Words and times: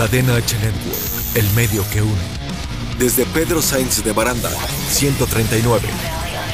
Cadena 0.00 0.36
H 0.36 0.56
Network, 0.56 1.36
el 1.36 1.46
medio 1.50 1.84
que 1.90 2.00
une. 2.00 2.22
Desde 2.98 3.26
Pedro 3.26 3.60
Sainz 3.60 4.02
de 4.02 4.12
Baranda, 4.12 4.48
139. 4.88 5.86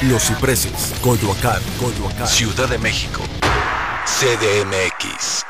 Los 0.01 0.23
Cipreses, 0.23 0.93
Coyoacán, 1.01 1.61
Coyoacán. 1.79 2.27
Ciudad 2.27 2.67
de 2.67 2.77
México. 2.77 3.21
CDMX. 4.03 5.45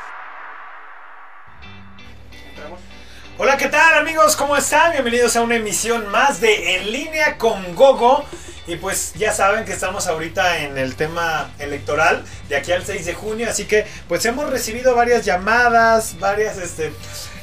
Hola, 3.36 3.56
¿qué 3.56 3.66
tal 3.66 3.98
amigos? 3.98 4.36
¿Cómo 4.36 4.56
están? 4.56 4.92
Bienvenidos 4.92 5.34
a 5.34 5.42
una 5.42 5.56
emisión 5.56 6.08
más 6.08 6.40
de 6.40 6.76
En 6.76 6.92
línea 6.92 7.36
con 7.36 7.74
Gogo. 7.74 8.24
Y 8.68 8.76
pues 8.76 9.14
ya 9.14 9.32
saben 9.32 9.64
que 9.64 9.72
estamos 9.72 10.06
ahorita 10.08 10.58
en 10.58 10.76
el 10.76 10.94
tema 10.94 11.50
electoral 11.58 12.22
de 12.50 12.56
aquí 12.56 12.70
al 12.70 12.84
6 12.84 13.06
de 13.06 13.14
junio, 13.14 13.48
así 13.48 13.64
que 13.64 13.86
pues 14.08 14.26
hemos 14.26 14.50
recibido 14.50 14.94
varias 14.94 15.24
llamadas, 15.24 16.18
varias 16.18 16.58
este 16.58 16.92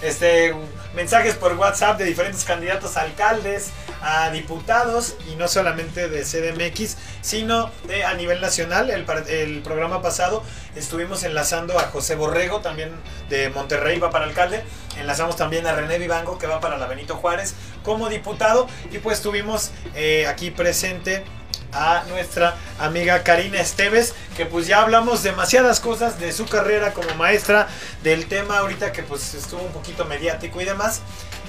este 0.04 0.54
mensajes 0.96 1.36
por 1.36 1.54
WhatsApp 1.54 1.98
de 1.98 2.06
diferentes 2.06 2.44
candidatos 2.46 2.98
a 2.98 3.02
alcaldes, 3.02 3.72
a 4.02 4.30
diputados 4.32 5.16
y 5.32 5.36
no 5.36 5.48
solamente 5.48 6.10
de 6.10 6.24
CDMX, 6.24 6.98
sino 7.22 7.72
de 7.88 8.04
a 8.04 8.14
nivel 8.14 8.42
nacional. 8.42 8.90
El, 8.90 9.62
programa 9.64 10.02
pasado 10.02 10.44
estuvimos 10.76 11.24
enlazando 11.24 11.78
a 11.78 11.84
José 11.84 12.16
Borrego, 12.16 12.62
también 12.62 12.92
de 13.30 13.50
Monterrey, 13.50 14.00
va 14.00 14.10
para 14.10 14.26
alcalde. 14.26 14.64
Enlazamos 14.98 15.36
también 15.36 15.68
a 15.68 15.74
René 15.74 15.98
Vivango, 15.98 16.38
que 16.38 16.48
va 16.48 16.60
para 16.60 16.78
la 16.78 16.88
Benito 16.88 17.16
Juárez, 17.16 17.56
como 17.84 18.10
diputado. 18.10 18.68
Y 18.92 19.00
pues 19.00 19.22
tuvimos 19.22 19.72
eh, 19.96 20.28
aquí 20.28 20.52
presente 20.52 21.24
a 21.72 22.04
nuestra 22.10 22.56
amiga 22.80 23.24
Karina 23.24 23.60
Esteves, 23.60 24.14
que 24.36 24.46
pues 24.46 24.68
ya 24.68 24.82
hablamos 24.82 25.24
demasiadas 25.24 25.80
cosas 25.80 26.20
de 26.20 26.32
su 26.32 26.46
carrera 26.46 26.94
como 26.94 27.14
maestra, 27.16 27.68
del 28.04 28.28
tema 28.28 28.60
ahorita 28.60 28.92
que 28.92 29.04
pues 29.04 29.34
estuvo 29.34 29.62
un 29.62 29.72
poquito 29.72 30.06
mediático 30.06 30.62
y 30.62 30.66
demás. 30.66 31.02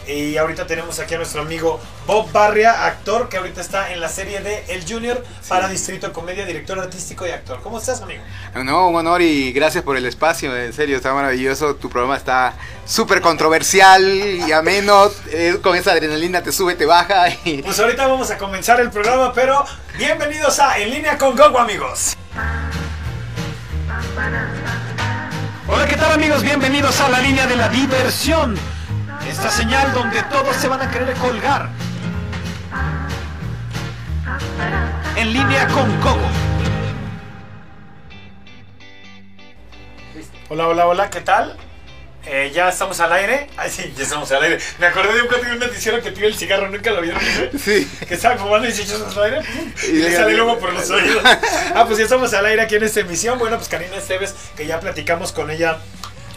Y 0.07 0.37
ahorita 0.37 0.69
tenemos 0.69 1.01
aquí 1.01 1.15
a 1.15 1.17
nuestro 1.17 1.43
amigo 1.43 1.81
Bob 2.07 2.31
Barria, 2.31 2.87
actor 2.87 3.29
que 3.29 3.39
ahorita 3.39 3.61
está 3.61 3.93
en 3.93 4.01
la 4.01 4.09
serie 4.09 4.41
de 4.41 4.65
El 4.69 4.89
Junior 4.89 5.21
para 5.49 5.69
Distrito 5.69 6.13
Comedia, 6.13 6.47
director 6.47 6.79
artístico 6.79 7.27
y 7.27 7.31
actor. 7.31 7.61
¿Cómo 7.61 7.79
estás, 7.79 8.03
amigo? 8.03 8.23
No, 8.55 8.89
un 8.89 8.95
honor 8.95 9.21
y 9.21 9.53
gracias 9.53 9.83
por 9.83 9.97
el 9.97 10.07
espacio. 10.07 10.57
En 10.57 10.73
serio, 10.73 10.97
está 10.97 11.13
maravilloso. 11.13 11.75
Tu 11.75 11.91
programa 11.91 12.17
está 12.17 12.55
súper 12.85 13.21
controversial 13.21 14.05
y 14.05 14.53
ameno. 14.53 15.11
Eh, 15.33 15.59
con 15.61 15.75
esa 15.75 15.91
adrenalina 15.91 16.41
te 16.41 16.53
sube, 16.53 16.77
te 16.77 16.87
baja. 16.87 17.29
Y... 17.45 17.63
Pues 17.63 17.81
ahorita 17.81 18.07
vamos 18.07 18.31
a 18.31 18.39
comenzar 18.39 18.81
el 18.81 18.91
programa, 18.91 19.33
pero 19.33 19.65
bienvenidos 19.99 20.61
a 20.61 20.79
En 20.79 20.91
Línea 20.91 21.19
con 21.19 21.37
Gogo, 21.37 21.59
amigos. 21.59 22.17
Hola, 25.67 25.89
¿qué 25.89 25.97
tal, 25.97 26.13
amigos? 26.13 26.45
Bienvenidos 26.45 27.01
a 27.01 27.09
la 27.09 27.21
línea 27.21 27.49
de 27.49 27.57
la 27.57 27.69
diversión 27.69 28.57
esta 29.29 29.51
señal 29.51 29.93
donde 29.93 30.23
todos 30.25 30.57
se 30.57 30.69
van 30.69 30.81
a 30.81 30.91
querer 30.91 31.15
colgar. 31.15 31.69
En 35.17 35.33
línea 35.33 35.67
con 35.69 35.91
Coco. 36.01 36.29
Hola, 40.49 40.69
hola, 40.69 40.87
hola, 40.87 41.11
¿qué 41.11 41.21
tal? 41.21 41.57
Eh, 42.25 42.51
ya 42.53 42.69
estamos 42.69 42.99
al 43.01 43.13
aire. 43.13 43.49
Ay, 43.57 43.71
sí, 43.71 43.93
ya 43.97 44.03
estamos 44.03 44.31
al 44.33 44.43
aire. 44.43 44.59
Me 44.79 44.87
acordé 44.87 45.15
de 45.15 45.23
un 45.23 45.29
cuento 45.29 45.47
de 45.47 45.53
un 45.53 45.59
noticiero 45.61 46.03
que 46.03 46.11
tiene 46.11 46.29
el 46.29 46.35
cigarro, 46.35 46.69
nunca 46.69 46.91
lo 46.91 47.01
vieron. 47.01 47.21
Sí. 47.59 47.89
Que 48.07 48.15
estaba 48.15 48.37
fumando 48.37 48.69
y 48.69 48.73
se 48.73 48.83
echó 48.83 48.97
al 49.17 49.25
aire. 49.25 49.41
Y, 49.89 49.93
le 49.93 50.15
sale 50.15 50.35
luego 50.35 50.59
por 50.59 50.73
los 50.73 50.89
oídos. 50.91 51.23
Ah, 51.75 51.85
pues 51.87 51.99
ya 51.99 52.05
estamos 52.05 52.33
al 52.35 52.47
aire 52.47 52.63
aquí 52.63 52.77
en 52.77 52.85
esta 52.85 53.01
emisión. 53.01 53.39
Bueno, 53.39 53.57
pues 53.57 53.69
Karina 53.69 53.97
Esteves, 53.97 54.35
que 54.57 54.67
ya 54.67 54.81
platicamos 54.81 55.33
con 55.33 55.51
ella, 55.51 55.79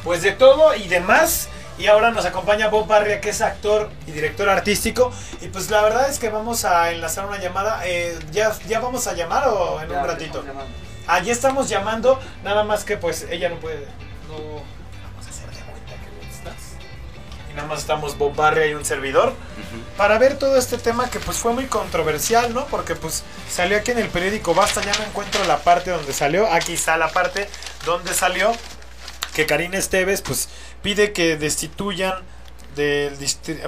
pues 0.03 0.21
de 0.21 0.31
todo 0.31 0.75
y 0.75 0.88
demás. 0.88 1.50
Y 1.79 1.88
ahora 1.88 2.12
nos 2.12 2.25
acompaña 2.25 2.67
Bob 2.67 2.88
Barria, 2.88 3.22
que 3.22 3.29
es 3.29 3.41
actor 3.41 3.90
y 4.06 4.12
director 4.12 4.50
artístico. 4.50 5.13
Y 5.40 5.47
pues 5.47 5.72
la 5.72 5.81
verdad 5.81 6.09
es 6.09 6.19
que 6.19 6.29
vamos 6.29 6.66
a 6.66 6.91
enlazar 6.91 7.25
una 7.25 7.40
llamada. 7.40 7.81
Eh, 7.85 8.19
¿ya, 8.31 8.51
¿Ya 8.67 8.81
vamos 8.81 9.07
a 9.07 9.13
llamar 9.13 9.47
o 9.47 9.81
en 9.81 9.89
un 9.89 10.06
ratito? 10.06 10.44
Ya 11.23 11.31
estamos 11.31 11.69
llamando. 11.69 12.19
Nada 12.44 12.66
más 12.66 12.84
que 12.84 12.97
pues 12.97 13.25
ella 13.31 13.47
no 13.47 13.56
puede. 13.56 13.85
No. 14.28 14.35
Vamos 14.35 15.25
a 15.25 15.29
hacer 15.29 15.50
de 15.50 15.62
cuenta 15.62 15.94
que 15.94 16.25
no 16.25 16.29
estás. 16.29 16.73
Y 17.50 17.53
nada 17.56 17.68
más 17.69 17.79
estamos 17.79 18.18
Bob 18.18 18.35
Barria 18.35 18.68
y 18.68 18.73
un 18.73 18.84
servidor. 18.84 19.34
Para 19.95 20.18
ver 20.18 20.38
todo 20.38 20.57
este 20.57 20.78
tema 20.78 21.09
que 21.09 21.19
pues 21.19 21.38
fue 21.38 21.53
muy 21.53 21.68
controversial, 21.68 22.53
¿no? 22.53 22.66
Porque 22.66 22.95
pues 22.95 23.23
salió 23.50 23.78
aquí 23.78 23.91
en 23.91 24.00
el 24.00 24.09
periódico 24.09 24.53
Basta. 24.53 24.81
Ya 24.81 24.91
no 25.00 25.06
encuentro 25.06 25.45
la 25.45 25.59
parte 25.59 25.91
donde 25.91 26.12
salió. 26.12 26.51
Aquí 26.51 26.73
está 26.73 26.97
la 26.97 27.07
parte 27.07 27.47
donde 27.85 28.13
salió. 28.13 28.51
Que 29.35 29.45
Karina 29.45 29.78
Esteves 29.78 30.22
pues 30.22 30.50
pide 30.81 31.13
que 31.13 31.38
destituyan 31.38 32.16
del 32.75 33.17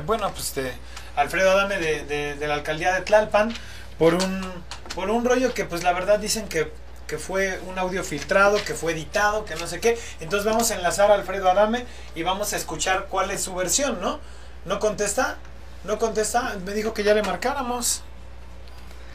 bueno 0.06 0.32
pues 0.32 0.56
de 0.56 0.72
Alfredo 1.16 1.52
Adame 1.52 1.78
de, 1.78 2.06
de, 2.06 2.36
de, 2.36 2.48
la 2.48 2.54
alcaldía 2.56 2.94
de 2.94 3.02
Tlalpan 3.02 3.54
por 3.98 4.14
un 4.14 4.64
por 4.94 5.10
un 5.10 5.26
rollo 5.26 5.54
que 5.54 5.66
pues 5.66 5.84
la 5.84 5.94
verdad 5.94 6.20
dicen 6.20 6.48
que, 6.48 6.72
que 7.08 7.18
fue 7.18 7.60
un 7.68 7.80
audio 7.80 8.04
filtrado, 8.04 8.64
que 8.64 8.74
fue 8.74 8.94
editado, 8.94 9.46
que 9.46 9.56
no 9.56 9.68
sé 9.68 9.80
qué. 9.80 10.00
Entonces 10.20 10.46
vamos 10.46 10.72
a 10.72 10.76
enlazar 10.76 11.12
a 11.12 11.16
Alfredo 11.16 11.50
Adame 11.50 11.86
y 12.16 12.24
vamos 12.24 12.54
a 12.54 12.58
escuchar 12.58 13.08
cuál 13.10 13.32
es 13.32 13.44
su 13.44 13.56
versión, 13.56 14.02
¿no? 14.02 14.20
¿No 14.66 14.80
contesta? 14.80 15.38
¿No 15.84 15.98
contesta? 15.98 16.56
Me 16.66 16.74
dijo 16.74 16.94
que 16.94 17.04
ya 17.04 17.14
le 17.14 17.24
marcáramos. 17.24 18.04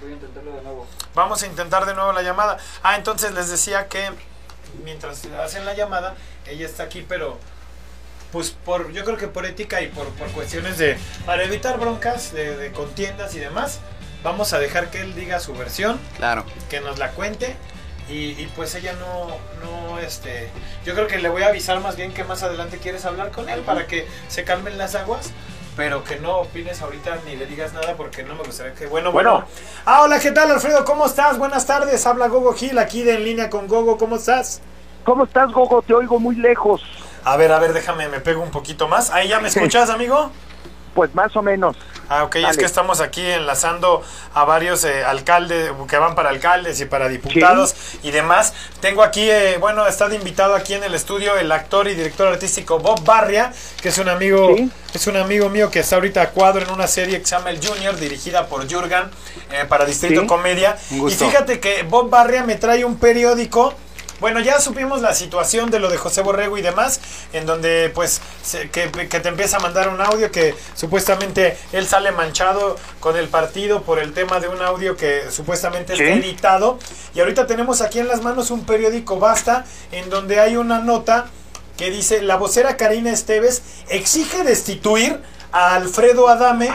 Voy 0.00 0.10
a 0.10 0.14
intentarlo 0.14 0.52
de 0.52 0.62
nuevo. 0.62 0.86
Vamos 1.14 1.42
a 1.42 1.46
intentar 1.46 1.86
de 1.86 1.94
nuevo 1.94 2.12
la 2.12 2.22
llamada. 2.22 2.58
Ah, 2.82 2.96
entonces 2.96 3.32
les 3.32 3.50
decía 3.50 3.88
que 3.88 4.10
mientras 4.84 5.24
hacen 5.42 5.64
la 5.64 5.74
llamada, 5.74 6.14
ella 6.48 6.66
está 6.66 6.84
aquí, 6.84 7.04
pero 7.06 7.38
pues 8.32 8.50
por 8.50 8.92
yo 8.92 9.04
creo 9.04 9.16
que 9.16 9.28
por 9.28 9.46
ética 9.46 9.80
y 9.82 9.88
por, 9.88 10.08
por 10.10 10.28
cuestiones 10.32 10.78
de 10.78 10.96
para 11.24 11.44
evitar 11.44 11.78
broncas 11.78 12.32
de, 12.32 12.56
de, 12.56 12.72
contiendas 12.72 13.34
y 13.34 13.38
demás 13.38 13.80
vamos 14.22 14.52
a 14.52 14.58
dejar 14.58 14.90
que 14.90 15.00
él 15.00 15.14
diga 15.14 15.38
su 15.40 15.54
versión. 15.54 15.98
Claro. 16.16 16.44
Que 16.68 16.80
nos 16.80 16.98
la 16.98 17.12
cuente. 17.12 17.56
Y, 18.08 18.40
y, 18.40 18.48
pues 18.54 18.72
ella 18.76 18.92
no 18.92 19.36
no 19.64 19.98
este 19.98 20.48
yo 20.84 20.94
creo 20.94 21.08
que 21.08 21.18
le 21.18 21.28
voy 21.28 21.42
a 21.42 21.48
avisar 21.48 21.80
más 21.80 21.96
bien 21.96 22.14
que 22.14 22.22
más 22.22 22.44
adelante 22.44 22.78
quieres 22.78 23.04
hablar 23.04 23.32
con 23.32 23.48
él 23.48 23.62
para 23.62 23.88
que 23.88 24.06
se 24.28 24.44
calmen 24.44 24.78
las 24.78 24.94
aguas 24.94 25.32
pero 25.76 26.04
que 26.04 26.16
no 26.20 26.36
opines 26.36 26.82
ahorita 26.82 27.18
ni 27.26 27.34
le 27.34 27.46
digas 27.46 27.72
nada 27.72 27.96
porque 27.96 28.22
no 28.22 28.36
me 28.36 28.44
gustaría 28.44 28.74
que 28.74 28.86
bueno 28.86 29.10
bueno, 29.10 29.32
bueno. 29.32 29.48
ah 29.86 30.02
hola 30.02 30.20
qué 30.20 30.30
tal 30.30 30.52
Alfredo 30.52 30.84
cómo 30.84 31.06
estás 31.06 31.36
buenas 31.36 31.66
tardes. 31.66 32.06
Habla 32.06 32.28
Gogo 32.28 32.54
Gil 32.54 32.78
aquí 32.78 33.02
de 33.02 33.14
en 33.14 33.24
línea 33.24 33.50
con 33.50 33.66
Gogo. 33.66 33.98
Cómo 33.98 34.14
estás 34.14 34.60
cómo 35.06 35.24
estás 35.24 35.50
Gogo 35.52 35.80
te 35.80 35.94
oigo 35.94 36.20
muy 36.20 36.36
lejos 36.36 36.82
a 37.26 37.36
ver, 37.36 37.50
a 37.50 37.58
ver, 37.58 37.72
déjame, 37.72 38.08
me 38.08 38.20
pego 38.20 38.40
un 38.40 38.52
poquito 38.52 38.86
más. 38.86 39.10
¿Ahí 39.10 39.26
ya 39.26 39.40
me 39.40 39.48
escuchas, 39.48 39.90
amigo? 39.90 40.30
Pues 40.94 41.12
más 41.12 41.34
o 41.34 41.42
menos. 41.42 41.76
Ah, 42.08 42.22
ok, 42.22 42.36
Dale. 42.36 42.50
es 42.50 42.56
que 42.56 42.64
estamos 42.64 43.00
aquí 43.00 43.20
enlazando 43.20 44.00
a 44.32 44.44
varios 44.44 44.84
eh, 44.84 45.04
alcaldes 45.04 45.72
que 45.88 45.98
van 45.98 46.14
para 46.14 46.28
alcaldes 46.28 46.80
y 46.80 46.84
para 46.84 47.08
diputados 47.08 47.70
¿Sí? 47.70 47.98
y 48.04 48.10
demás. 48.12 48.54
Tengo 48.80 49.02
aquí, 49.02 49.28
eh, 49.28 49.56
bueno, 49.58 49.88
está 49.88 50.08
de 50.08 50.14
invitado 50.14 50.54
aquí 50.54 50.74
en 50.74 50.84
el 50.84 50.94
estudio 50.94 51.36
el 51.36 51.50
actor 51.50 51.88
y 51.88 51.96
director 51.96 52.28
artístico 52.28 52.78
Bob 52.78 53.04
Barria, 53.04 53.52
que 53.82 53.88
es 53.88 53.98
un 53.98 54.08
amigo, 54.08 54.54
¿Sí? 54.56 54.70
es 54.94 55.06
un 55.08 55.16
amigo 55.16 55.50
mío 55.50 55.68
que 55.68 55.80
está 55.80 55.96
ahorita 55.96 56.22
a 56.22 56.30
cuadro 56.30 56.64
en 56.64 56.70
una 56.70 56.86
serie 56.86 57.20
El 57.46 57.66
Junior, 57.66 57.96
dirigida 57.96 58.46
por 58.46 58.72
Jurgen 58.72 59.10
eh, 59.50 59.64
para 59.68 59.84
Distrito 59.84 60.20
¿Sí? 60.20 60.26
Comedia. 60.28 60.78
Y 60.92 61.10
fíjate 61.10 61.58
que 61.58 61.82
Bob 61.82 62.08
Barria 62.08 62.44
me 62.44 62.54
trae 62.54 62.84
un 62.84 62.96
periódico 62.98 63.74
bueno, 64.20 64.40
ya 64.40 64.60
supimos 64.60 65.02
la 65.02 65.14
situación 65.14 65.70
de 65.70 65.78
lo 65.78 65.90
de 65.90 65.96
José 65.96 66.22
Borrego 66.22 66.56
y 66.56 66.62
demás, 66.62 67.00
en 67.32 67.46
donde 67.46 67.90
pues 67.94 68.20
se, 68.42 68.70
que, 68.70 68.90
que, 68.90 69.20
te 69.20 69.28
empieza 69.28 69.58
a 69.58 69.60
mandar 69.60 69.88
un 69.88 70.00
audio 70.00 70.30
que 70.30 70.54
supuestamente 70.74 71.56
él 71.72 71.86
sale 71.86 72.12
manchado 72.12 72.76
con 73.00 73.16
el 73.16 73.28
partido 73.28 73.82
por 73.82 73.98
el 73.98 74.12
tema 74.12 74.40
de 74.40 74.48
un 74.48 74.62
audio 74.62 74.96
que 74.96 75.30
supuestamente 75.30 75.96
¿Sí? 75.96 76.02
está 76.02 76.14
editado. 76.14 76.78
Y 77.14 77.20
ahorita 77.20 77.46
tenemos 77.46 77.82
aquí 77.82 77.98
en 77.98 78.08
las 78.08 78.22
manos 78.22 78.50
un 78.50 78.64
periódico 78.64 79.18
Basta, 79.18 79.64
en 79.92 80.08
donde 80.10 80.40
hay 80.40 80.56
una 80.56 80.78
nota 80.78 81.26
que 81.76 81.90
dice, 81.90 82.22
la 82.22 82.36
vocera 82.36 82.76
Karina 82.76 83.12
Esteves 83.12 83.62
exige 83.88 84.44
destituir 84.44 85.20
a 85.52 85.74
Alfredo 85.74 86.28
Adame 86.28 86.70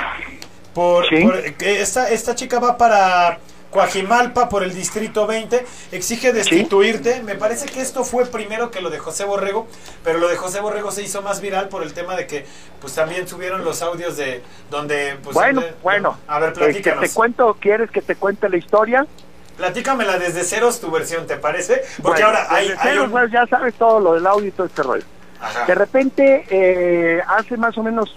por, 0.74 1.08
¿Sí? 1.10 1.24
por 1.24 1.38
esta, 1.38 2.10
esta 2.10 2.36
chica 2.36 2.60
va 2.60 2.78
para 2.78 3.40
Coajimalpa 3.72 4.50
por 4.50 4.64
el 4.64 4.74
distrito 4.74 5.26
20 5.26 5.66
exige 5.94 6.34
destituirte. 6.34 7.16
¿Sí? 7.16 7.24
Me 7.24 7.36
parece 7.36 7.66
que 7.68 7.82
esto 7.82 8.04
fue 8.04 8.26
primero 8.26 8.70
que 8.70 8.82
lo 8.82 8.90
de 8.90 9.00
José 9.00 9.24
Borrego, 9.24 9.68
pero 10.04 10.20
lo 10.20 10.28
de 10.28 10.36
José 10.36 10.60
Borrego 10.60 10.92
se 10.92 11.02
hizo 11.04 11.22
más 11.22 11.42
viral 11.42 11.70
por 11.70 11.82
el 11.82 11.94
tema 11.94 12.16
de 12.16 12.28
que 12.28 12.46
pues 12.82 12.94
también 12.94 13.28
subieron 13.28 13.64
los 13.64 13.82
audios 13.82 14.18
de 14.18 14.44
donde 14.70 15.18
pues 15.24 15.34
Bueno, 15.34 15.62
donde, 15.62 15.76
bueno. 15.82 16.18
A 16.28 16.40
ver, 16.40 16.54
platícanos. 16.54 17.04
Eh, 17.04 17.08
¿Te 17.08 17.14
cuento, 17.14 17.58
quieres 17.60 17.90
que 17.90 18.02
te 18.02 18.16
cuente 18.16 18.50
la 18.50 18.58
historia? 18.58 19.08
Platícamela 19.56 20.18
desde 20.18 20.44
ceros 20.44 20.82
tu 20.82 20.92
versión, 20.92 21.26
¿te 21.26 21.38
parece? 21.38 21.82
Porque 22.02 22.24
bueno, 22.24 22.40
ahora 22.40 22.48
hay, 22.50 22.70
desde 22.70 22.82
hay 22.82 22.90
ceros, 22.90 23.06
un... 23.06 23.12
pues, 23.12 23.32
ya 23.32 23.46
sabes 23.48 23.74
todo 23.76 24.00
lo 24.00 24.14
del 24.14 24.28
audio 24.28 24.48
y 24.48 24.52
todo 24.52 24.68
este 24.68 24.84
rollo. 24.84 25.06
Ajá. 25.40 25.66
De 25.66 25.76
repente, 25.76 26.46
eh, 26.50 27.22
hace 27.28 27.58
más 27.58 27.78
o 27.78 27.84
menos 27.84 28.16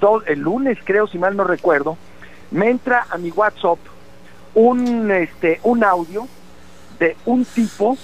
dos, 0.00 0.22
el 0.26 0.40
lunes, 0.40 0.78
creo, 0.84 1.06
si 1.06 1.18
mal 1.18 1.36
no 1.36 1.44
recuerdo, 1.44 1.96
me 2.50 2.70
entra 2.70 3.06
a 3.10 3.18
mi 3.18 3.30
WhatsApp 3.30 3.78
un 4.54 5.10
este 5.10 5.60
un 5.62 5.84
audio 5.84 6.26
de 6.98 7.16
un 7.24 7.44
tipo 7.44 7.96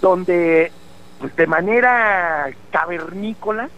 donde 0.00 0.70
pues 1.18 1.34
de 1.36 1.46
manera 1.46 2.48
cavernícola 2.70 3.68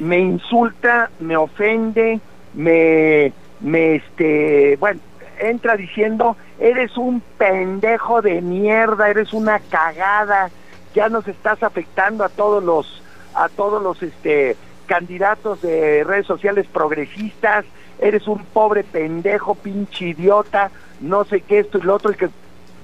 me 0.00 0.18
insulta, 0.18 1.10
me 1.18 1.36
ofende, 1.36 2.20
me, 2.54 3.32
me 3.60 3.96
este, 3.96 4.76
bueno, 4.76 5.00
entra 5.38 5.76
diciendo, 5.76 6.36
eres 6.58 6.96
un 6.96 7.20
pendejo 7.36 8.22
de 8.22 8.40
mierda, 8.40 9.08
eres 9.08 9.32
una 9.32 9.58
cagada, 9.58 10.50
ya 10.94 11.08
nos 11.08 11.26
estás 11.26 11.62
afectando 11.62 12.24
a 12.24 12.28
todos 12.28 12.62
los, 12.62 13.02
a 13.34 13.48
todos 13.48 13.82
los 13.82 14.02
este 14.02 14.56
candidatos 14.86 15.62
de 15.62 16.04
redes 16.04 16.26
sociales 16.26 16.66
progresistas, 16.72 17.64
eres 17.98 18.28
un 18.28 18.44
pobre 18.44 18.84
pendejo, 18.84 19.56
pinche 19.56 20.06
idiota, 20.06 20.70
no 21.00 21.24
sé 21.24 21.40
qué, 21.40 21.60
esto 21.60 21.78
y 21.78 21.82
lo 21.82 21.94
otro, 21.94 22.12
y 22.12 22.14
que 22.16 22.28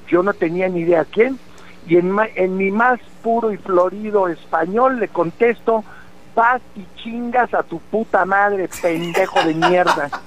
yo 0.09 0.23
no 0.23 0.33
tenía 0.35 0.69
ni 0.69 0.81
idea 0.81 1.05
quién, 1.05 1.39
y 1.87 1.97
en, 1.97 2.11
ma- 2.11 2.29
en 2.35 2.57
mi 2.57 2.71
más 2.71 3.01
puro 3.23 3.53
y 3.53 3.57
florido 3.57 4.29
español 4.29 5.01
le 5.01 5.09
contesto, 5.09 5.85
vas 6.35 6.61
y 6.77 6.85
chingas 7.03 7.53
a 7.55 7.63
tu 7.63 7.79
puta 7.79 8.25
madre, 8.25 8.69
pendejo 8.81 9.43
de 9.45 9.55
mierda. 9.55 10.11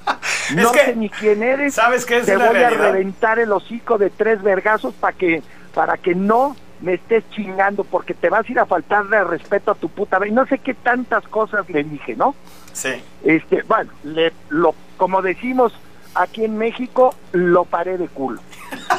No 0.53 0.71
que, 0.71 0.79
sé 0.85 0.95
ni 0.95 1.09
quién 1.09 1.41
eres, 1.41 1.73
¿sabes 1.73 2.05
qué 2.05 2.17
es 2.17 2.27
te 2.27 2.37
voy 2.37 2.57
a 2.57 2.69
reventar 2.69 3.39
el 3.39 3.51
hocico 3.51 3.97
de 3.97 4.11
tres 4.11 4.43
vergazos 4.43 4.93
para 4.93 5.17
que, 5.17 5.41
para 5.73 5.97
que 5.97 6.13
no 6.13 6.55
me 6.81 6.93
estés 6.93 7.27
chingando, 7.31 7.83
porque 7.83 8.13
te 8.13 8.29
vas 8.29 8.47
a 8.47 8.51
ir 8.51 8.59
a 8.59 8.67
faltar 8.67 9.07
de 9.07 9.23
respeto 9.23 9.71
a 9.71 9.75
tu 9.75 9.89
puta 9.89 10.19
madre. 10.19 10.29
Y 10.29 10.33
no 10.33 10.45
sé 10.45 10.59
qué 10.59 10.75
tantas 10.75 11.27
cosas 11.29 11.67
le 11.67 11.83
dije, 11.83 12.15
¿no? 12.15 12.35
Sí. 12.73 12.89
Este, 13.23 13.63
bueno, 13.63 13.89
le, 14.03 14.33
lo, 14.49 14.75
como 14.97 15.23
decimos 15.23 15.73
aquí 16.15 16.45
en 16.45 16.57
México, 16.57 17.13
lo 17.33 17.65
paré 17.65 17.97
de 17.97 18.07
culo, 18.07 18.41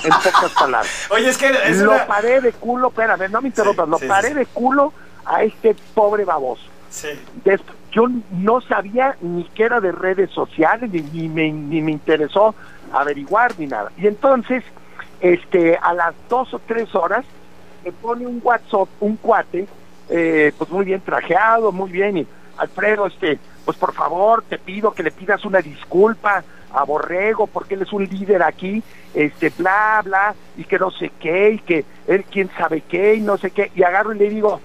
en 0.04 0.10
pocas 0.10 0.52
palabras. 0.58 1.06
Oye, 1.10 1.28
es 1.30 1.38
que 1.38 1.50
es 1.64 1.78
lo 1.80 1.92
una- 1.92 2.06
paré 2.06 2.40
de 2.40 2.52
culo, 2.52 2.88
espérame, 2.88 3.30
no 3.30 3.40
me 3.42 3.48
interrumpas, 3.48 3.88
lo 3.88 3.98
sí, 3.98 4.06
paré 4.06 4.28
sí. 4.28 4.34
de 4.34 4.46
culo 4.46 4.92
a 5.24 5.42
este 5.42 5.74
pobre 5.94 6.24
baboso. 6.24 6.62
Sí. 6.90 7.08
Yo 7.92 8.04
no 8.30 8.60
sabía 8.60 9.16
ni 9.22 9.44
que 9.54 9.64
era 9.64 9.80
de 9.80 9.90
redes 9.92 10.30
sociales, 10.30 10.90
ni, 10.90 11.00
ni 11.00 11.28
me, 11.28 11.50
ni 11.50 11.80
me 11.80 11.92
interesó 11.92 12.54
averiguar 12.92 13.58
ni 13.58 13.66
nada. 13.66 13.90
Y 13.96 14.06
entonces, 14.06 14.62
este, 15.20 15.76
a 15.80 15.94
las 15.94 16.14
dos 16.28 16.52
o 16.54 16.58
tres 16.58 16.94
horas, 16.94 17.24
me 17.84 17.92
pone 17.92 18.26
un 18.26 18.40
WhatsApp, 18.42 18.88
un 19.00 19.16
cuate, 19.16 19.66
eh, 20.10 20.52
pues 20.58 20.70
muy 20.70 20.84
bien 20.84 21.00
trajeado, 21.00 21.72
muy 21.72 21.90
bien, 21.90 22.18
y 22.18 22.26
Alfredo, 22.58 23.06
este, 23.06 23.38
pues 23.64 23.76
por 23.78 23.92
favor, 23.94 24.44
te 24.48 24.58
pido 24.58 24.92
que 24.92 25.02
le 25.02 25.10
pidas 25.10 25.44
una 25.44 25.60
disculpa 25.60 26.44
a 26.76 26.84
Borrego, 26.84 27.46
porque 27.46 27.74
él 27.74 27.82
es 27.82 27.92
un 27.92 28.04
líder 28.04 28.42
aquí, 28.42 28.82
este, 29.14 29.50
bla, 29.56 30.02
bla, 30.04 30.34
y 30.56 30.64
que 30.64 30.78
no 30.78 30.90
sé 30.90 31.10
qué, 31.18 31.52
y 31.52 31.58
que 31.60 31.84
él 32.06 32.24
quién 32.30 32.50
sabe 32.56 32.82
qué, 32.82 33.14
y 33.14 33.20
no 33.20 33.38
sé 33.38 33.50
qué, 33.50 33.72
y 33.74 33.82
agarro 33.82 34.14
y 34.14 34.18
le 34.18 34.28
digo, 34.28 34.60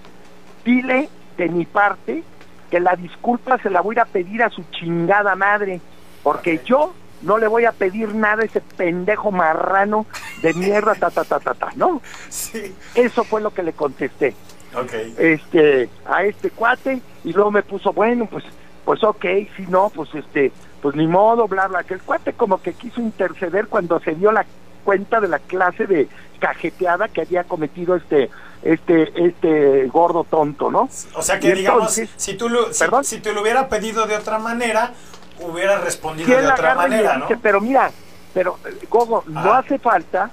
dile 0.64 1.08
de 1.38 1.48
mi 1.48 1.64
parte 1.64 2.22
que 2.70 2.80
la 2.80 2.96
disculpa 2.96 3.58
se 3.58 3.70
la 3.70 3.80
voy 3.80 3.94
a 3.94 3.96
ir 3.96 4.00
a 4.00 4.04
pedir 4.04 4.42
a 4.42 4.50
su 4.50 4.62
chingada 4.70 5.34
madre, 5.36 5.80
porque 6.22 6.60
yo 6.64 6.92
no 7.22 7.38
le 7.38 7.48
voy 7.48 7.64
a 7.64 7.72
pedir 7.72 8.14
nada 8.14 8.42
a 8.42 8.46
ese 8.46 8.60
pendejo 8.60 9.30
marrano 9.30 10.06
de 10.42 10.52
mierda, 10.54 10.94
ta, 10.94 11.10
ta, 11.10 11.24
ta, 11.24 11.40
ta, 11.40 11.54
ta, 11.54 11.68
¿no? 11.76 12.02
Sí. 12.28 12.74
Eso 12.94 13.24
fue 13.24 13.40
lo 13.40 13.54
que 13.54 13.62
le 13.62 13.72
contesté 13.72 14.34
Ok. 14.74 14.92
este 15.18 15.88
a 16.06 16.24
este 16.24 16.50
cuate 16.50 17.00
y 17.24 17.32
luego 17.32 17.50
me 17.50 17.62
puso 17.62 17.92
bueno 17.92 18.26
pues 18.26 18.42
pues 18.86 19.04
ok 19.04 19.24
si 19.54 19.66
no 19.68 19.90
pues 19.94 20.08
este 20.14 20.50
pues 20.82 20.96
ni 20.96 21.06
modo 21.06 21.46
bla 21.48 21.68
bla 21.68 21.84
que 21.84 21.94
el 21.94 22.02
cuate 22.02 22.32
como 22.34 22.60
que 22.60 22.74
quiso 22.74 23.00
interceder 23.00 23.68
cuando 23.68 24.00
se 24.00 24.14
dio 24.14 24.32
la 24.32 24.44
cuenta 24.84 25.20
de 25.20 25.28
la 25.28 25.38
clase 25.38 25.86
de 25.86 26.08
cajeteada 26.40 27.08
que 27.08 27.22
había 27.22 27.44
cometido 27.44 27.94
este 27.96 28.28
este 28.62 29.26
este 29.26 29.86
gordo 29.86 30.24
tonto 30.24 30.70
no 30.70 30.88
O 31.14 31.22
sea 31.22 31.38
que 31.38 31.48
Y 31.48 31.52
digamos, 31.52 31.96
entonces- 31.96 32.10
si 32.16 32.34
tú 32.34 32.48
lo, 32.48 32.72
si, 32.72 32.80
¿Perdón? 32.80 33.04
si 33.04 33.20
te 33.20 33.32
lo 33.32 33.42
hubiera 33.42 33.68
pedido 33.68 34.06
de 34.06 34.16
otra 34.16 34.38
manera, 34.38 34.92
hubiera 35.40 35.78
respondido 35.78 36.28
de 36.28 36.46
otra 36.46 36.74
manera, 36.74 37.16
¿no? 37.16 37.26
dice, 37.26 37.38
pero 37.40 37.60
mira 37.60 37.90
pero 38.34 38.58
Gogo 38.90 39.24
no 39.26 39.52
hace 39.52 39.78
falta 39.78 40.30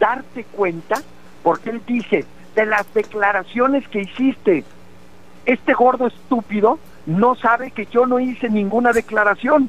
darte 0.00 0.44
cuenta 0.44 1.00
porque 1.42 1.70
él 1.70 1.82
dice 1.86 2.24
de 2.56 2.66
las 2.66 2.92
declaraciones 2.94 3.86
que 3.88 4.00
hiciste 4.00 4.64
este 5.46 5.74
gordo 5.74 6.06
estúpido 6.06 6.78
no 7.06 7.34
sabe 7.36 7.70
que 7.70 7.86
yo 7.86 8.06
no 8.06 8.18
hice 8.18 8.48
ninguna 8.48 8.92
declaración. 8.92 9.68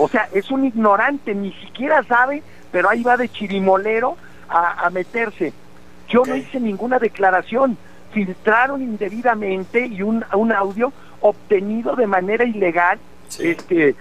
O 0.00 0.08
sea, 0.08 0.28
es 0.32 0.50
un 0.50 0.64
ignorante, 0.64 1.34
ni 1.34 1.52
siquiera 1.52 2.02
sabe, 2.04 2.42
pero 2.72 2.88
ahí 2.88 3.02
va 3.02 3.16
de 3.16 3.28
chirimolero 3.28 4.16
a, 4.48 4.86
a 4.86 4.90
meterse. 4.90 5.52
Yo 6.08 6.22
no 6.26 6.34
hice 6.36 6.58
ninguna 6.58 6.98
declaración. 6.98 7.76
Filtraron 8.12 8.82
indebidamente 8.82 9.86
y 9.86 10.02
un, 10.02 10.24
un 10.34 10.52
audio 10.52 10.92
obtenido 11.20 11.94
de 11.96 12.06
manera 12.06 12.44
ilegal 12.44 12.98
Sí. 13.28 13.50
este 13.50 13.94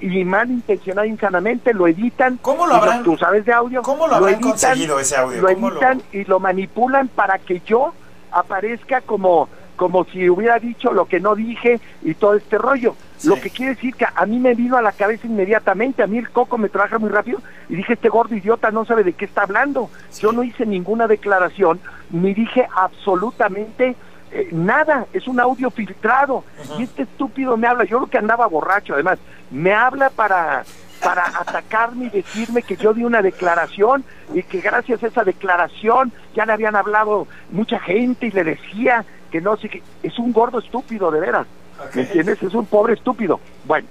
y 0.00 0.24
malintencionada 0.24 1.06
insanamente 1.06 1.72
lo 1.72 1.86
editan 1.86 2.38
¿Cómo 2.42 2.66
lo 2.66 2.74
habrán- 2.74 3.04
tú 3.04 3.16
sabes 3.16 3.44
de 3.44 3.52
audio 3.52 3.82
cómo 3.82 4.08
lo 4.08 4.16
habrán 4.16 4.40
conseguido 4.40 4.98
ese 4.98 5.14
audio? 5.16 5.40
lo 5.42 5.46
¿Cómo 5.54 5.70
lo- 5.70 5.76
editan 5.76 6.02
y 6.12 6.24
lo 6.24 6.40
manipulan 6.40 7.06
para 7.06 7.38
que 7.38 7.60
yo 7.64 7.92
aparezca 8.32 9.00
como 9.02 9.48
como 9.78 10.04
si 10.06 10.28
hubiera 10.28 10.58
dicho 10.58 10.92
lo 10.92 11.06
que 11.06 11.20
no 11.20 11.36
dije 11.36 11.80
y 12.02 12.14
todo 12.14 12.34
este 12.34 12.58
rollo. 12.58 12.96
Sí. 13.16 13.28
Lo 13.28 13.40
que 13.40 13.48
quiere 13.48 13.74
decir 13.74 13.94
que 13.94 14.06
a 14.12 14.26
mí 14.26 14.38
me 14.38 14.54
vino 14.54 14.76
a 14.76 14.82
la 14.82 14.92
cabeza 14.92 15.26
inmediatamente, 15.26 16.02
a 16.02 16.08
mí 16.08 16.18
el 16.18 16.28
coco 16.30 16.58
me 16.58 16.68
trabaja 16.68 16.98
muy 16.98 17.08
rápido 17.08 17.40
y 17.68 17.76
dije, 17.76 17.92
este 17.92 18.08
gordo 18.08 18.34
idiota 18.34 18.72
no 18.72 18.84
sabe 18.84 19.04
de 19.04 19.12
qué 19.12 19.24
está 19.24 19.44
hablando. 19.44 19.88
Sí. 20.10 20.22
Yo 20.22 20.32
no 20.32 20.42
hice 20.42 20.66
ninguna 20.66 21.06
declaración, 21.06 21.78
ni 22.10 22.34
dije 22.34 22.68
absolutamente 22.76 23.94
eh, 24.32 24.48
nada, 24.50 25.06
es 25.12 25.28
un 25.28 25.38
audio 25.38 25.70
filtrado. 25.70 26.44
Y 26.78 26.82
este 26.82 27.02
estúpido 27.02 27.56
me 27.56 27.68
habla, 27.68 27.84
yo 27.84 27.98
creo 27.98 28.10
que 28.10 28.18
andaba 28.18 28.46
borracho 28.48 28.94
además, 28.94 29.18
me 29.50 29.72
habla 29.72 30.10
para 30.10 30.64
para 30.98 31.26
atacarme 31.26 32.06
y 32.06 32.10
decirme 32.10 32.62
que 32.62 32.76
yo 32.76 32.92
di 32.92 33.04
una 33.04 33.22
declaración 33.22 34.04
y 34.34 34.42
que 34.42 34.60
gracias 34.60 35.02
a 35.02 35.06
esa 35.06 35.24
declaración 35.24 36.12
ya 36.34 36.44
le 36.44 36.52
habían 36.52 36.76
hablado 36.76 37.26
mucha 37.50 37.78
gente 37.78 38.26
y 38.26 38.30
le 38.30 38.44
decía 38.44 39.04
que 39.30 39.40
no 39.40 39.56
sé. 39.56 39.82
Es 40.02 40.18
un 40.18 40.32
gordo 40.32 40.58
estúpido, 40.58 41.10
de 41.10 41.20
veras. 41.20 41.46
¿Me 41.94 42.02
entiendes? 42.02 42.42
Es 42.42 42.54
un 42.54 42.66
pobre 42.66 42.94
estúpido. 42.94 43.40
Bueno, 43.64 43.86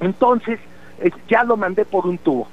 entonces 0.00 0.60
eh, 1.00 1.10
ya 1.28 1.44
lo 1.44 1.56
mandé 1.56 1.84
por 1.84 2.06
un 2.06 2.18
tubo. 2.18 2.48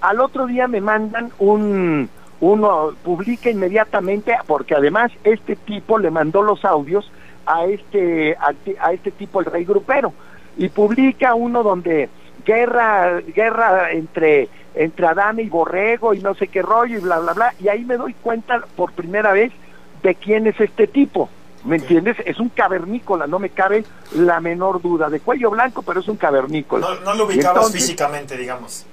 Al 0.00 0.20
otro 0.20 0.46
día 0.46 0.68
me 0.68 0.80
mandan 0.80 1.30
un, 1.38 2.10
uno 2.40 2.92
publica 3.02 3.50
inmediatamente, 3.50 4.36
porque 4.46 4.74
además 4.74 5.12
este 5.24 5.56
tipo 5.56 5.98
le 5.98 6.10
mandó 6.10 6.42
los 6.42 6.64
audios 6.64 7.10
a 7.46 7.64
este, 7.64 8.36
a, 8.36 8.52
a 8.80 8.92
este 8.92 9.10
tipo, 9.12 9.40
el 9.40 9.46
rey 9.46 9.64
grupero, 9.64 10.12
y 10.56 10.68
publica 10.68 11.34
uno 11.34 11.62
donde 11.62 12.08
guerra, 12.44 13.20
guerra 13.20 13.92
entre, 13.92 14.48
entre 14.74 15.06
Adame 15.06 15.42
y 15.42 15.48
Borrego 15.48 16.14
y 16.14 16.20
no 16.20 16.34
sé 16.34 16.48
qué 16.48 16.62
rollo 16.62 16.98
y 16.98 17.00
bla, 17.00 17.20
bla, 17.20 17.32
bla, 17.32 17.54
y 17.60 17.68
ahí 17.68 17.84
me 17.84 17.96
doy 17.96 18.14
cuenta 18.14 18.62
por 18.76 18.92
primera 18.92 19.32
vez 19.32 19.52
de 20.02 20.14
quién 20.14 20.46
es 20.46 20.60
este 20.60 20.86
tipo. 20.86 21.28
¿Me 21.64 21.76
entiendes? 21.76 22.16
Es 22.26 22.40
un 22.40 22.48
cavernícola, 22.48 23.26
no 23.26 23.38
me 23.38 23.50
cabe 23.50 23.84
la 24.16 24.40
menor 24.40 24.82
duda. 24.82 25.08
De 25.08 25.20
cuello 25.20 25.50
blanco, 25.50 25.82
pero 25.82 26.00
es 26.00 26.08
un 26.08 26.16
cavernícola. 26.16 26.86
No, 26.88 27.00
no 27.00 27.14
lo 27.14 27.26
ubicabas 27.26 27.56
entonces- 27.56 27.82
físicamente, 27.82 28.36
digamos. 28.36 28.86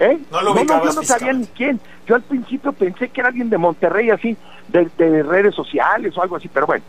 ¿Eh? 0.00 0.18
No 0.30 0.42
lo 0.42 0.52
ubicabas 0.52 0.94
yo 0.94 1.00
no 1.00 1.06
sabía 1.06 1.32
ni 1.32 1.46
quién. 1.46 1.80
Yo 2.06 2.14
al 2.16 2.22
principio 2.22 2.72
pensé 2.72 3.08
que 3.08 3.20
era 3.20 3.28
alguien 3.28 3.48
de 3.50 3.58
Monterrey, 3.58 4.10
así, 4.10 4.36
de, 4.68 4.88
de 4.98 5.22
redes 5.22 5.54
sociales 5.54 6.16
o 6.16 6.22
algo 6.22 6.36
así, 6.36 6.48
pero 6.48 6.66
bueno. 6.66 6.84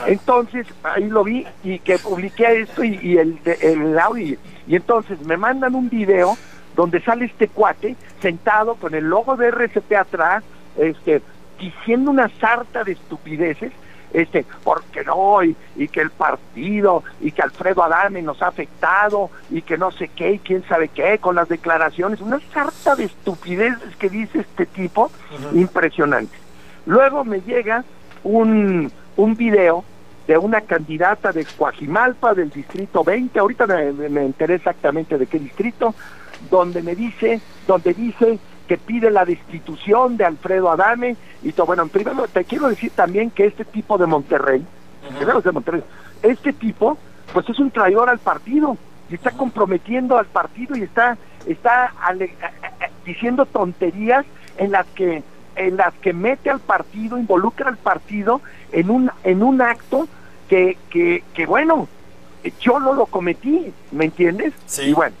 Ajá. 0.00 0.08
Entonces, 0.08 0.66
ahí 0.82 1.08
lo 1.08 1.22
vi 1.24 1.46
y 1.62 1.78
que 1.78 1.98
publiqué 1.98 2.60
esto 2.62 2.82
y, 2.84 2.98
y 3.02 3.16
el, 3.18 3.38
el 3.60 3.98
audio. 3.98 4.38
Y 4.66 4.76
entonces 4.76 5.20
me 5.22 5.36
mandan 5.36 5.74
un 5.74 5.88
video 5.88 6.36
donde 6.76 7.00
sale 7.02 7.24
este 7.26 7.48
cuate 7.48 7.96
sentado 8.20 8.74
con 8.74 8.94
el 8.94 9.04
logo 9.04 9.36
de 9.36 9.48
RCP 9.48 9.92
atrás, 9.96 10.42
este, 10.76 11.22
diciendo 11.58 12.10
una 12.10 12.28
sarta 12.40 12.84
de 12.84 12.92
estupideces, 12.92 13.72
este, 14.12 14.44
porque 14.64 15.04
no, 15.04 15.42
y, 15.44 15.54
y 15.76 15.88
que 15.88 16.00
el 16.00 16.10
partido, 16.10 17.02
y 17.20 17.32
que 17.32 17.42
Alfredo 17.42 17.82
Adame 17.82 18.22
nos 18.22 18.40
ha 18.42 18.48
afectado, 18.48 19.30
y 19.50 19.62
que 19.62 19.76
no 19.78 19.90
sé 19.90 20.08
qué, 20.08 20.32
y 20.32 20.38
quién 20.38 20.64
sabe 20.68 20.88
qué, 20.88 21.18
con 21.18 21.34
las 21.34 21.48
declaraciones, 21.48 22.20
una 22.20 22.40
sarta 22.52 22.96
de 22.96 23.04
estupideces 23.04 23.96
que 23.96 24.08
dice 24.08 24.40
este 24.40 24.66
tipo, 24.66 25.10
impresionante. 25.54 26.36
Luego 26.86 27.24
me 27.24 27.40
llega 27.42 27.84
un, 28.24 28.90
un 29.16 29.36
video 29.36 29.84
de 30.26 30.36
una 30.38 30.60
candidata 30.60 31.32
de 31.32 31.44
Coajimalpa 31.44 32.34
del 32.34 32.50
distrito 32.50 33.02
20, 33.04 33.38
ahorita 33.38 33.66
me, 33.66 33.92
me- 33.92 34.08
me 34.08 34.24
enteré 34.26 34.54
exactamente 34.56 35.16
de 35.16 35.26
qué 35.26 35.38
distrito, 35.38 35.94
donde 36.50 36.82
me 36.82 36.94
dice, 36.94 37.40
donde 37.66 37.94
dice 37.94 38.38
que 38.68 38.76
pide 38.76 39.10
la 39.10 39.24
destitución 39.24 40.16
de 40.18 40.26
Alfredo 40.26 40.70
Adame 40.70 41.16
y 41.42 41.52
todo. 41.52 41.66
Bueno, 41.66 41.82
en 41.84 41.88
primero 41.88 42.28
te 42.28 42.44
quiero 42.44 42.68
decir 42.68 42.92
también 42.94 43.30
que 43.30 43.46
este 43.46 43.64
tipo 43.64 43.96
de 43.98 44.06
Monterrey, 44.06 44.64
es 45.38 45.44
de 45.44 45.52
Monterrey, 45.52 45.82
este 46.22 46.52
tipo, 46.52 46.98
pues 47.32 47.48
es 47.48 47.58
un 47.58 47.70
traidor 47.70 48.10
al 48.10 48.18
partido 48.18 48.76
y 49.10 49.14
está 49.14 49.30
comprometiendo 49.30 50.18
al 50.18 50.26
partido 50.26 50.76
y 50.76 50.82
está 50.82 51.16
está 51.46 51.94
ale- 52.02 52.34
diciendo 53.06 53.46
tonterías 53.46 54.26
en 54.58 54.70
las 54.72 54.86
que 54.88 55.22
en 55.56 55.76
las 55.76 55.94
que 55.94 56.12
mete 56.12 56.50
al 56.50 56.60
partido, 56.60 57.18
involucra 57.18 57.68
al 57.68 57.78
partido 57.78 58.42
en 58.70 58.90
un 58.90 59.10
en 59.24 59.42
un 59.42 59.62
acto 59.62 60.06
que 60.48 60.76
que, 60.90 61.24
que 61.32 61.46
bueno, 61.46 61.88
yo 62.60 62.78
no 62.80 62.92
lo 62.92 63.06
cometí, 63.06 63.72
¿me 63.92 64.04
entiendes? 64.06 64.52
Sí. 64.66 64.90
Y 64.90 64.92
bueno, 64.92 65.16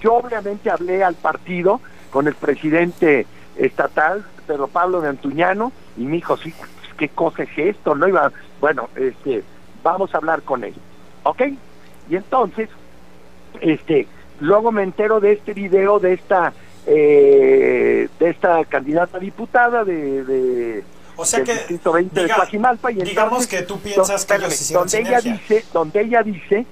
yo 0.00 0.14
obviamente 0.14 0.70
hablé 0.70 1.04
al 1.04 1.14
partido 1.14 1.80
con 2.16 2.26
el 2.28 2.34
presidente 2.34 3.26
estatal, 3.58 4.24
Pedro 4.46 4.68
Pablo 4.68 5.02
de 5.02 5.10
Antuñano, 5.10 5.70
y 5.98 6.04
me 6.06 6.12
dijo, 6.12 6.38
sí, 6.38 6.50
pues, 6.58 6.70
¿qué 6.96 7.10
cosa 7.10 7.42
es 7.42 7.50
esto? 7.58 7.94
No 7.94 8.08
iba, 8.08 8.32
bueno, 8.58 8.88
este, 8.96 9.42
vamos 9.82 10.14
a 10.14 10.16
hablar 10.16 10.40
con 10.40 10.64
él, 10.64 10.72
¿ok? 11.24 11.42
Y 12.08 12.16
entonces, 12.16 12.70
este, 13.60 14.08
luego 14.40 14.72
me 14.72 14.82
entero 14.82 15.20
de 15.20 15.32
este 15.32 15.52
video 15.52 15.98
de 15.98 16.14
esta, 16.14 16.54
eh, 16.86 18.08
de 18.18 18.30
esta 18.30 18.64
candidata 18.64 19.18
diputada 19.18 19.84
de, 19.84 20.24
de 20.24 20.84
O 21.18 21.24
sea 21.26 21.40
del 21.40 21.48
que, 21.48 21.52
distrito 21.52 21.92
20 21.92 22.18
de 22.18 22.26
diga- 22.28 22.36
Coajimalpa, 22.36 22.92
y 22.92 22.94
digamos 22.94 23.12
entonces, 23.44 23.46
que 23.48 23.62
tú 23.66 23.78
piensas 23.78 24.24
que 24.24 24.36
ellos 24.36 24.72
donde 24.72 25.00
ella 25.00 25.20
sinergia. 25.20 25.32
dice 25.32 25.64
donde 25.70 26.00
ella 26.00 26.22
dice 26.22 26.64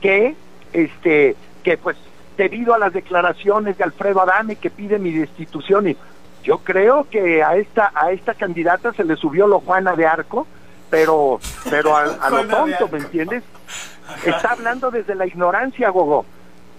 que 0.00 0.34
este 0.72 1.36
que 1.62 1.76
pues 1.78 1.96
debido 2.38 2.72
a 2.72 2.78
las 2.78 2.94
declaraciones 2.94 3.76
de 3.76 3.84
Alfredo 3.84 4.22
Adame 4.22 4.56
que 4.56 4.70
pide 4.70 4.98
mi 4.98 5.12
destitución 5.12 5.88
y 5.90 5.96
yo 6.44 6.58
creo 6.58 7.06
que 7.10 7.42
a 7.42 7.56
esta 7.56 7.90
a 7.94 8.12
esta 8.12 8.32
candidata 8.32 8.94
se 8.94 9.04
le 9.04 9.16
subió 9.16 9.46
lo 9.46 9.60
Juana 9.60 9.94
de 9.94 10.06
Arco 10.06 10.46
pero 10.88 11.38
pero 11.68 11.94
a, 11.94 12.04
a 12.04 12.30
lo 12.30 12.46
tonto 12.46 12.88
me 12.90 12.98
entiendes 13.00 13.42
está 14.24 14.52
hablando 14.52 14.90
desde 14.90 15.14
la 15.14 15.26
ignorancia 15.26 15.90
Gogo. 15.90 16.24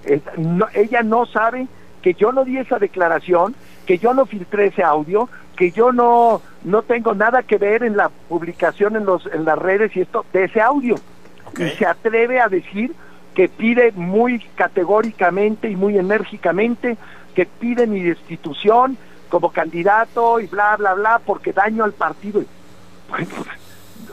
Es- 0.03 0.21
no- 0.37 0.67
ella 0.73 1.03
no 1.03 1.25
sabe 1.27 1.67
que 2.01 2.13
yo 2.15 2.31
no 2.31 2.43
di 2.45 2.57
esa 2.57 2.79
declaración 2.79 3.53
que 3.85 3.97
yo 3.99 4.13
no 4.13 4.25
filtré 4.25 4.67
ese 4.67 4.81
audio 4.83 5.29
que 5.55 5.71
yo 5.71 5.91
no 5.91 6.41
no 6.63 6.81
tengo 6.83 7.13
nada 7.13 7.43
que 7.43 7.57
ver 7.57 7.83
en 7.83 7.97
la 7.97 8.09
publicación 8.29 8.95
en 8.95 9.05
los 9.05 9.25
en 9.27 9.43
las 9.45 9.59
redes 9.59 9.95
y 9.95 10.01
esto 10.01 10.25
de 10.33 10.45
ese 10.45 10.61
audio. 10.61 10.95
Y 11.57 11.67
se 11.71 11.85
atreve 11.85 12.39
a 12.39 12.47
decir 12.47 12.93
que 13.39 13.47
pide 13.47 13.93
muy 13.93 14.39
categóricamente 14.55 15.69
y 15.69 15.77
muy 15.77 15.97
enérgicamente 15.97 16.97
que 17.33 17.45
pide 17.45 17.87
mi 17.87 18.03
destitución 18.03 18.97
como 19.29 19.53
candidato 19.53 20.41
y 20.41 20.47
bla 20.47 20.75
bla 20.75 20.93
bla 20.93 21.21
porque 21.25 21.53
daño 21.53 21.85
al 21.85 21.93
partido. 21.93 22.41
Bueno, 23.07 23.29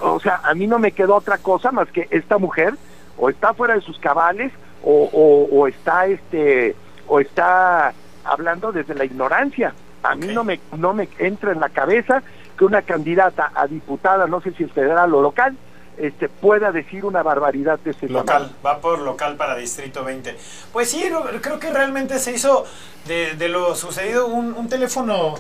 o 0.00 0.20
sea, 0.20 0.42
a 0.44 0.54
mí 0.54 0.68
no 0.68 0.78
me 0.78 0.92
quedó 0.92 1.16
otra 1.16 1.38
cosa 1.38 1.72
más 1.72 1.88
que 1.90 2.06
esta 2.12 2.38
mujer 2.38 2.74
o 3.18 3.28
está 3.28 3.52
fuera 3.52 3.74
de 3.74 3.80
sus 3.80 3.98
cabales 3.98 4.52
o, 4.84 5.10
o, 5.12 5.48
o 5.50 5.66
está 5.66 6.06
este 6.06 6.76
o 7.08 7.18
está 7.18 7.94
hablando 8.22 8.70
desde 8.70 8.94
la 8.94 9.06
ignorancia. 9.06 9.74
A 10.04 10.14
mí 10.14 10.28
no 10.28 10.44
me 10.44 10.60
no 10.76 10.94
me 10.94 11.08
entra 11.18 11.50
en 11.50 11.58
la 11.58 11.70
cabeza 11.70 12.22
que 12.56 12.64
una 12.64 12.82
candidata 12.82 13.50
a 13.56 13.66
diputada, 13.66 14.28
no 14.28 14.40
sé 14.40 14.52
si 14.52 14.62
es 14.62 14.70
federal 14.70 15.12
o 15.14 15.20
local, 15.20 15.56
este 15.98 16.28
pueda 16.28 16.72
decir 16.72 17.04
una 17.04 17.22
barbaridad 17.22 17.78
de 17.80 17.90
ese 17.92 18.08
Local, 18.08 18.26
tamaño. 18.26 18.52
va 18.64 18.78
por 18.80 18.98
local 19.00 19.36
para 19.36 19.56
Distrito 19.56 20.04
20. 20.04 20.36
Pues 20.72 20.90
sí, 20.90 21.04
creo 21.40 21.58
que 21.58 21.70
realmente 21.70 22.18
se 22.18 22.32
hizo 22.32 22.64
de, 23.06 23.34
de 23.36 23.48
lo 23.48 23.74
sucedido 23.74 24.26
un, 24.26 24.52
un 24.54 24.68
teléfono 24.68 25.34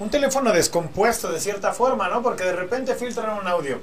un 0.00 0.10
teléfono 0.10 0.52
descompuesto 0.52 1.28
de 1.32 1.40
cierta 1.40 1.72
forma, 1.72 2.08
¿no? 2.08 2.22
Porque 2.22 2.44
de 2.44 2.52
repente 2.54 2.94
filtran 2.94 3.36
un 3.36 3.48
audio. 3.48 3.80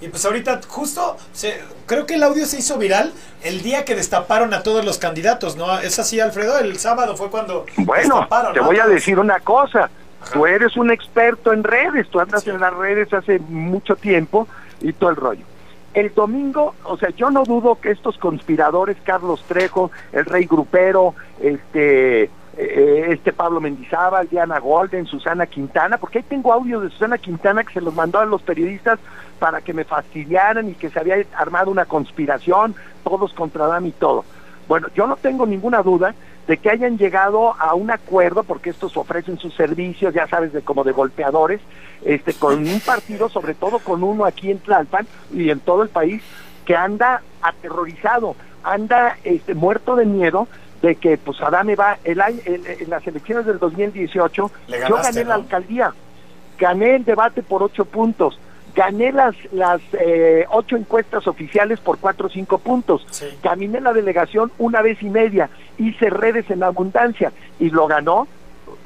Y 0.00 0.08
pues 0.08 0.24
ahorita 0.24 0.60
justo 0.66 1.18
se, 1.32 1.60
creo 1.84 2.06
que 2.06 2.14
el 2.14 2.22
audio 2.22 2.46
se 2.46 2.58
hizo 2.60 2.78
viral 2.78 3.12
el 3.42 3.60
día 3.60 3.84
que 3.84 3.94
destaparon 3.94 4.54
a 4.54 4.62
todos 4.62 4.82
los 4.84 4.96
candidatos, 4.96 5.56
¿no? 5.56 5.78
Es 5.78 5.98
así, 5.98 6.20
Alfredo, 6.20 6.58
el 6.58 6.78
sábado 6.78 7.18
fue 7.18 7.28
cuando 7.30 7.66
Bueno, 7.76 8.14
destaparon, 8.14 8.54
te 8.54 8.60
¿no? 8.60 8.66
voy 8.66 8.78
a 8.78 8.86
decir 8.86 9.18
una 9.18 9.40
cosa. 9.40 9.90
Ajá. 10.22 10.32
Tú 10.32 10.46
eres 10.46 10.74
un 10.78 10.90
experto 10.90 11.52
en 11.52 11.62
redes, 11.62 12.08
tú 12.08 12.18
andas 12.18 12.44
Sí. 12.44 12.48
en 12.50 12.60
las 12.60 12.72
redes 12.72 13.12
hace 13.12 13.38
mucho 13.38 13.94
tiempo 13.94 14.48
y 14.80 14.94
todo 14.94 15.10
el 15.10 15.16
rollo. 15.16 15.44
El 15.98 16.14
domingo, 16.14 16.76
o 16.84 16.96
sea, 16.96 17.10
yo 17.10 17.28
no 17.28 17.42
dudo 17.42 17.80
que 17.80 17.90
estos 17.90 18.18
conspiradores, 18.18 18.96
Carlos 19.02 19.42
Trejo, 19.48 19.90
el 20.12 20.26
Rey 20.26 20.44
Grupero, 20.44 21.16
este, 21.40 22.30
eh, 22.56 23.06
este 23.08 23.32
Pablo 23.32 23.60
Mendizábal, 23.60 24.28
Diana 24.28 24.60
Golden, 24.60 25.06
Susana 25.06 25.46
Quintana, 25.46 25.98
porque 25.98 26.18
ahí 26.18 26.24
tengo 26.28 26.52
audio 26.52 26.78
de 26.78 26.90
Susana 26.90 27.18
Quintana 27.18 27.64
que 27.64 27.72
se 27.72 27.80
los 27.80 27.92
mandó 27.96 28.20
a 28.20 28.26
los 28.26 28.42
periodistas 28.42 29.00
para 29.40 29.60
que 29.60 29.72
me 29.72 29.82
fastidiaran 29.82 30.68
y 30.68 30.74
que 30.74 30.88
se 30.88 31.00
había 31.00 31.16
armado 31.34 31.68
una 31.68 31.84
conspiración, 31.84 32.76
todos 33.02 33.32
contra 33.32 33.66
Dami 33.66 33.88
y 33.88 33.92
todo. 33.98 34.24
Bueno, 34.68 34.86
yo 34.94 35.08
no 35.08 35.16
tengo 35.16 35.46
ninguna 35.46 35.82
duda 35.82 36.14
de 36.48 36.56
que 36.56 36.70
hayan 36.70 36.96
llegado 36.98 37.54
a 37.60 37.74
un 37.74 37.90
acuerdo, 37.90 38.42
porque 38.42 38.70
estos 38.70 38.96
ofrecen 38.96 39.38
sus 39.38 39.54
servicios, 39.54 40.14
ya 40.14 40.26
sabes, 40.26 40.52
de 40.52 40.62
como 40.62 40.82
de 40.82 40.92
golpeadores, 40.92 41.60
este, 42.04 42.32
con 42.32 42.66
un 42.66 42.80
partido, 42.80 43.28
sobre 43.28 43.54
todo 43.54 43.78
con 43.80 44.02
uno 44.02 44.24
aquí 44.24 44.50
en 44.50 44.58
Tlalpan 44.58 45.06
y 45.32 45.50
en 45.50 45.60
todo 45.60 45.82
el 45.82 45.90
país, 45.90 46.22
que 46.64 46.74
anda 46.74 47.22
aterrorizado, 47.42 48.34
anda 48.64 49.18
este, 49.24 49.54
muerto 49.54 49.94
de 49.94 50.06
miedo 50.06 50.48
de 50.80 50.94
que 50.96 51.18
pues 51.18 51.40
Adame 51.42 51.76
va, 51.76 51.98
el 52.04 52.20
año, 52.20 52.38
el- 52.46 52.64
en 52.66 52.88
las 52.88 53.06
elecciones 53.06 53.44
del 53.44 53.58
2018, 53.58 54.50
Le 54.68 54.80
yo 54.88 54.96
gané 54.96 55.24
la 55.24 55.34
alcaldía, 55.34 55.92
gané 56.58 56.96
el 56.96 57.04
debate 57.04 57.42
por 57.42 57.62
ocho 57.62 57.84
puntos, 57.84 58.38
gané 58.74 59.12
las, 59.12 59.34
las 59.52 59.80
eh, 59.98 60.44
ocho 60.50 60.76
encuestas 60.76 61.26
oficiales 61.26 61.80
por 61.80 61.98
cuatro 61.98 62.26
o 62.26 62.30
cinco 62.30 62.58
puntos, 62.58 63.04
Sí. 63.10 63.26
caminé 63.42 63.80
la 63.80 63.92
delegación 63.92 64.52
una 64.58 64.82
vez 64.82 65.02
y 65.02 65.10
media, 65.10 65.50
hice 65.78 66.10
redes 66.10 66.50
en 66.50 66.62
abundancia 66.62 67.32
y 67.58 67.70
lo 67.70 67.86
ganó 67.86 68.28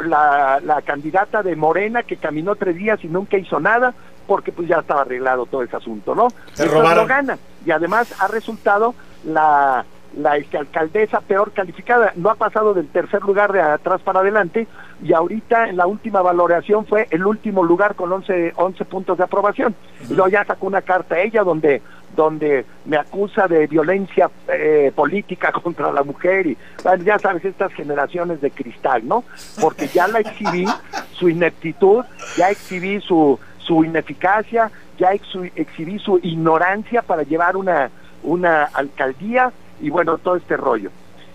la, 0.00 0.60
la 0.64 0.82
candidata 0.82 1.42
de 1.42 1.56
Morena 1.56 2.02
que 2.02 2.16
caminó 2.16 2.54
tres 2.56 2.76
días 2.76 3.02
y 3.04 3.08
nunca 3.08 3.36
hizo 3.36 3.60
nada 3.60 3.94
porque 4.26 4.52
pues 4.52 4.68
ya 4.68 4.78
estaba 4.78 5.02
arreglado 5.02 5.46
todo 5.46 5.62
ese 5.62 5.76
asunto, 5.76 6.14
¿no? 6.14 6.28
Entonces 6.50 6.70
robaron. 6.70 7.04
lo 7.04 7.06
gana 7.06 7.38
y 7.66 7.70
además 7.70 8.14
ha 8.20 8.28
resultado 8.28 8.94
la 9.24 9.84
la 10.14 10.36
este, 10.36 10.58
alcaldesa 10.58 11.22
peor 11.22 11.52
calificada, 11.52 12.12
no 12.16 12.28
ha 12.28 12.34
pasado 12.34 12.74
del 12.74 12.86
tercer 12.88 13.22
lugar 13.22 13.50
de 13.50 13.62
atrás 13.62 14.02
para 14.02 14.20
adelante 14.20 14.66
y 15.02 15.12
ahorita 15.12 15.68
en 15.68 15.76
la 15.76 15.86
última 15.86 16.22
valoración 16.22 16.86
fue 16.86 17.08
el 17.10 17.26
último 17.26 17.64
lugar 17.64 17.94
con 17.96 18.12
11, 18.12 18.52
11 18.56 18.84
puntos 18.84 19.18
de 19.18 19.24
aprobación. 19.24 19.74
Y 20.08 20.14
luego 20.14 20.28
ya 20.28 20.44
sacó 20.44 20.66
una 20.66 20.82
carta 20.82 21.16
a 21.16 21.20
ella 21.20 21.42
donde 21.42 21.82
donde 22.14 22.66
me 22.84 22.98
acusa 22.98 23.48
de 23.48 23.66
violencia 23.66 24.30
eh, 24.46 24.92
política 24.94 25.50
contra 25.62 25.90
la 25.90 26.02
mujer 26.02 26.46
y 26.46 26.58
bueno, 26.84 27.02
ya 27.04 27.18
sabes 27.18 27.42
estas 27.42 27.72
generaciones 27.72 28.42
de 28.42 28.50
cristal, 28.50 29.08
¿no? 29.08 29.24
Porque 29.60 29.88
ya 29.88 30.06
la 30.08 30.20
exhibí 30.20 30.66
su 31.12 31.30
ineptitud, 31.30 32.04
ya 32.36 32.50
exhibí 32.50 33.00
su 33.00 33.38
su 33.58 33.84
ineficacia, 33.84 34.70
ya 34.98 35.12
exhibí 35.12 35.98
su 35.98 36.18
ignorancia 36.22 37.00
para 37.02 37.22
llevar 37.22 37.56
una 37.56 37.90
una 38.22 38.64
alcaldía 38.64 39.52
y 39.80 39.90
bueno, 39.90 40.18
todo 40.18 40.36
este 40.36 40.56
rollo. 40.56 40.90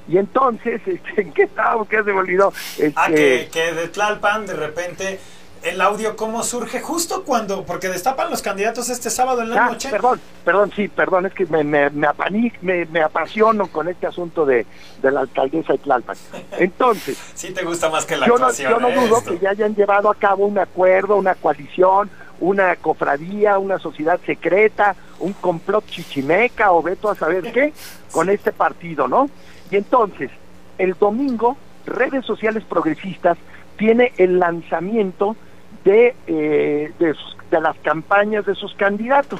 Y 0.07 0.17
entonces, 0.17 0.81
este, 0.87 1.21
¿en 1.21 1.33
qué 1.33 1.43
estábamos? 1.43 1.87
¿Qué 1.87 1.97
se 1.97 2.11
me 2.13 2.19
olvidó? 2.19 2.53
Ah, 2.95 3.07
Este, 3.07 3.15
que, 3.15 3.49
que 3.51 3.73
de 3.73 3.87
Tlalpan 3.89 4.45
de 4.45 4.53
repente 4.53 5.19
el 5.63 5.81
audio 5.81 6.15
cómo 6.15 6.43
surge 6.43 6.79
justo 6.81 7.23
cuando, 7.25 7.65
porque 7.65 7.89
destapan 7.89 8.29
los 8.29 8.41
candidatos 8.43 8.89
este 8.89 9.09
sábado 9.09 9.41
en 9.41 9.49
la 9.49 9.65
Ah, 9.65 9.69
noche. 9.71 9.89
perdón, 9.89 10.21
perdón, 10.45 10.71
sí, 10.75 10.87
perdón, 10.87 11.25
es 11.25 11.33
que 11.33 11.45
me, 11.47 11.63
me, 11.63 11.89
me, 11.89 12.07
apani- 12.07 12.53
me, 12.61 12.85
me 12.85 13.01
apasiono 13.01 13.67
con 13.67 13.87
este 13.89 14.05
asunto 14.07 14.45
de, 14.45 14.65
de 15.01 15.11
la 15.11 15.21
alcaldesa 15.21 15.73
de 15.73 15.79
Tlalpan. 15.79 16.15
Entonces, 16.59 17.17
Sí 17.35 17.51
te 17.53 17.63
gusta 17.65 17.89
más 17.89 18.05
que 18.05 18.15
la 18.15 18.27
yo 18.27 18.37
no, 18.37 18.51
yo 18.53 18.79
no 18.79 18.89
¿eh? 18.89 18.95
dudo 18.95 19.17
Esto. 19.17 19.31
que 19.31 19.39
ya 19.39 19.49
hayan 19.49 19.75
llevado 19.75 20.09
a 20.09 20.15
cabo 20.15 20.45
un 20.45 20.59
acuerdo, 20.59 21.15
una 21.17 21.33
coalición, 21.35 22.09
una 22.39 22.75
cofradía, 22.75 23.57
una 23.57 23.79
sociedad 23.79 24.19
secreta, 24.25 24.95
un 25.19 25.33
complot 25.33 25.85
chichimeca 25.87 26.71
o 26.71 26.83
veto 26.83 27.09
a 27.09 27.15
saber 27.15 27.51
qué 27.51 27.73
con 28.11 28.29
este 28.29 28.51
partido, 28.53 29.07
¿no? 29.07 29.27
Y 29.71 29.75
entonces, 29.77 30.31
el 30.77 30.93
domingo, 30.99 31.57
redes 31.85 32.25
sociales 32.25 32.63
progresistas 32.63 33.37
tiene 33.77 34.11
el 34.17 34.39
lanzamiento 34.39 35.35
de, 35.83 36.15
eh, 36.27 36.91
de, 36.99 37.13
sus- 37.13 37.37
de 37.51 37.61
las 37.61 37.77
campañas 37.79 38.45
de 38.45 38.55
sus 38.55 38.73
candidatos 38.75 39.39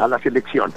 a 0.00 0.06
las 0.08 0.24
elecciones. 0.26 0.76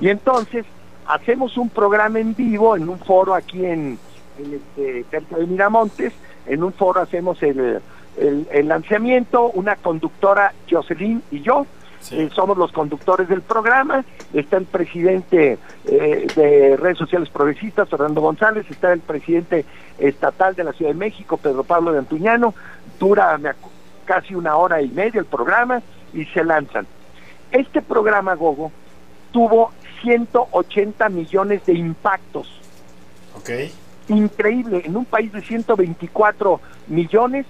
Y 0.00 0.08
entonces 0.08 0.64
hacemos 1.06 1.56
un 1.56 1.68
programa 1.70 2.18
en 2.18 2.34
vivo 2.34 2.76
en 2.76 2.88
un 2.88 2.98
foro 2.98 3.34
aquí 3.34 3.64
en, 3.64 3.98
en 4.38 4.54
este, 4.54 5.04
cerca 5.10 5.36
de 5.36 5.46
Miramontes, 5.46 6.12
en 6.46 6.62
un 6.62 6.72
foro 6.72 7.00
hacemos 7.00 7.42
el, 7.42 7.80
el, 8.18 8.46
el 8.50 8.68
lanzamiento, 8.68 9.50
una 9.50 9.76
conductora 9.76 10.52
Jocelyn 10.70 11.22
y 11.30 11.40
yo, 11.40 11.66
Sí. 12.00 12.20
eh, 12.20 12.30
somos 12.34 12.56
los 12.56 12.72
conductores 12.72 13.28
del 13.28 13.42
programa, 13.42 14.04
está 14.32 14.56
el 14.56 14.66
presidente 14.66 15.58
eh, 15.84 16.26
de 16.34 16.76
redes 16.76 16.98
sociales 16.98 17.28
progresistas, 17.28 17.88
Fernando 17.88 18.20
González, 18.20 18.66
está 18.70 18.92
el 18.92 19.00
presidente 19.00 19.64
estatal 19.98 20.54
de 20.54 20.64
la 20.64 20.72
Ciudad 20.72 20.92
de 20.92 20.98
México, 20.98 21.36
Pedro 21.36 21.64
Pablo 21.64 21.92
de 21.92 21.98
Antuñano, 21.98 22.54
dura 22.98 23.38
casi 24.04 24.34
una 24.34 24.56
hora 24.56 24.80
y 24.80 24.88
media 24.88 25.20
el 25.20 25.26
programa 25.26 25.82
y 26.12 26.24
se 26.26 26.44
lanzan. 26.44 26.86
Este 27.50 27.82
programa, 27.82 28.34
Gogo, 28.34 28.72
tuvo 29.32 29.72
180 30.02 31.08
millones 31.08 31.64
de 31.66 31.74
impactos. 31.74 32.60
Ok. 33.36 33.50
Increíble, 34.08 34.82
en 34.84 34.96
un 34.96 35.04
país 35.04 35.32
de 35.32 35.42
124 35.42 36.60
millones, 36.88 37.46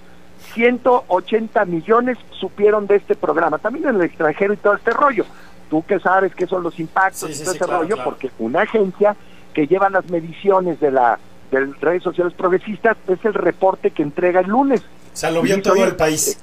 180 0.54 1.64
millones 1.66 2.18
supieron 2.30 2.86
de 2.86 2.96
este 2.96 3.14
programa, 3.14 3.58
también 3.58 3.88
en 3.88 3.96
el 3.96 4.02
extranjero 4.02 4.52
y 4.54 4.56
todo 4.56 4.74
este 4.74 4.90
rollo. 4.92 5.24
tú 5.70 5.84
que 5.86 5.98
sabes 6.00 6.34
qué 6.34 6.46
son 6.46 6.62
los 6.62 6.78
impactos 6.80 7.30
Sí, 7.30 7.42
y 7.42 7.44
todo 7.44 7.52
sí, 7.52 7.56
ese 7.56 7.64
claro, 7.66 7.82
rollo, 7.82 7.94
claro. 7.96 8.10
porque 8.10 8.30
una 8.38 8.62
agencia 8.62 9.16
que 9.52 9.66
lleva 9.66 9.90
las 9.90 10.08
mediciones 10.10 10.80
de 10.80 10.90
la 10.90 11.18
de 11.50 11.64
redes 11.80 12.02
sociales 12.02 12.34
progresistas 12.34 12.96
es 13.06 13.24
el 13.24 13.32
reporte 13.34 13.90
que 13.90 14.02
entrega 14.02 14.40
el 14.40 14.48
lunes. 14.48 14.82
O 14.82 15.16
sea, 15.16 15.30
lo 15.30 15.40
vio 15.40 15.56
Y 15.56 15.62
todo 15.62 15.82
el 15.84 15.96
país. 15.96 16.38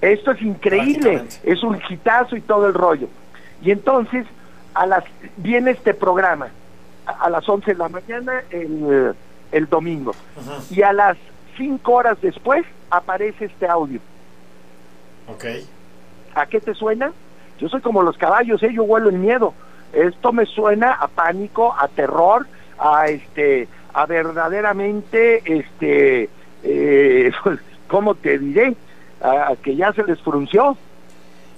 Esto 0.00 0.32
es 0.32 0.42
increíble, 0.42 1.22
es 1.42 1.62
un 1.62 1.80
hitazo 1.88 2.36
y 2.36 2.40
todo 2.42 2.66
el 2.66 2.74
rollo. 2.74 3.08
Y 3.62 3.70
entonces 3.70 4.26
a 4.74 4.86
las 4.86 5.04
viene 5.38 5.70
este 5.70 5.94
programa 5.94 6.48
a, 7.06 7.12
a 7.24 7.30
las 7.30 7.48
11 7.48 7.72
de 7.72 7.78
la 7.78 7.88
mañana 7.88 8.42
el, 8.50 9.14
el 9.52 9.68
domingo 9.68 10.14
y 10.70 10.82
a 10.82 10.92
las 10.92 11.16
5 11.56 11.92
horas 11.92 12.18
después 12.20 12.64
aparece 12.90 13.46
este 13.46 13.66
audio. 13.66 14.00
Ok. 15.28 15.44
¿A 16.34 16.46
qué 16.46 16.60
te 16.60 16.74
suena? 16.74 17.12
Yo 17.58 17.68
soy 17.68 17.80
como 17.80 18.02
los 18.02 18.16
caballos, 18.16 18.62
¿eh? 18.62 18.70
yo 18.72 18.84
huelo 18.84 19.08
el 19.10 19.18
miedo. 19.18 19.54
Esto 19.92 20.32
me 20.32 20.46
suena 20.46 20.92
a 20.94 21.06
pánico, 21.08 21.74
a 21.78 21.86
terror, 21.88 22.46
a 22.78 23.06
este, 23.08 23.68
a 23.92 24.06
verdaderamente, 24.06 25.42
este, 25.44 26.28
eh, 26.64 27.30
¿cómo 27.88 28.14
te 28.14 28.38
diré? 28.38 28.74
A, 29.20 29.54
que 29.62 29.76
ya 29.76 29.92
se 29.92 30.02
les 30.04 30.20
frunció. 30.20 30.76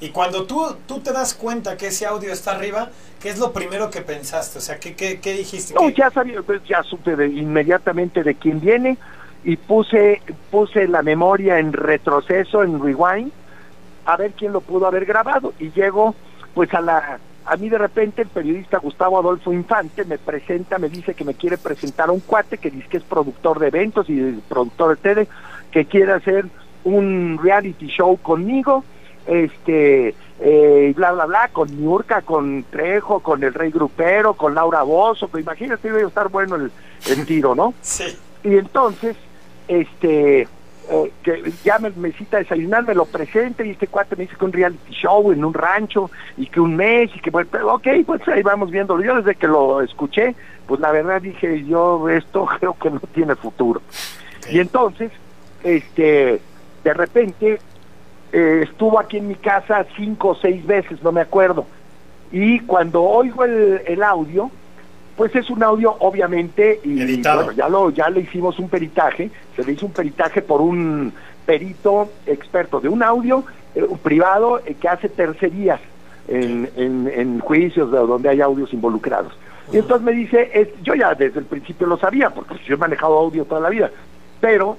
Y 0.00 0.10
cuando 0.10 0.44
tú, 0.44 0.76
tú 0.86 0.98
te 1.00 1.12
das 1.12 1.32
cuenta 1.32 1.76
que 1.76 1.86
ese 1.86 2.04
audio 2.04 2.32
está 2.32 2.50
arriba, 2.56 2.90
¿qué 3.22 3.30
es 3.30 3.38
lo 3.38 3.52
primero 3.52 3.88
que 3.90 4.02
pensaste? 4.02 4.58
O 4.58 4.60
sea, 4.60 4.78
¿qué, 4.78 4.94
qué, 4.94 5.20
qué 5.20 5.32
dijiste? 5.32 5.72
No, 5.72 5.82
¿Qué- 5.86 5.94
ya 5.94 6.10
sabía, 6.10 6.42
pues, 6.42 6.62
ya 6.64 6.82
supe 6.82 7.16
de- 7.16 7.28
inmediatamente 7.28 8.22
de 8.22 8.34
quién 8.34 8.60
viene 8.60 8.98
y 9.44 9.56
puse, 9.56 10.22
puse 10.50 10.88
la 10.88 11.02
memoria 11.02 11.58
en 11.58 11.72
retroceso, 11.72 12.62
en 12.62 12.82
rewind, 12.82 13.30
a 14.06 14.16
ver 14.16 14.32
quién 14.32 14.52
lo 14.52 14.60
pudo 14.60 14.86
haber 14.86 15.04
grabado. 15.04 15.52
Y 15.58 15.70
llego, 15.70 16.14
pues 16.54 16.72
a 16.72 16.80
la, 16.80 17.18
a 17.44 17.56
mí 17.56 17.68
de 17.68 17.78
repente 17.78 18.22
el 18.22 18.28
periodista 18.28 18.78
Gustavo 18.78 19.18
Adolfo 19.18 19.52
Infante 19.52 20.04
me 20.04 20.18
presenta, 20.18 20.78
me 20.78 20.88
dice 20.88 21.14
que 21.14 21.24
me 21.24 21.34
quiere 21.34 21.58
presentar 21.58 22.08
a 22.08 22.12
un 22.12 22.20
cuate 22.20 22.58
que 22.58 22.70
dice 22.70 22.88
que 22.88 22.96
es 22.96 23.02
productor 23.02 23.58
de 23.58 23.68
eventos 23.68 24.08
y 24.08 24.40
productor 24.48 24.96
de 24.96 24.96
tele, 24.96 25.28
que 25.70 25.84
quiere 25.84 26.12
hacer 26.12 26.46
un 26.84 27.38
reality 27.42 27.86
show 27.86 28.16
conmigo, 28.16 28.82
este, 29.26 30.14
eh, 30.40 30.88
y 30.90 30.92
bla, 30.94 31.12
bla, 31.12 31.26
bla, 31.26 31.48
con 31.52 31.68
Niurka, 31.78 32.22
con 32.22 32.64
Trejo, 32.70 33.20
con 33.20 33.42
el 33.42 33.52
Rey 33.52 33.70
Grupero, 33.70 34.34
con 34.34 34.54
Laura 34.54 34.82
Bozo, 34.82 35.28
pues 35.28 35.42
imagínate, 35.44 35.88
iba 35.88 35.98
a 35.98 36.06
estar 36.06 36.28
bueno 36.28 36.56
el, 36.56 36.70
el 37.10 37.26
tiro, 37.26 37.54
¿no? 37.54 37.74
Sí. 37.80 38.04
Y 38.42 38.56
entonces, 38.58 39.16
este, 39.68 40.48
eh, 40.90 41.12
que 41.22 41.50
ya 41.64 41.78
me, 41.78 41.90
me 41.90 42.12
cita 42.12 42.36
a 42.36 42.40
desayunar, 42.40 42.84
me 42.84 42.94
lo 42.94 43.06
presenta 43.06 43.64
y 43.64 43.70
este 43.70 43.86
cuate 43.86 44.16
me 44.16 44.24
dice 44.24 44.36
que 44.36 44.44
un 44.44 44.52
reality 44.52 44.92
show 44.92 45.32
en 45.32 45.42
un 45.42 45.54
rancho 45.54 46.10
y 46.36 46.46
que 46.46 46.60
un 46.60 46.76
mes 46.76 47.10
y 47.14 47.20
que, 47.20 47.30
bueno, 47.30 47.48
pero, 47.50 47.74
ok, 47.74 47.88
pues 48.04 48.26
ahí 48.28 48.42
vamos 48.42 48.70
viéndolo. 48.70 49.02
Yo 49.02 49.16
desde 49.16 49.34
que 49.34 49.46
lo 49.46 49.80
escuché, 49.80 50.34
pues 50.66 50.80
la 50.80 50.92
verdad 50.92 51.22
dije, 51.22 51.64
yo 51.64 52.08
esto 52.10 52.46
creo 52.58 52.76
que 52.78 52.90
no 52.90 53.00
tiene 53.14 53.34
futuro. 53.34 53.80
Y 54.50 54.60
entonces, 54.60 55.10
este, 55.62 56.40
de 56.84 56.94
repente, 56.94 57.58
eh, 58.32 58.60
estuvo 58.64 58.98
aquí 58.98 59.16
en 59.16 59.28
mi 59.28 59.36
casa 59.36 59.86
cinco 59.96 60.30
o 60.30 60.34
seis 60.34 60.66
veces, 60.66 61.02
no 61.02 61.12
me 61.12 61.22
acuerdo. 61.22 61.66
Y 62.30 62.60
cuando 62.60 63.02
oigo 63.04 63.44
el, 63.44 63.80
el 63.86 64.02
audio, 64.02 64.50
pues 65.16 65.34
es 65.36 65.48
un 65.50 65.62
audio 65.62 65.94
obviamente 66.00 66.80
y 66.84 67.00
Editado. 67.00 67.44
bueno, 67.44 67.52
ya 67.52 67.68
lo 67.68 67.90
ya 67.90 68.08
le 68.10 68.20
hicimos 68.20 68.58
un 68.58 68.68
peritaje, 68.68 69.30
se 69.54 69.64
le 69.64 69.72
hizo 69.72 69.86
un 69.86 69.92
peritaje 69.92 70.42
por 70.42 70.60
un 70.60 71.12
perito 71.46 72.10
experto 72.26 72.80
de 72.80 72.88
un 72.88 73.02
audio 73.02 73.44
eh, 73.74 73.86
privado 74.02 74.60
eh, 74.64 74.76
que 74.80 74.88
hace 74.88 75.08
tercerías 75.08 75.80
en, 76.28 76.68
en, 76.76 77.10
en 77.14 77.40
juicios 77.40 77.90
de 77.92 77.98
donde 77.98 78.28
hay 78.28 78.40
audios 78.40 78.72
involucrados. 78.72 79.32
Y 79.72 79.78
entonces 79.78 80.04
me 80.04 80.12
dice, 80.12 80.50
es, 80.52 80.68
yo 80.82 80.94
ya 80.94 81.14
desde 81.14 81.40
el 81.40 81.46
principio 81.46 81.86
lo 81.86 81.96
sabía, 81.96 82.30
porque 82.30 82.56
yo 82.66 82.74
he 82.74 82.78
manejado 82.78 83.18
audio 83.18 83.44
toda 83.44 83.60
la 83.60 83.70
vida, 83.70 83.90
pero 84.40 84.76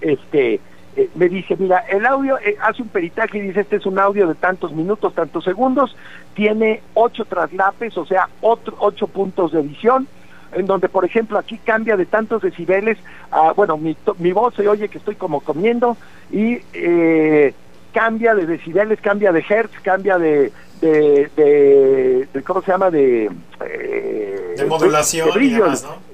este 0.00 0.60
eh, 0.96 1.08
me 1.14 1.28
dice, 1.28 1.56
mira, 1.58 1.78
el 1.88 2.06
audio 2.06 2.38
eh, 2.38 2.56
hace 2.62 2.82
un 2.82 2.88
peritaje 2.88 3.38
y 3.38 3.42
dice, 3.42 3.60
este 3.60 3.76
es 3.76 3.86
un 3.86 3.98
audio 3.98 4.28
de 4.28 4.34
tantos 4.34 4.72
minutos, 4.72 5.14
tantos 5.14 5.44
segundos, 5.44 5.96
tiene 6.34 6.82
ocho 6.94 7.24
traslapes, 7.24 7.96
o 7.98 8.06
sea, 8.06 8.28
otro, 8.40 8.76
ocho 8.78 9.06
puntos 9.08 9.52
de 9.52 9.60
edición, 9.60 10.06
en 10.52 10.66
donde, 10.66 10.88
por 10.88 11.04
ejemplo, 11.04 11.36
aquí 11.38 11.58
cambia 11.58 11.96
de 11.96 12.06
tantos 12.06 12.42
decibeles, 12.42 12.96
a, 13.32 13.52
bueno, 13.52 13.76
mi, 13.76 13.94
to- 13.94 14.14
mi 14.18 14.32
voz 14.32 14.54
se 14.54 14.68
oye 14.68 14.88
que 14.88 14.98
estoy 14.98 15.16
como 15.16 15.40
comiendo 15.40 15.96
y 16.30 16.58
eh, 16.74 17.52
cambia 17.92 18.34
de 18.36 18.46
decibeles, 18.46 19.00
cambia 19.00 19.32
de 19.32 19.44
hertz, 19.48 19.72
cambia 19.82 20.16
de, 20.18 20.52
de, 20.80 21.28
de- 21.36 22.28
de- 22.32 22.42
¿cómo 22.44 22.62
se 22.62 22.70
llama? 22.70 22.90
De, 22.90 23.30
eh, 23.66 24.54
De 24.56 24.64
modulación 24.66 25.30
brillo, 25.34 25.66
¿no? 25.66 25.72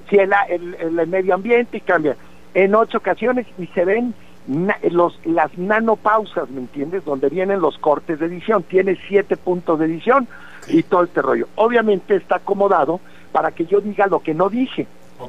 sí, 0.08 0.16
el, 0.16 0.32
el- 0.48 0.98
el 0.98 1.06
medio 1.06 1.34
ambiente 1.34 1.76
y 1.76 1.80
cambia 1.82 2.16
en 2.54 2.74
ocho 2.74 2.98
ocasiones 2.98 3.46
y 3.58 3.66
se 3.68 3.84
ven 3.84 4.14
na- 4.46 4.78
los 4.90 5.18
las 5.24 5.56
nanopausas, 5.58 6.48
¿me 6.50 6.60
entiendes? 6.60 7.04
Donde 7.04 7.28
vienen 7.28 7.60
los 7.60 7.78
cortes 7.78 8.18
de 8.20 8.26
edición. 8.26 8.62
Tiene 8.64 8.98
siete 9.08 9.36
puntos 9.36 9.78
de 9.78 9.86
edición 9.86 10.26
y 10.68 10.82
todo 10.82 11.04
este 11.04 11.22
rollo. 11.22 11.48
Obviamente 11.56 12.16
está 12.16 12.36
acomodado 12.36 13.00
para 13.32 13.50
que 13.52 13.66
yo 13.66 13.80
diga 13.80 14.06
lo 14.06 14.20
que 14.20 14.34
no 14.34 14.48
dije. 14.48 14.86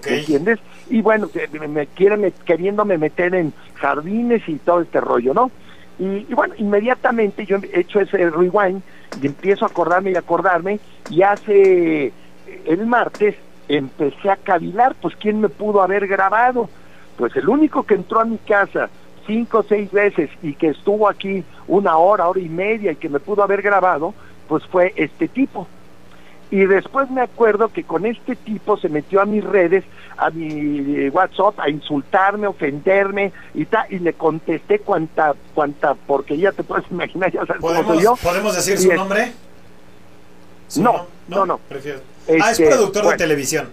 ¿me 0.10 0.20
entiendes? 0.20 0.60
Y 0.90 1.02
bueno, 1.02 1.30
me, 1.60 1.68
me 1.68 1.88
quieren 1.88 2.22
met- 2.22 2.34
queriéndome 2.46 2.98
meter 2.98 3.36
en 3.36 3.52
jardines 3.76 4.42
y 4.48 4.56
todo 4.56 4.80
este 4.82 5.02
rollo, 5.02 5.34
¿no? 5.34 5.52
Y, 6.00 6.26
y 6.30 6.34
bueno, 6.34 6.54
inmediatamente 6.58 7.46
yo 7.46 7.58
he 7.58 7.82
hecho 7.82 8.00
ese 8.00 8.30
rewind 8.30 8.82
y 9.22 9.28
empiezo 9.28 9.66
a 9.66 9.68
acordarme 9.68 10.12
y 10.12 10.16
acordarme 10.16 10.80
y 11.10 11.22
hace 11.24 12.06
eh, 12.08 12.14
el 12.66 12.86
martes 12.88 13.36
empecé 13.68 14.30
a 14.30 14.38
cavilar, 14.38 14.96
pues 15.02 15.16
¿quién 15.18 15.42
me 15.42 15.50
pudo 15.50 15.82
haber 15.82 16.08
grabado? 16.08 16.70
Pues 17.18 17.36
el 17.36 17.50
único 17.50 17.84
que 17.84 17.96
entró 17.96 18.22
a 18.22 18.26
mi 18.26 18.38
casa 18.38 18.90
cinco 19.32 19.60
o 19.60 19.64
seis 19.64 19.90
veces 19.92 20.30
y 20.44 20.54
que 20.56 20.68
estuvo 20.68 21.08
aquí 21.08 21.42
una 21.70 21.96
hora, 21.98 22.28
hora 22.28 22.40
y 22.42 22.50
media 22.50 22.92
y 22.92 22.98
que 22.98 23.08
me 23.08 23.22
pudo 23.22 23.42
haber 23.44 23.62
grabado, 23.62 24.14
pues 24.50 24.62
fue 24.66 24.92
este 24.98 25.30
tipo. 25.30 25.68
Y 26.50 26.66
después 26.66 27.10
me 27.10 27.22
acuerdo 27.22 27.70
que 27.70 27.86
con 27.86 28.06
este 28.06 28.36
tipo 28.36 28.76
se 28.76 28.90
metió 28.90 29.22
a 29.22 29.26
mis 29.26 29.42
redes, 29.42 29.86
a 30.18 30.30
mi 30.32 31.08
WhatsApp, 31.08 31.58
a 31.62 31.70
insultarme, 31.70 32.46
ofenderme 32.46 33.32
y 33.54 33.64
tal, 33.64 33.86
y 33.90 34.00
le 34.00 34.12
contesté 34.12 34.80
cuanta, 34.80 35.34
cuanta 35.56 35.94
porquería 35.94 36.52
te 36.52 36.64
puedes 36.64 36.84
imaginar, 36.92 37.32
ya 37.34 37.46
sabes 37.46 37.62
cómo 37.62 37.74
soy 37.74 37.84
¿Podemos, 37.84 38.04
yo. 38.04 38.16
¿Podemos 38.22 38.54
decir 38.54 38.74
Y 38.74 38.78
su 38.80 38.92
es- 38.92 38.98
nombre? 38.98 39.32
¿Su 40.68 40.84
No, 40.84 41.06
no, 41.30 41.46
no. 41.46 41.58
Prefiero. 41.70 42.00
ah, 42.28 42.34
es 42.52 42.60
Este, 42.60 42.68
productor 42.68 43.08
de 43.08 43.16
televisión. 43.16 43.70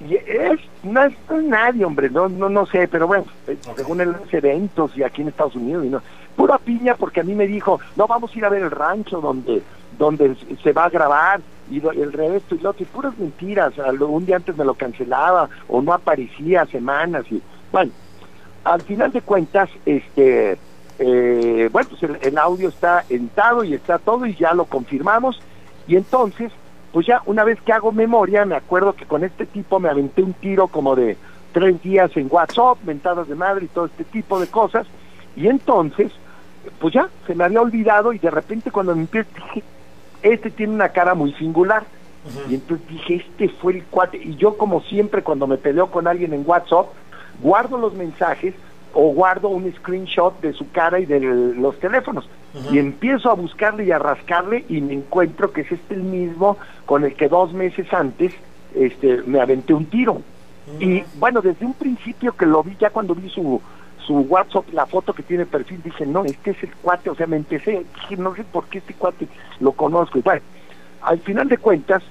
Y 0.00 0.14
es, 0.16 0.58
no 0.82 1.04
es, 1.04 1.12
nadie, 1.44 1.84
hombre, 1.84 2.08
no, 2.10 2.28
no, 2.28 2.48
no 2.48 2.64
sé, 2.66 2.88
pero 2.88 3.06
bueno, 3.06 3.26
eh, 3.46 3.58
según 3.76 4.00
él 4.00 4.14
hace 4.24 4.38
eventos 4.38 4.96
y 4.96 5.02
aquí 5.02 5.20
en 5.20 5.28
Estados 5.28 5.54
Unidos, 5.56 5.84
y 5.84 5.90
no, 5.90 6.02
pura 6.36 6.56
piña 6.58 6.94
porque 6.94 7.20
a 7.20 7.24
mí 7.24 7.34
me 7.34 7.46
dijo, 7.46 7.78
no, 7.96 8.06
vamos 8.06 8.34
a 8.34 8.38
ir 8.38 8.44
a 8.44 8.48
ver 8.48 8.62
el 8.62 8.70
rancho 8.70 9.20
donde 9.20 9.62
donde 9.98 10.36
se 10.62 10.72
va 10.72 10.84
a 10.84 10.88
grabar 10.90 11.40
y 11.68 11.80
lo- 11.80 11.90
el 11.90 12.12
resto 12.12 12.54
y 12.54 12.60
lo 12.60 12.70
otro, 12.70 12.84
y 12.84 12.86
puras 12.86 13.18
mentiras, 13.18 13.74
un 14.00 14.24
día 14.24 14.36
antes 14.36 14.56
me 14.56 14.64
lo 14.64 14.74
cancelaba 14.74 15.50
o 15.68 15.82
no 15.82 15.92
aparecía 15.92 16.64
semanas 16.66 17.24
y 17.30 17.42
bueno, 17.72 17.90
al 18.64 18.82
final 18.82 19.10
de 19.12 19.20
cuentas, 19.20 19.68
este, 19.84 20.58
eh, 20.98 21.68
bueno, 21.72 21.88
pues 21.90 22.02
el, 22.04 22.18
el 22.22 22.38
audio 22.38 22.68
está 22.68 23.04
editado 23.08 23.64
y 23.64 23.74
está 23.74 23.98
todo 23.98 24.24
y 24.26 24.34
ya 24.36 24.54
lo 24.54 24.64
confirmamos 24.64 25.42
y 25.88 25.96
entonces, 25.96 26.52
pues 26.92 27.06
ya 27.06 27.22
una 27.26 27.44
vez 27.44 27.60
que 27.60 27.72
hago 27.72 27.92
memoria, 27.92 28.44
me 28.44 28.56
acuerdo 28.56 28.94
que 28.94 29.06
con 29.06 29.24
este 29.24 29.46
tipo 29.46 29.78
me 29.78 29.88
aventé 29.88 30.22
un 30.22 30.32
tiro 30.32 30.68
como 30.68 30.96
de 30.96 31.16
tres 31.52 31.80
días 31.82 32.16
en 32.16 32.28
WhatsApp, 32.30 32.78
mentadas 32.84 33.28
de 33.28 33.34
madre 33.34 33.64
y 33.66 33.68
todo 33.68 33.86
este 33.86 34.04
tipo 34.04 34.40
de 34.40 34.48
cosas 34.48 34.86
y 35.36 35.46
entonces, 35.46 36.12
pues 36.80 36.94
ya, 36.94 37.08
se 37.26 37.34
me 37.34 37.44
había 37.44 37.60
olvidado 37.60 38.12
y 38.12 38.18
de 38.18 38.30
repente 38.30 38.70
cuando 38.70 38.94
me 38.94 39.02
empiezo 39.02 39.30
dije, 39.34 39.62
este 40.22 40.50
tiene 40.50 40.74
una 40.74 40.90
cara 40.90 41.14
muy 41.14 41.32
singular. 41.34 41.84
Y 42.50 42.56
entonces 42.56 42.86
dije, 42.86 43.14
este 43.14 43.48
fue 43.48 43.74
el 43.74 43.84
cuate. 43.84 44.18
Y 44.18 44.36
yo, 44.36 44.58
como 44.58 44.82
siempre, 44.82 45.22
cuando 45.22 45.46
me 45.46 45.56
peleo 45.56 45.90
con 45.90 46.06
alguien 46.06 46.34
en 46.34 46.44
WhatsApp, 46.46 46.86
guardo 47.40 47.78
los 47.78 47.94
mensajes 47.94 48.54
o 48.92 49.12
guardo 49.12 49.48
un 49.48 49.72
screenshot 49.72 50.40
de 50.40 50.52
su 50.52 50.70
cara 50.70 50.98
y 50.98 51.06
de 51.06 51.20
los 51.20 51.78
teléfonos. 51.78 52.28
Y 52.72 52.78
empiezo 52.78 53.30
a 53.30 53.34
buscarle 53.34 53.84
y 53.84 53.92
a 53.92 53.98
rascarle 53.98 54.64
y 54.68 54.80
me 54.80 54.94
encuentro 54.94 55.52
que 55.52 55.60
es 55.60 55.70
este 55.70 55.94
el 55.94 56.02
mismo 56.02 56.56
con 56.84 57.04
el 57.04 57.14
que 57.14 57.28
dos 57.28 57.52
meses 57.52 57.92
antes 57.92 58.32
este, 58.74 59.22
me 59.26 59.40
aventé 59.40 59.72
un 59.72 59.86
tiro. 59.86 60.20
Y 60.78 61.02
bueno, 61.18 61.40
desde 61.40 61.66
un 61.66 61.74
principio 61.74 62.36
que 62.36 62.46
lo 62.46 62.62
vi, 62.62 62.76
ya 62.78 62.90
cuando 62.90 63.14
vi 63.14 63.28
su, 63.28 63.60
su 64.06 64.14
WhatsApp, 64.20 64.72
la 64.72 64.86
foto 64.86 65.12
que 65.12 65.22
tiene 65.22 65.46
perfil, 65.46 65.80
dije, 65.82 66.06
no, 66.06 66.24
este 66.24 66.52
es 66.52 66.62
el 66.62 66.74
cuate, 66.76 67.10
o 67.10 67.14
sea, 67.14 67.26
me 67.26 67.36
empecé, 67.36 67.84
dije, 67.94 68.16
no 68.16 68.34
sé 68.34 68.44
por 68.44 68.66
qué 68.66 68.78
este 68.78 68.94
cuate 68.94 69.26
lo 69.58 69.72
conozco. 69.72 70.18
Y 70.18 70.22
bueno, 70.22 70.42
al 71.02 71.18
final 71.20 71.48
de 71.48 71.58
cuentas, 71.58 72.02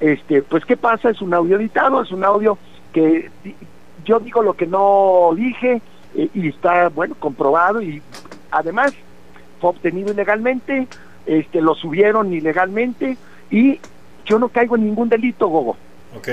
este, 0.00 0.42
pues 0.42 0.64
qué 0.64 0.76
pasa, 0.76 1.10
es 1.10 1.20
un 1.22 1.34
audio 1.34 1.56
editado, 1.56 2.02
es 2.02 2.12
un 2.12 2.24
audio 2.24 2.56
que 2.92 3.30
yo 4.04 4.20
digo 4.20 4.42
lo 4.42 4.54
que 4.54 4.66
no 4.66 5.30
dije 5.34 5.80
eh, 6.14 6.28
y 6.34 6.48
está, 6.48 6.88
bueno, 6.88 7.14
comprobado 7.18 7.82
y 7.82 8.02
además 8.50 8.92
fue 9.60 9.70
obtenido 9.70 10.12
ilegalmente, 10.12 10.86
este, 11.26 11.60
lo 11.60 11.74
subieron 11.74 12.32
ilegalmente 12.32 13.16
y 13.50 13.80
yo 14.24 14.38
no 14.38 14.48
caigo 14.48 14.76
en 14.76 14.84
ningún 14.84 15.08
delito, 15.08 15.48
Gogo. 15.48 15.76
Ok. 16.16 16.28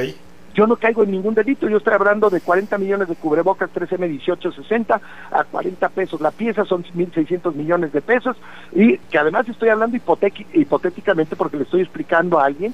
Yo 0.54 0.68
no 0.68 0.76
caigo 0.76 1.04
en 1.04 1.12
ningún 1.12 1.34
delito, 1.34 1.70
yo 1.70 1.78
estoy 1.78 1.94
hablando 1.94 2.30
de 2.30 2.42
40 2.42 2.78
millones 2.78 3.08
de 3.08 3.16
cubrebocas 3.16 3.70
3M1860 3.74 5.00
a 5.32 5.44
40 5.46 5.90
pesos 5.90 6.20
la 6.20 6.32
pieza, 6.32 6.66
son 6.66 6.84
1.600 6.84 7.54
millones 7.54 7.94
de 7.94 8.02
pesos, 8.02 8.36
y 8.74 8.98
que 8.98 9.18
además 9.18 9.48
estoy 9.48 9.70
hablando 9.70 9.96
hipotéticamente 9.96 11.38
porque 11.38 11.56
le 11.56 11.64
estoy 11.64 11.82
explicando 11.82 12.38
a 12.38 12.46
alguien, 12.48 12.74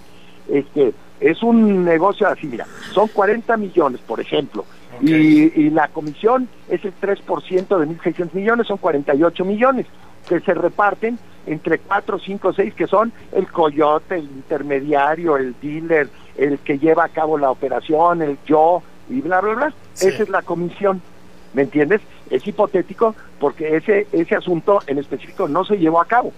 este, 0.50 0.93
es 1.20 1.43
un 1.43 1.86
negocio 1.86 2.28
así, 2.28 2.48
mira, 2.48 2.65
son 2.93 3.10
40 3.10 3.56
millones, 3.58 4.02
por 4.02 4.20
ejemplo, 4.20 4.65
Y, 5.02 5.52
y 5.60 5.70
la 5.70 5.88
comisión 5.90 6.48
es 6.70 6.84
el 6.84 6.94
3% 7.00 7.68
de 7.68 7.88
1.600 7.88 8.34
millones, 8.34 8.68
son 8.68 8.78
48 8.78 9.46
millones, 9.46 9.86
que 10.28 10.40
se 10.40 10.54
reparten 10.54 11.20
entre 11.46 11.80
4, 11.80 12.20
5, 12.20 12.54
6, 12.54 12.74
que 12.74 12.88
son 12.88 13.14
el 13.32 13.48
coyote, 13.48 14.16
el 14.16 14.26
intermediario, 14.26 15.38
el 15.38 15.56
dealer, 15.62 16.10
el 16.38 16.60
que 16.60 16.78
lleva 16.78 17.06
a 17.06 17.10
cabo 17.10 17.38
la 17.38 17.50
operación, 17.50 18.22
el 18.22 18.38
yo, 18.46 18.84
y 19.10 19.22
bla, 19.22 19.40
bla, 19.42 19.54
bla. 19.54 19.74
Sí. 19.94 20.08
Esa 20.08 20.24
es 20.24 20.30
la 20.30 20.42
comisión, 20.42 21.02
¿me 21.54 21.64
entiendes? 21.64 22.02
Es 22.30 22.46
hipotético 22.46 23.16
porque 23.40 23.78
ese, 23.78 24.08
ese 24.12 24.36
asunto 24.36 24.80
en 24.88 24.98
específico 24.98 25.48
no 25.48 25.64
se 25.64 25.78
llevó 25.78 26.02
a 26.02 26.06
cabo, 26.06 26.34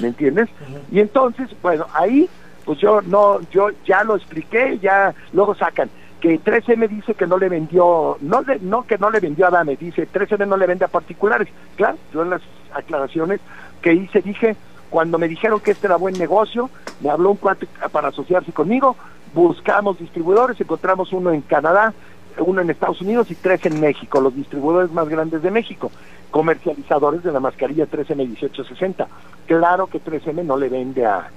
¿me 0.00 0.08
entiendes? 0.08 0.48
Y 0.90 0.98
entonces, 0.98 1.48
bueno, 1.62 1.86
ahí, 1.92 2.28
pues 2.64 2.78
yo 2.80 3.00
no, 3.02 3.40
yo 3.50 3.68
ya 3.86 4.02
lo 4.02 4.16
expliqué, 4.16 4.78
ya 4.82 5.14
luego 5.32 5.54
sacan 5.54 5.88
que 6.24 6.40
13M 6.40 6.88
dice 6.88 7.12
que 7.12 7.26
no 7.26 7.36
le 7.36 7.50
vendió, 7.50 8.16
no, 8.22 8.40
le- 8.40 8.58
no 8.60 8.86
que 8.86 8.96
no 8.96 9.10
le 9.10 9.20
vendió 9.20 9.46
a 9.46 9.50
Dame, 9.50 9.76
dice 9.76 10.08
13M 10.10 10.46
no 10.48 10.56
le 10.56 10.66
vende 10.66 10.86
a 10.86 10.88
particulares. 10.88 11.48
Claro, 11.76 11.98
yo 12.14 12.22
en 12.22 12.30
las 12.30 12.40
aclaraciones 12.72 13.40
que 13.82 13.92
hice 13.92 14.22
dije, 14.22 14.56
cuando 14.88 15.18
me 15.18 15.28
dijeron 15.28 15.60
que 15.60 15.72
este 15.72 15.86
era 15.86 15.96
buen 15.96 16.18
negocio, 16.18 16.70
me 17.02 17.10
habló 17.10 17.32
un 17.32 17.36
cuate 17.36 17.68
para 17.92 18.08
asociarse 18.08 18.52
conmigo, 18.52 18.96
buscamos 19.34 19.98
distribuidores, 19.98 20.58
encontramos 20.58 21.12
uno 21.12 21.30
en 21.30 21.42
Canadá, 21.42 21.92
uno 22.38 22.62
en 22.62 22.70
Estados 22.70 23.02
Unidos 23.02 23.30
y 23.30 23.34
tres 23.34 23.66
en 23.66 23.78
México, 23.78 24.18
los 24.22 24.34
distribuidores 24.34 24.90
más 24.92 25.06
grandes 25.10 25.42
de 25.42 25.50
México, 25.50 25.90
comercializadores 26.30 27.22
de 27.22 27.32
la 27.32 27.40
mascarilla 27.40 27.84
13M 27.86 28.16
1860. 28.16 29.06
Claro 29.44 29.88
que 29.88 30.00
13M 30.02 30.42
no 30.42 30.56
le 30.56 30.70
vende 30.70 31.04
a 31.04 31.28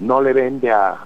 no 0.00 0.20
le 0.20 0.32
vende 0.32 0.72
a, 0.72 0.96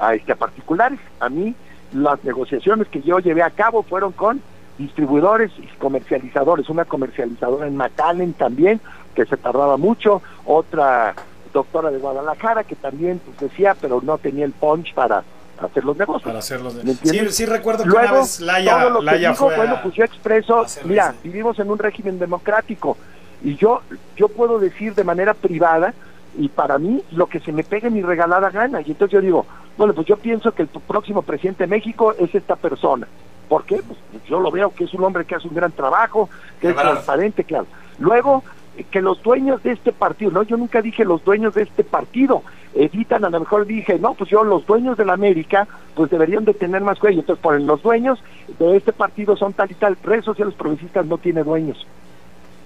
a 0.00 0.14
este 0.16 0.32
a 0.32 0.36
particulares. 0.36 0.98
A 1.20 1.28
mí 1.28 1.54
las 1.94 2.22
negociaciones 2.24 2.88
que 2.88 3.00
yo 3.02 3.18
llevé 3.20 3.42
a 3.42 3.50
cabo 3.50 3.82
fueron 3.82 4.12
con 4.12 4.40
distribuidores 4.78 5.52
y 5.58 5.66
comercializadores, 5.78 6.68
una 6.68 6.84
comercializadora 6.84 7.66
en 7.66 7.76
McAllen 7.76 8.32
también, 8.34 8.80
que 9.14 9.24
se 9.24 9.36
tardaba 9.36 9.76
mucho, 9.76 10.20
otra 10.44 11.14
doctora 11.52 11.90
de 11.92 11.98
Guadalajara 11.98 12.64
que 12.64 12.74
también 12.74 13.20
pues, 13.24 13.38
decía, 13.38 13.76
pero 13.80 14.00
no 14.02 14.18
tenía 14.18 14.44
el 14.44 14.50
punch 14.52 14.92
para 14.94 15.22
hacer 15.62 15.84
los 15.84 15.96
negocios. 15.96 16.24
Para 16.24 16.40
hacerlos. 16.40 16.74
¿Me 16.74 16.82
Sí, 16.82 16.90
entiendes? 16.90 17.36
sí 17.36 17.46
recuerdo 17.46 17.84
que 17.84 17.90
Luego, 17.90 18.08
una 18.08 18.18
vez 18.20 18.40
Laia, 18.40 18.78
todo 18.80 18.90
lo 18.90 18.98
que 18.98 19.04
Laia 19.06 19.30
a- 19.30 19.34
bueno, 19.56 19.78
pues 19.82 19.94
yo 19.94 20.04
expreso, 20.04 20.60
hacer 20.62 20.84
mira, 20.86 21.14
vivimos 21.22 21.56
en 21.60 21.70
un 21.70 21.78
régimen 21.78 22.18
democrático 22.18 22.96
y 23.44 23.54
yo 23.56 23.82
yo 24.16 24.26
puedo 24.28 24.58
decir 24.58 24.94
de 24.96 25.04
manera 25.04 25.32
privada 25.34 25.94
y 26.36 26.48
para 26.48 26.78
mí 26.78 27.00
lo 27.12 27.26
que 27.28 27.38
se 27.38 27.52
me 27.52 27.62
pegue 27.62 27.88
mi 27.90 28.02
regalada 28.02 28.50
gana 28.50 28.80
y 28.80 28.90
entonces 28.90 29.12
yo 29.12 29.20
digo, 29.20 29.46
bueno, 29.76 29.94
pues 29.94 30.06
yo 30.06 30.16
pienso 30.16 30.52
que 30.52 30.62
el 30.62 30.68
próximo 30.68 31.22
presidente 31.22 31.64
de 31.64 31.68
México 31.68 32.14
es 32.18 32.34
esta 32.34 32.56
persona. 32.56 33.06
¿Por 33.48 33.64
qué? 33.64 33.80
Pues 33.86 34.24
yo 34.26 34.40
lo 34.40 34.50
veo 34.50 34.72
que 34.74 34.84
es 34.84 34.94
un 34.94 35.04
hombre 35.04 35.24
que 35.24 35.34
hace 35.34 35.48
un 35.48 35.54
gran 35.54 35.72
trabajo, 35.72 36.28
que 36.60 36.70
es 36.70 36.76
transparente, 36.76 37.44
claro. 37.44 37.66
Luego, 37.98 38.42
eh, 38.76 38.84
que 38.90 39.02
los 39.02 39.22
dueños 39.22 39.62
de 39.62 39.72
este 39.72 39.92
partido, 39.92 40.30
no, 40.30 40.42
yo 40.42 40.56
nunca 40.56 40.80
dije 40.80 41.04
los 41.04 41.24
dueños 41.24 41.54
de 41.54 41.62
este 41.62 41.84
partido, 41.84 42.42
editan, 42.74 43.24
a 43.24 43.30
lo 43.30 43.40
mejor 43.40 43.66
dije, 43.66 43.98
no, 43.98 44.14
pues 44.14 44.30
yo 44.30 44.42
los 44.44 44.66
dueños 44.66 44.96
de 44.96 45.04
la 45.04 45.12
América, 45.12 45.68
pues 45.94 46.10
deberían 46.10 46.44
de 46.44 46.54
tener 46.54 46.82
más 46.82 46.98
cuello, 46.98 47.20
entonces 47.20 47.42
ponen 47.42 47.66
los 47.66 47.82
dueños 47.82 48.18
de 48.58 48.76
este 48.76 48.92
partido 48.92 49.36
son 49.36 49.52
tal 49.52 49.70
y 49.70 49.74
tal, 49.74 49.96
redes 50.02 50.24
sociales 50.24 50.54
progresistas 50.54 51.06
no 51.06 51.18
tiene 51.18 51.44
dueños, 51.44 51.86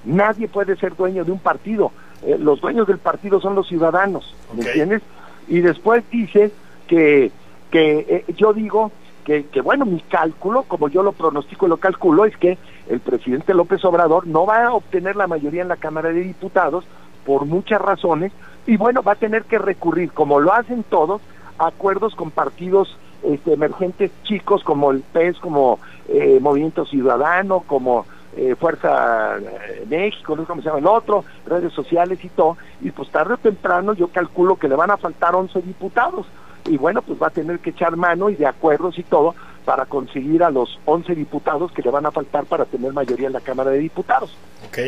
nadie 0.04 0.48
puede 0.48 0.76
ser 0.76 0.96
dueño 0.96 1.24
de 1.24 1.32
un 1.32 1.40
partido, 1.40 1.92
Eh, 2.22 2.36
los 2.36 2.60
dueños 2.60 2.86
del 2.88 2.98
partido 2.98 3.40
son 3.40 3.54
los 3.54 3.68
ciudadanos, 3.68 4.34
¿me 4.52 4.64
entiendes? 4.64 5.02
Y 5.46 5.60
después 5.60 6.02
dice 6.10 6.50
que, 6.88 7.30
que 7.70 7.98
eh, 8.08 8.24
yo 8.36 8.52
digo 8.52 8.90
que, 9.24 9.46
que, 9.46 9.60
bueno, 9.60 9.84
mi 9.84 10.00
cálculo, 10.00 10.64
como 10.64 10.88
yo 10.88 11.02
lo 11.02 11.12
pronostico 11.12 11.66
y 11.66 11.68
lo 11.68 11.76
calculo, 11.76 12.24
es 12.24 12.36
que 12.36 12.58
el 12.88 13.00
presidente 13.00 13.54
López 13.54 13.84
Obrador 13.84 14.26
no 14.26 14.46
va 14.46 14.64
a 14.64 14.72
obtener 14.72 15.14
la 15.14 15.26
mayoría 15.26 15.62
en 15.62 15.68
la 15.68 15.76
Cámara 15.76 16.08
de 16.08 16.22
Diputados 16.22 16.84
por 17.24 17.44
muchas 17.44 17.80
razones 17.80 18.32
y 18.66 18.76
bueno, 18.76 19.02
va 19.02 19.12
a 19.12 19.16
tener 19.16 19.44
que 19.44 19.58
recurrir, 19.58 20.12
como 20.12 20.40
lo 20.40 20.52
hacen 20.52 20.82
todos, 20.82 21.20
a 21.58 21.68
acuerdos 21.68 22.14
con 22.14 22.30
partidos 22.30 22.96
este, 23.22 23.52
emergentes 23.52 24.10
chicos 24.24 24.62
como 24.62 24.90
el 24.90 25.00
PES, 25.00 25.38
como 25.38 25.78
eh, 26.08 26.38
Movimiento 26.40 26.84
Ciudadano, 26.84 27.60
como 27.60 28.06
eh, 28.36 28.54
Fuerza 28.54 29.38
eh, 29.38 29.84
México, 29.88 30.36
no 30.36 30.42
sé 30.42 30.48
cómo 30.48 30.62
se 30.62 30.68
llama 30.68 30.78
el 30.80 30.86
otro, 30.86 31.24
redes 31.46 31.72
sociales 31.72 32.22
y 32.22 32.28
todo, 32.28 32.56
y 32.80 32.90
pues 32.90 33.10
tarde 33.10 33.34
o 33.34 33.38
temprano 33.38 33.94
yo 33.94 34.08
calculo 34.08 34.56
que 34.56 34.68
le 34.68 34.76
van 34.76 34.90
a 34.90 34.96
faltar 34.96 35.34
11 35.34 35.62
diputados, 35.62 36.26
y 36.68 36.76
bueno, 36.76 37.02
pues 37.02 37.20
va 37.20 37.28
a 37.28 37.30
tener 37.30 37.58
que 37.60 37.70
echar 37.70 37.96
mano 37.96 38.30
y 38.30 38.36
de 38.36 38.46
acuerdos 38.46 38.98
y 38.98 39.02
todo 39.02 39.34
para 39.64 39.86
conseguir 39.86 40.42
a 40.42 40.50
los 40.50 40.78
11 40.84 41.14
diputados 41.14 41.72
que 41.72 41.82
le 41.82 41.90
van 41.90 42.06
a 42.06 42.10
faltar 42.10 42.44
para 42.44 42.64
tener 42.64 42.92
mayoría 42.92 43.26
en 43.26 43.32
la 43.32 43.40
Cámara 43.40 43.70
de 43.70 43.78
Diputados. 43.78 44.34
Ok. 44.66 44.78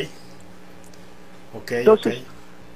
Ok, 1.52 1.72
Entonces, 1.72 2.22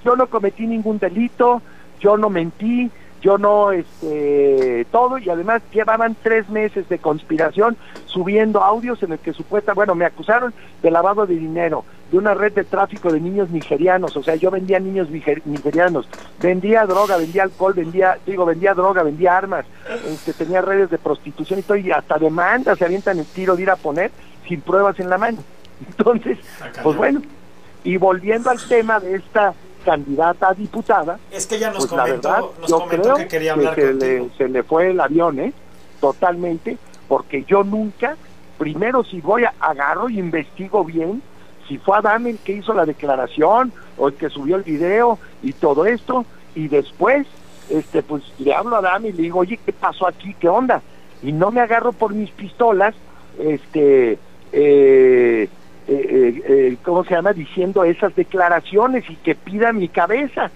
yo 0.05 0.17
no 0.17 0.27
cometí 0.27 0.67
ningún 0.67 0.99
delito, 0.99 1.63
yo 2.01 2.17
no 2.17 2.29
mentí, 2.29 2.91
yo 3.25 3.39
no, 3.39 3.73
este, 3.73 4.87
todo, 4.93 5.17
y 5.17 5.31
además 5.31 5.63
llevaban 5.73 6.15
tres 6.23 6.47
meses 6.51 6.87
de 6.91 6.99
conspiración 6.99 7.75
subiendo 8.05 8.63
audios 8.63 9.03
en 9.03 9.13
el 9.13 9.19
que 9.19 9.33
supuesta, 9.33 9.73
bueno, 9.73 9.95
me 9.95 10.05
acusaron 10.05 10.53
de 10.83 10.91
lavado 10.91 11.25
de 11.27 11.35
dinero, 11.35 11.87
de 12.13 12.19
una 12.19 12.35
red 12.35 12.53
de 12.53 12.65
tráfico 12.65 13.11
de 13.11 13.21
niños 13.21 13.49
nigerianos, 13.49 14.15
o 14.19 14.23
sea, 14.23 14.35
yo 14.35 14.51
vendía 14.51 14.79
niños 14.79 15.09
niger- 15.09 15.41
nigerianos, 15.47 16.07
vendía 16.39 16.85
droga, 16.85 17.17
vendía 17.17 17.45
alcohol, 17.45 17.73
vendía, 17.73 18.19
digo, 18.27 18.45
vendía 18.45 18.75
droga, 18.75 19.03
vendía 19.03 19.39
armas, 19.39 19.65
este, 20.07 20.35
tenía 20.35 20.61
redes 20.61 20.91
de 20.91 20.99
prostitución 20.99 21.61
y 21.61 21.63
todo, 21.63 21.79
y 21.79 21.91
hasta 21.93 22.19
demandas 22.19 22.77
se 22.79 22.85
avientan 22.85 23.19
el 23.19 23.25
tiro 23.27 23.57
de 23.57 23.63
ir 23.63 23.71
a 23.71 23.77
poner 23.77 24.11
sin 24.47 24.61
pruebas 24.61 25.01
en 25.01 25.09
la 25.09 25.17
mano. 25.17 25.39
Entonces, 25.89 26.37
Ah, 26.61 26.67
pues 26.83 26.95
bueno, 26.95 27.23
y 27.85 27.97
volviendo 27.97 28.51
al 28.51 28.61
tema 28.69 29.01
de 29.01 29.15
esta 29.17 29.55
candidata 29.85 30.49
a 30.49 30.55
diputada, 30.55 31.19
Es 31.31 31.47
que 31.47 31.57
ella 31.57 31.71
nos 31.71 31.87
pues 31.87 31.93
la 31.93 32.03
comentó, 32.05 32.29
verdad, 32.29 32.45
nos 32.61 32.71
yo 32.71 32.79
comentó 32.81 33.03
creo 33.03 33.17
que 33.17 33.29
quería 33.29 33.53
hablar 33.53 33.75
se, 33.75 33.83
contigo. 33.91 34.25
le, 34.31 34.37
se 34.37 34.49
le 34.49 34.63
fue 34.63 34.91
el 34.91 35.01
avión, 35.01 35.39
¿eh? 35.39 35.53
Totalmente, 36.01 36.79
porque 37.09 37.45
yo 37.45 37.63
nunca, 37.65 38.17
primero 38.59 39.05
si 39.05 39.21
voy 39.21 39.45
a 39.45 39.55
agarro 39.61 40.09
y 40.09 40.19
investigo 40.19 40.85
bien, 40.85 41.23
si 41.69 41.79
fue 41.79 41.97
Adame 41.97 42.31
el 42.31 42.39
que 42.39 42.53
hizo 42.53 42.75
la 42.75 42.85
declaración 42.85 43.73
o 43.97 44.09
el 44.09 44.15
que 44.15 44.29
subió 44.29 44.57
el 44.57 44.63
video 44.63 45.19
y 45.43 45.53
todo 45.53 45.87
esto, 45.87 46.25
y 46.55 46.69
después, 46.69 47.27
este, 47.71 48.03
pues 48.03 48.23
le 48.39 48.55
hablo 48.55 48.77
a 48.77 48.81
Adame 48.81 49.09
y 49.09 49.13
le 49.13 49.23
digo, 49.23 49.41
oye, 49.41 49.59
¿qué 49.65 49.73
pasó 49.73 50.07
aquí? 50.07 50.35
¿Qué 50.39 50.49
onda? 50.49 50.83
Y 51.23 51.33
no 51.33 51.51
me 51.51 51.61
agarro 51.61 51.93
por 51.93 52.13
mis 52.13 52.31
pistolas, 52.31 52.95
este, 53.39 54.19
eh, 54.53 55.49
eh, 55.89 55.93
eh, 56.09 56.43
eh, 56.49 56.77
¿cómo 56.83 57.05
se 57.05 57.11
llama? 57.15 57.33
Diciendo 57.33 57.85
esas 57.85 58.15
declaraciones 58.17 59.05
y 59.09 59.17
que 59.17 59.35
pida 59.35 59.73
mi 59.73 59.89
cabeza. 59.89 60.51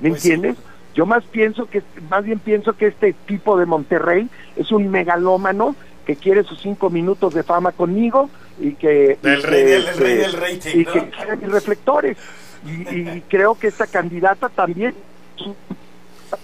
¿Me 0.00 0.10
Pues 0.10 0.22
sí. 0.22 0.32
entiendes? 0.32 0.62
Yo 0.94 1.04
más 1.06 1.24
pienso 1.24 1.66
que, 1.66 1.82
más 2.10 2.24
bien 2.24 2.38
pienso 2.38 2.72
que 2.74 2.86
este 2.86 3.12
tipo 3.26 3.58
de 3.58 3.66
Monterrey 3.66 4.28
es 4.56 4.72
un 4.72 4.90
megalómano 4.90 5.74
que 6.06 6.16
quiere 6.16 6.42
sus 6.44 6.60
cinco 6.60 6.88
minutos 6.88 7.34
de 7.34 7.42
fama 7.42 7.72
conmigo 7.72 8.30
y 8.60 8.72
que 8.72 9.18
Del 9.22 9.40
y 9.40 9.42
rey 9.42 9.64
que, 9.64 9.70
del- 9.70 9.84
este, 9.88 10.00
rey 10.04 10.16
del 10.16 10.32
rating, 10.32 10.70
y 10.80 10.84
¿no? 10.84 10.92
que 10.92 11.10
quiere 11.10 11.36
mis 11.36 11.50
reflectores 11.50 12.16
y, 12.64 12.98
y 12.98 13.20
creo 13.28 13.54
que 13.58 13.66
esta 13.66 13.86
candidata 13.86 14.48
también 14.48 14.94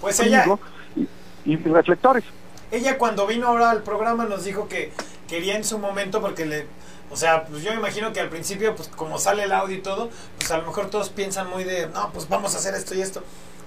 Pues 0.01 0.21
ella, 0.21 0.45
y 1.45 1.57
mis 1.57 1.65
reflectores. 1.73 2.25
ella 2.71 2.99
cuando 2.99 3.27
vino 3.27 3.47
ahora 3.49 3.71
al 3.71 3.83
programa 3.83 4.25
nos 4.27 4.45
dijo 4.45 4.69
que 4.69 4.93
quería 5.29 5.57
en 5.57 5.65
su 5.65 5.79
momento 5.79 6.21
porque 6.21 6.45
le 6.47 6.67
o 7.13 7.17
sea, 7.17 7.45
pues 7.45 7.63
yo 7.63 7.71
me 7.73 7.77
imagino 7.79 8.13
que 8.13 8.21
al 8.21 8.29
principio 8.29 8.75
pues 8.75 8.89
como 8.89 9.19
sale 9.19 9.45
el 9.45 9.53
audio 9.53 9.77
y 9.77 9.81
todo, 9.83 10.09
pues 10.39 10.51
a 10.51 10.59
lo 10.59 10.67
mejor 10.67 10.89
todos 10.91 11.11
piensan 11.11 11.49
muy 11.51 11.65
de, 11.65 11.87
no, 11.89 12.11
pues 12.13 12.29
vamos 12.29 12.55
a 12.55 12.59
hacer 12.59 12.75
esto 12.75 12.95
y 12.95 13.03
esto. 13.03 13.23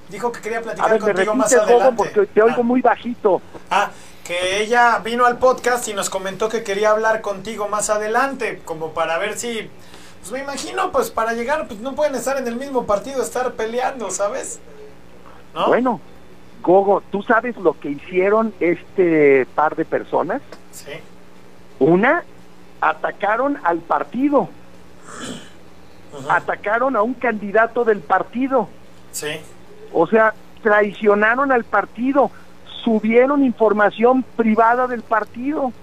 Dijo 0.10 0.32
que 0.32 0.40
quería 0.42 0.60
A 0.60 0.62
platicar 0.62 0.92
me 0.94 1.00
contigo 1.00 1.36
más 1.36 1.54
adelante. 1.54 1.96
porque 1.98 2.26
te 2.32 2.42
oigo 2.42 2.62
Ah. 2.62 2.64
muy 2.64 2.82
bajito. 2.82 3.42
Ah, 3.72 3.90
que 4.24 4.62
ella 4.62 5.00
vino 5.04 5.26
al 5.26 5.38
podcast 5.38 5.88
y 5.88 5.94
nos 5.94 6.10
comentó 6.10 6.50
que 6.50 6.64
quería 6.64 6.92
hablar 6.92 7.22
contigo 7.22 7.68
más 7.68 7.90
adelante, 7.90 8.62
como 8.66 8.92
para 8.94 9.18
ver 9.20 9.38
si, 9.38 9.70
pues 10.20 10.32
me 10.32 10.40
imagino, 10.40 10.92
pues 10.92 11.12
para 11.12 11.34
llegar, 11.34 11.68
pues 11.68 11.80
no 11.80 11.94
pueden 11.96 12.16
estar 12.16 12.38
en 12.38 12.48
el 12.48 12.56
mismo 12.56 12.86
partido, 12.86 13.22
estar 13.22 13.54
peleando, 13.54 14.10
¿sabes? 14.12 14.60
¿No? 15.54 15.68
Bueno, 15.68 16.02
Gogo, 16.64 17.02
¿tú 17.12 17.22
sabes 17.22 17.56
lo 17.58 17.80
que 17.80 17.90
hicieron 17.90 18.52
este 18.60 19.46
par 19.54 19.76
de 19.76 19.86
personas? 19.86 20.42
Sí. 20.72 20.92
Una, 21.80 22.24
atacaron 22.89 23.58
al 23.63 23.80
partido, 23.80 24.48
atacaron 26.30 26.95
a 26.95 27.02
un 27.02 27.13
candidato 27.15 27.84
del 27.84 28.00
partido. 28.00 28.69
Sí. 29.12 29.39
O 29.91 30.08
sea, 30.08 30.34
traicionaron 30.62 31.52
al 31.52 31.63
partido, 31.63 32.30
subieron 32.84 33.43
información 33.43 34.24
privada 34.36 34.88
del 34.88 35.02
partido. 35.02 35.74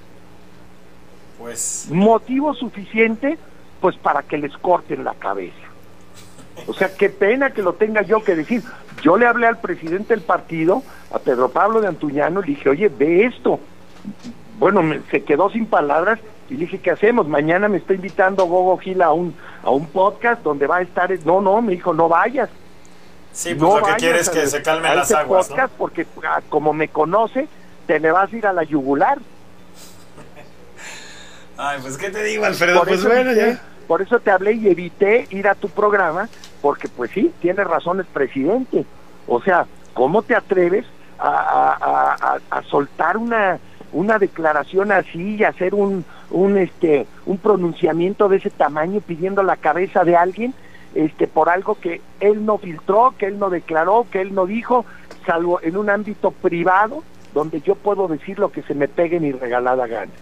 Pues 1.39 1.89
Motivo 1.91 2.55
suficiente, 2.55 3.37
pues 3.81 3.97
para 3.97 4.23
que 4.23 4.39
les 4.39 4.57
corten 4.59 5.03
la 5.05 5.15
cabeza. 5.15 5.57
O 6.69 6.75
sea, 6.75 6.95
qué 6.95 7.09
pena 7.09 7.51
que 7.51 7.63
lo 7.63 7.73
tenga 7.73 8.03
yo 8.03 8.23
que 8.23 8.37
decir. 8.37 8.63
Yo 9.03 9.17
le 9.17 9.27
hablé 9.27 9.49
al 9.49 9.59
presidente 9.59 10.15
del 10.15 10.23
partido, 10.23 10.83
a 11.13 11.19
Pedro 11.19 11.49
Pablo 11.49 11.81
de 11.81 11.89
Antuñano, 11.89 12.41
y 12.41 12.43
le 12.43 12.49
dije, 12.55 12.69
oye, 12.69 12.89
ve 12.89 13.25
esto. 13.25 13.59
Bueno, 14.59 14.83
me- 14.83 15.01
se 15.11 15.25
quedó 15.25 15.51
sin 15.51 15.67
palabras 15.67 16.21
y 16.51 16.55
le 16.55 16.61
dije, 16.61 16.81
¿qué 16.81 16.91
hacemos? 16.91 17.27
Mañana 17.29 17.69
me 17.69 17.79
está 17.79 17.95
invitando 17.95 18.45
Gogo 18.47 18.77
Gil 18.79 19.01
a 19.03 19.13
un, 19.13 19.35
a 19.63 19.71
un 19.71 19.87
podcast 19.87 20.43
donde 20.43 20.67
va 20.67 20.79
a 20.79 20.83
estar... 20.83 21.11
No, 21.25 21.41
no, 21.41 21.63
me 21.63 21.73
dijo, 21.73 21.95
no 21.95 22.09
vayas. 22.09 22.51
sí, 23.33 23.55
pues 23.55 23.61
no 23.61 23.69
lo 23.69 23.75
que 23.77 23.83
vayas 23.93 23.97
quiere 23.99 24.21
es 24.21 24.31
que 24.31 24.47
se 24.47 24.63
calmen 24.63 24.97
las 24.97 25.13
aguas, 25.13 25.49
¿no? 25.51 25.57
podcast 25.57 25.75
porque 25.79 26.07
ah, 26.25 26.41
como 26.49 26.73
me 26.73 26.89
conoce, 26.89 27.49
te 27.87 28.01
le 28.01 28.11
vas 28.11 28.33
a 28.33 28.37
ir 28.37 28.47
a 28.47 28.53
la 28.53 28.65
yugular. 28.65 29.19
Ay, 31.57 31.79
pues 31.83 31.97
qué 31.99 32.11
te 32.11 32.23
digo, 32.25 32.45
Alfredo, 32.45 32.79
por 32.81 32.89
pues 32.89 33.05
bueno, 33.05 33.31
evité- 33.31 33.53
ya. 33.55 33.63
Por 33.87 34.01
eso 34.03 34.21
te 34.21 34.31
hablé 34.31 34.53
y 34.55 34.69
evité 34.69 35.27
ir 35.31 35.47
a 35.49 35.55
tu 35.55 35.69
programa, 35.69 36.29
porque 36.63 36.89
pues 36.89 37.11
sí, 37.11 37.33
tienes 37.41 37.67
razones, 37.67 38.07
presidente. 38.13 38.85
O 39.27 39.41
sea, 39.43 39.67
¿cómo 39.93 40.23
te 40.23 40.35
atreves 40.35 40.87
a, 41.19 41.29
a- 41.29 41.77
a- 41.81 42.35
a- 42.35 42.41
a 42.59 42.63
soltar 42.65 43.17
una 43.17 43.59
una 43.95 44.19
declaración 44.19 44.91
así 44.91 45.37
y 45.37 45.45
hacer 45.45 45.75
un 45.75 46.03
un 46.33 46.59
este 46.59 47.07
un 47.27 47.39
pronunciamiento 47.39 48.29
de 48.29 48.39
ese 48.39 48.51
tamaño 48.51 49.01
pidiendo 49.01 49.43
la 49.43 49.57
cabeza 49.57 50.05
de 50.05 50.17
alguien 50.17 50.55
este 50.95 51.27
por 51.27 51.49
algo 51.49 51.77
que 51.77 52.01
él 52.21 52.45
no 52.45 52.59
filtró, 52.59 53.15
que 53.17 53.27
él 53.27 53.39
no 53.39 53.51
declaró, 53.51 54.07
que 54.11 54.21
él 54.21 54.35
no 54.35 54.47
dijo, 54.47 54.85
salvo 55.27 55.61
en 55.63 55.77
un 55.77 55.89
ámbito 55.89 56.31
privado 56.31 57.03
donde 57.35 57.61
yo 57.61 57.75
puedo 57.75 58.09
decir 58.09 58.39
lo 58.39 58.53
que 58.53 58.63
se 58.63 58.75
me 58.75 58.89
pegue 58.89 59.21
mi 59.21 59.33
regalada 59.33 59.87
gana. 59.87 60.13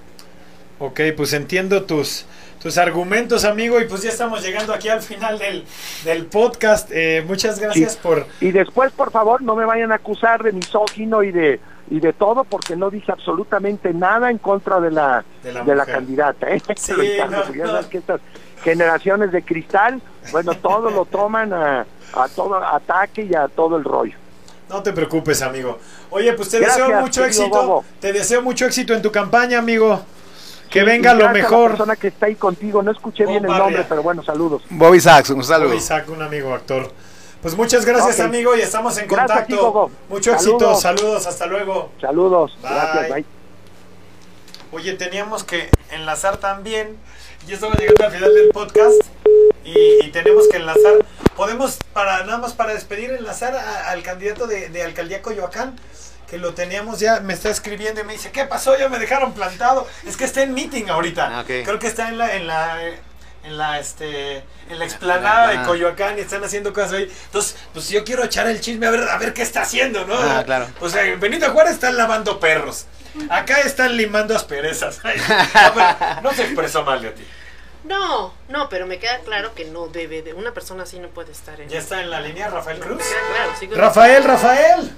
Ok, 0.79 1.01
pues 1.15 1.35
entiendo 1.35 1.83
tus, 1.83 2.25
tus 2.63 2.79
argumentos, 2.79 3.45
amigo, 3.45 3.81
y 3.81 3.85
pues 3.85 4.03
ya 4.03 4.09
estamos 4.09 4.43
llegando 4.43 4.73
aquí 4.73 4.89
al 4.89 5.03
final 5.03 5.39
del, 5.39 5.65
del 6.05 6.25
podcast. 6.25 6.89
Eh, 6.91 7.23
muchas 7.27 7.59
gracias 7.61 7.97
por... 7.97 8.27
Y 8.41 8.51
después, 8.51 8.91
por 8.93 9.11
favor, 9.11 9.43
no 9.43 9.57
me 9.57 9.67
vayan 9.67 9.93
a 9.93 9.97
acusar 9.97 10.43
de 10.43 10.53
misógino 10.53 11.23
y 11.23 11.33
de 11.33 11.61
y 11.91 12.01
de 12.01 12.13
todo, 12.13 12.45
porque 12.45 12.77
no 12.77 12.89
dije 12.89 13.11
absolutamente 13.13 13.93
nada 13.93 14.31
en 14.31 14.39
contra 14.39 14.81
de 14.81 14.91
la 14.93 15.25
De 15.43 15.49
de 15.53 15.53
la 15.55 15.65
la, 15.65 15.75
mujer. 15.75 15.95
candidata. 15.95 16.49
¿eh? 16.49 16.63
Sí, 16.77 16.93
no, 17.31 17.89
que 17.89 17.99
estas 17.99 18.21
generaciones 18.63 19.33
de 19.33 19.43
cristal, 19.43 20.01
bueno, 20.33 20.55
todo 20.55 20.91
lo 20.91 21.05
toman 21.05 21.53
a, 21.53 21.81
a 22.15 22.29
todo 22.29 22.57
ataque 22.57 23.23
y 23.31 23.35
a 23.35 23.49
todo 23.49 23.77
el 23.77 23.85
rollo. 23.85 24.17
No 24.69 24.83
te 24.83 24.93
preocupes, 24.93 25.43
amigo. 25.43 25.79
Oye, 26.11 26.33
pues 26.35 26.49
te 26.51 26.61
Gracias, 26.61 26.87
deseo 26.87 27.01
mucho 27.01 27.25
éxito. 27.25 27.49
Bobo. 27.49 27.85
Te 28.01 28.13
deseo 28.13 28.41
mucho 28.41 28.67
éxito 28.67 28.95
en 28.95 29.03
tu 29.03 29.11
campaña, 29.11 29.59
amigo. 29.59 30.01
Que 30.71 30.85
venga 30.85 31.13
lo 31.15 31.25
a 31.25 31.27
La 31.29 31.33
mejor. 31.33 31.71
persona 31.71 31.97
que 31.97 32.07
está 32.09 32.27
ahí 32.27 32.37
contigo, 32.37 32.81
no 32.81 32.93
escuché 32.93 33.27
bien 33.27 33.45
el 33.45 33.51
nombre, 33.51 33.85
pero 33.89 34.05
bueno, 34.05 34.23
saludos. 34.23 34.63
Bobby 34.71 35.01
Sachs, 35.01 35.31
un 35.31 35.43
saludo. 35.43 35.75
Isaac, 35.75 36.09
un 36.11 36.23
amigo 36.23 36.55
actor. 36.55 36.89
Pues 37.43 37.55
muchas 37.57 37.87
gracias, 37.87 38.21
amigo, 38.21 38.55
y 38.55 38.61
estamos 38.61 38.99
en 38.99 39.09
Gracias, 39.09 39.39
contacto. 39.47 39.57
Gogo. 39.73 39.91
Mucho 40.11 40.33
éxito, 40.33 40.59
Saludos. 40.59 40.83
saludos, 40.83 41.27
hasta 41.27 41.47
luego. 41.47 41.91
Saludos, 42.01 42.59
Bye. 42.63 42.71
gracias, 42.71 43.09
bye. 43.15 43.25
Oye, 44.73 44.93
teníamos 44.95 45.43
que 45.45 45.71
enlazar 45.91 46.37
también. 46.37 46.99
Ya 47.47 47.55
estamos 47.55 47.79
llegando 47.79 48.05
al 48.05 48.13
final 48.13 48.35
del 48.35 48.49
podcast. 48.51 49.01
Y, 49.65 50.05
y 50.05 50.11
tenemos 50.13 50.49
que 50.49 50.59
enlazar. 50.59 51.05
Podemos, 51.35 51.79
para 51.95 52.25
nada 52.25 52.39
más 52.39 52.53
para 52.53 52.75
despedir, 52.75 53.11
enlazar 53.11 53.57
a- 53.57 53.91
al 53.91 54.03
candidato 54.03 54.47
de, 54.47 54.69
de 54.69 54.83
alcaldía 54.83 55.23
Coyoacán. 55.23 55.77
Que 56.29 56.39
lo 56.39 56.55
teníamos 56.55 57.01
ya, 57.01 57.19
me 57.21 57.33
está 57.33 57.49
escribiendo 57.51 58.03
y 58.03 58.05
me 58.05 58.13
dice, 58.13 58.31
¿qué 58.31 58.45
pasó? 58.45 58.79
Ya 58.79 58.89
me 58.89 58.99
dejaron 59.01 59.33
plantado. 59.33 59.87
Es 60.07 60.17
que 60.17 60.25
está 60.25 60.43
en 60.43 60.53
meeting 60.55 60.85
ahorita. 60.89 61.41
Ah. 61.41 61.45
Creo 61.47 61.79
que 61.81 61.89
está 61.89 62.09
en 62.09 62.19
la, 62.19 62.37
en 62.37 62.47
la, 62.47 62.79
en 63.45 63.57
la, 63.57 63.79
este, 63.79 64.39
en 64.69 64.79
la 64.79 64.85
explanada 64.85 65.49
de. 65.61 65.67
Coyoacán 65.67 66.19
y 66.19 66.21
están 66.21 66.45
haciendo 66.45 66.73
cosas 66.73 66.93
ahí. 66.93 67.13
Entonces, 67.27 67.57
pues 67.73 67.89
yo 67.89 68.05
quiero 68.05 68.25
echar 68.25 68.47
el 68.47 68.61
chisme 68.61 68.87
a 68.87 68.91
ver, 68.91 69.09
a 69.09 69.17
ver 69.19 69.33
qué 69.35 69.43
está 69.43 69.63
haciendo, 69.63 70.05
¿no? 70.05 70.15
Ah, 70.15 70.43
claro. 70.45 70.67
Pues 70.79 70.95
en 70.95 71.19
Benito 71.21 71.51
Juárez 71.51 71.73
están 71.75 71.97
lavando 71.97 72.39
perros. 72.39 72.87
Acá 73.29 73.61
están 73.61 73.97
limando 73.97 74.37
asperezas. 74.37 75.01
No, 76.23 76.33
se 76.35 76.43
expresó 76.45 76.85
mal 76.85 77.01
de 77.03 77.11
ti. 77.11 77.27
No, 77.85 78.35
no, 78.49 78.69
pero 78.69 78.87
me 78.87 78.99
queda 78.99 79.19
claro 79.21 79.55
que 79.55 79.65
no 79.65 79.89
debe 79.89 80.23
de. 80.23 80.35
Una 80.35 80.53
persona 80.53 80.83
así 80.83 80.99
no 80.99 81.09
puede 81.09 81.33
estar 81.33 81.59
en. 81.61 81.69
Ya 81.69 81.79
está 81.79 82.01
en 82.03 82.11
la 82.11 82.21
línea 82.21 82.49
Rafael 82.49 82.79
Me 82.79 82.85
Cruz. 82.87 82.99
queda 83.03 83.19
claro, 83.35 83.53
sigo- 83.59 83.75
Rafael, 83.77 84.23
Rafael. 84.25 84.91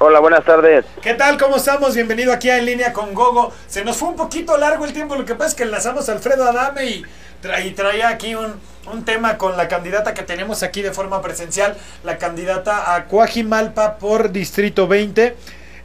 Hola, 0.00 0.20
buenas 0.20 0.44
tardes. 0.44 0.84
¿Qué 1.02 1.14
tal? 1.14 1.36
¿Cómo 1.38 1.56
estamos? 1.56 1.94
Bienvenido 1.94 2.32
aquí 2.32 2.48
a 2.50 2.58
En 2.58 2.66
Línea 2.66 2.92
con 2.92 3.14
Gogo. 3.14 3.52
Se 3.66 3.84
nos 3.84 3.96
fue 3.96 4.08
un 4.08 4.16
poquito 4.16 4.56
largo 4.56 4.84
el 4.84 4.92
tiempo, 4.92 5.16
lo 5.16 5.24
que 5.24 5.34
pasa 5.34 5.50
es 5.50 5.54
que 5.56 5.62
enlazamos 5.64 6.08
a 6.08 6.12
Alfredo 6.12 6.44
Adame 6.48 6.84
y, 6.86 7.04
tra- 7.42 7.64
y 7.66 7.72
traía 7.72 8.08
aquí 8.08 8.36
un, 8.36 8.54
un 8.92 9.04
tema 9.04 9.38
con 9.38 9.56
la 9.56 9.66
candidata 9.66 10.14
que 10.14 10.22
tenemos 10.22 10.62
aquí 10.62 10.82
de 10.82 10.92
forma 10.92 11.20
presencial, 11.20 11.76
la 12.04 12.16
candidata 12.18 12.94
a 12.94 13.06
Coajimalpa 13.06 13.98
por 13.98 14.30
Distrito 14.30 14.86
20. 14.86 15.34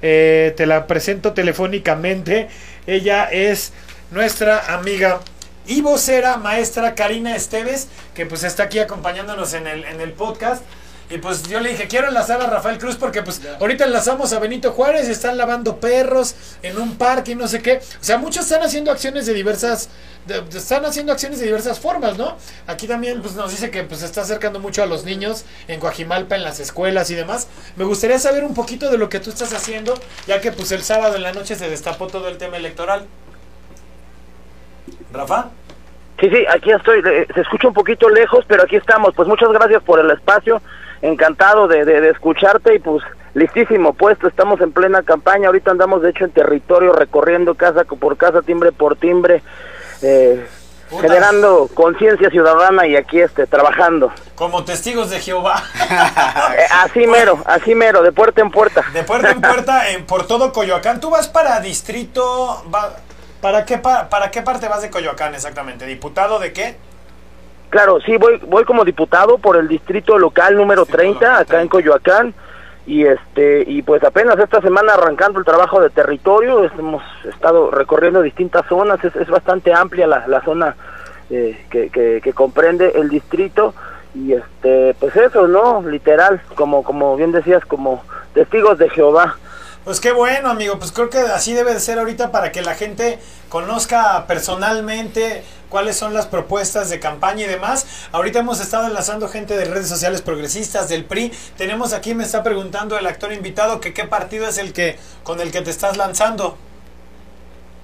Eh, 0.04 0.54
te 0.56 0.66
la 0.68 0.86
presento 0.86 1.34
telefónicamente. 1.34 2.50
Ella 2.86 3.26
es 3.32 3.74
nuestra 4.12 4.76
amiga 4.76 5.22
y 5.66 5.82
vocera, 5.82 6.38
maestra 6.38 6.94
Karina 6.94 7.36
Esteves, 7.36 7.88
que 8.14 8.28
pues 8.28 8.44
está 8.44 8.64
aquí 8.64 8.78
acompañándonos 8.78 9.56
en 9.56 9.66
el, 9.66 9.86
en 9.86 10.02
el 10.02 10.12
podcast. 10.12 10.62
Y 11.14 11.20
pues 11.20 11.44
yo 11.44 11.60
le 11.60 11.70
dije, 11.70 11.88
quiero 11.88 12.08
enlazar 12.08 12.42
a 12.42 12.48
Rafael 12.48 12.80
Cruz 12.80 12.96
porque 12.96 13.22
pues 13.22 13.40
ahorita 13.60 13.86
enlazamos 13.86 14.34
a 14.34 14.40
Benito 14.40 14.72
Juárez, 14.72 15.08
están 15.08 15.38
lavando 15.38 15.80
perros 15.80 16.34
en 16.64 16.76
un 16.80 16.98
parque 16.98 17.34
y 17.34 17.36
no 17.36 17.48
sé 17.48 17.62
qué. 17.62 17.78
O 17.78 18.04
sea, 18.04 18.18
muchos 18.18 18.46
están 18.46 18.64
haciendo 18.64 18.90
acciones 18.90 19.28
de 19.28 19.36
diversas, 19.36 19.90
están 20.52 20.86
haciendo 20.86 21.12
acciones 21.12 21.38
de 21.38 21.46
diversas 21.46 21.80
formas, 21.80 22.18
¿no? 22.18 22.36
Aquí 22.66 22.88
también 22.88 23.22
pues 23.22 23.36
nos 23.36 23.52
dice 23.52 23.70
que 23.70 23.84
pues 23.84 24.00
se 24.00 24.08
está 24.08 24.22
acercando 24.22 24.60
mucho 24.60 24.82
a 24.82 24.88
los 24.88 25.04
niños 25.04 25.46
en 25.68 25.80
Coajimalpa, 25.80 26.36
en 26.36 26.44
las 26.44 26.60
escuelas 26.60 27.12
y 27.12 27.14
demás. 27.14 27.48
Me 27.76 27.84
gustaría 27.84 28.18
saber 28.18 28.44
un 28.44 28.56
poquito 28.56 28.90
de 28.90 28.98
lo 28.98 29.08
que 29.10 29.20
tú 29.20 29.30
estás 29.30 29.54
haciendo, 29.54 29.94
ya 30.26 30.42
que 30.42 30.52
pues 30.52 30.72
el 30.72 30.82
sábado 30.82 31.16
en 31.16 31.22
la 31.22 31.32
noche 31.32 31.56
se 31.56 31.70
destapó 31.70 32.08
todo 32.08 32.28
el 32.28 32.40
tema 32.40 32.58
electoral. 32.58 33.06
Rafa. 35.12 35.52
Sí, 36.20 36.28
sí, 36.32 36.44
aquí 36.50 36.72
estoy. 36.72 37.04
Se 37.04 37.42
escucha 37.42 37.68
un 37.68 37.76
poquito 37.76 38.10
lejos, 38.10 38.46
pero 38.48 38.64
aquí 38.64 38.78
estamos. 38.78 39.14
Pues 39.16 39.28
muchas 39.28 39.50
gracias 39.52 39.84
por 39.84 40.00
el 40.00 40.10
espacio. 40.10 40.60
Encantado 41.04 41.68
de, 41.68 41.86
de- 41.86 42.02
de 42.02 42.10
escucharte 42.10 42.74
y 42.76 42.80
pues 42.80 43.04
listísimo 43.36 43.94
puesto. 43.94 44.28
Estamos 44.28 44.60
en 44.62 44.72
plena 44.72 45.04
campaña. 45.04 45.48
Ahorita 45.48 45.70
andamos 45.72 46.02
de 46.02 46.10
hecho 46.10 46.24
en 46.26 46.32
territorio 46.32 46.94
recorriendo 46.94 47.54
casa 47.56 47.84
por 47.84 48.18
casa, 48.18 48.42
timbre 48.42 48.72
por 48.72 48.96
timbre, 48.96 49.44
eh, 50.02 50.48
generando 51.02 51.68
conciencia 51.74 52.30
ciudadana 52.30 52.88
y 52.88 52.96
aquí 52.96 53.20
este 53.20 53.46
trabajando. 53.48 54.12
Como 54.36 54.64
testigos 54.64 55.10
de 55.10 55.20
Jehová. 55.20 55.62
Eh, 56.56 56.66
así 56.84 57.06
mero, 57.08 57.40
así 57.46 57.76
mero, 57.76 58.02
de 58.04 58.12
puerta 58.12 58.42
en 58.42 58.50
puerta. 58.52 58.84
De 58.94 59.04
puerta 59.04 59.32
en 59.32 59.42
puerta, 59.42 59.90
en, 59.90 60.06
por 60.06 60.26
todo 60.28 60.52
Coyoacán. 60.54 61.00
¿Tú 61.00 61.10
vas 61.10 61.28
para 61.28 61.60
distrito? 61.60 62.64
va- 62.74 62.96
¿para, 63.42 63.66
qué 63.66 63.78
pa- 63.78 64.08
¿Para 64.10 64.32
qué 64.32 64.42
parte 64.42 64.68
vas 64.68 64.82
de 64.82 64.90
Coyoacán 64.90 65.34
exactamente? 65.36 65.86
¿Diputado 65.86 66.40
de 66.40 66.54
qué? 66.54 66.78
Claro, 67.74 68.00
sí, 68.02 68.18
voy, 68.18 68.40
voy 68.46 68.66
como 68.66 68.86
diputado 68.86 69.40
por 69.40 69.58
el 69.58 69.68
distrito 69.68 70.20
local 70.20 70.56
número 70.56 70.82
Distrito 70.82 71.02
30, 71.02 71.20
local 71.20 71.42
acá 71.42 71.46
30. 71.46 71.62
en 71.64 71.68
Coyoacán. 71.70 72.34
Y 72.86 73.04
este 73.04 73.64
y 73.66 73.82
pues 73.82 74.04
apenas 74.04 74.38
esta 74.38 74.62
semana 74.62 74.94
arrancando 74.94 75.40
el 75.40 75.46
trabajo 75.46 75.82
de 75.82 75.90
territorio, 75.90 76.64
hemos 76.66 77.02
estado 77.28 77.72
recorriendo 77.72 78.22
distintas 78.22 78.68
zonas, 78.68 79.04
es, 79.04 79.16
es 79.16 79.28
bastante 79.28 79.74
amplia 79.74 80.06
la, 80.06 80.28
la 80.28 80.44
zona 80.44 80.76
eh, 81.32 81.66
que, 81.72 81.90
que, 81.90 82.22
que 82.24 82.34
comprende 82.34 82.92
el 82.94 83.10
distrito 83.10 83.74
y 84.14 84.34
este 84.34 84.96
pues 85.00 85.16
eso, 85.16 85.48
¿no? 85.48 85.82
Literal, 85.82 86.42
como 86.54 86.84
como 86.84 87.16
bien 87.16 87.32
decías, 87.32 87.66
como 87.66 88.04
testigos 88.36 88.78
de 88.78 88.88
Jehová. 88.92 89.38
Pues 89.84 90.00
qué 90.00 90.12
bueno, 90.12 90.50
amigo. 90.50 90.80
Pues 90.80 90.92
creo 90.92 91.10
que 91.10 91.20
así 91.20 91.54
debe 91.54 91.74
de 91.74 91.80
ser 91.80 92.00
ahorita 92.00 92.32
para 92.32 92.52
que 92.52 92.62
la 92.62 92.76
gente 92.76 93.20
conozca 93.50 94.26
personalmente 94.28 95.44
cuáles 95.70 95.98
son 95.98 96.14
las 96.14 96.28
propuestas 96.28 96.90
de 96.90 97.00
campaña 97.00 97.46
y 97.46 97.50
demás. 97.50 98.08
Ahorita 98.12 98.40
hemos 98.40 98.62
estado 98.62 98.88
enlazando 98.88 99.28
gente 99.28 99.58
de 99.58 99.66
redes 99.66 99.90
sociales 99.90 100.22
progresistas, 100.22 100.88
del 100.88 101.04
PRI. 101.04 101.34
Tenemos 101.58 101.94
aquí, 101.94 102.14
me 102.14 102.24
está 102.24 102.44
preguntando 102.44 102.98
el 102.98 103.06
actor 103.08 103.34
invitado 103.34 103.82
que 103.82 103.94
qué 103.94 104.06
partido 104.06 104.48
es 104.48 104.58
el 104.58 104.72
que 104.72 104.98
con 105.24 105.42
el 105.42 105.52
que 105.52 105.62
te 105.62 105.72
estás 105.72 105.98
lanzando. 105.98 106.58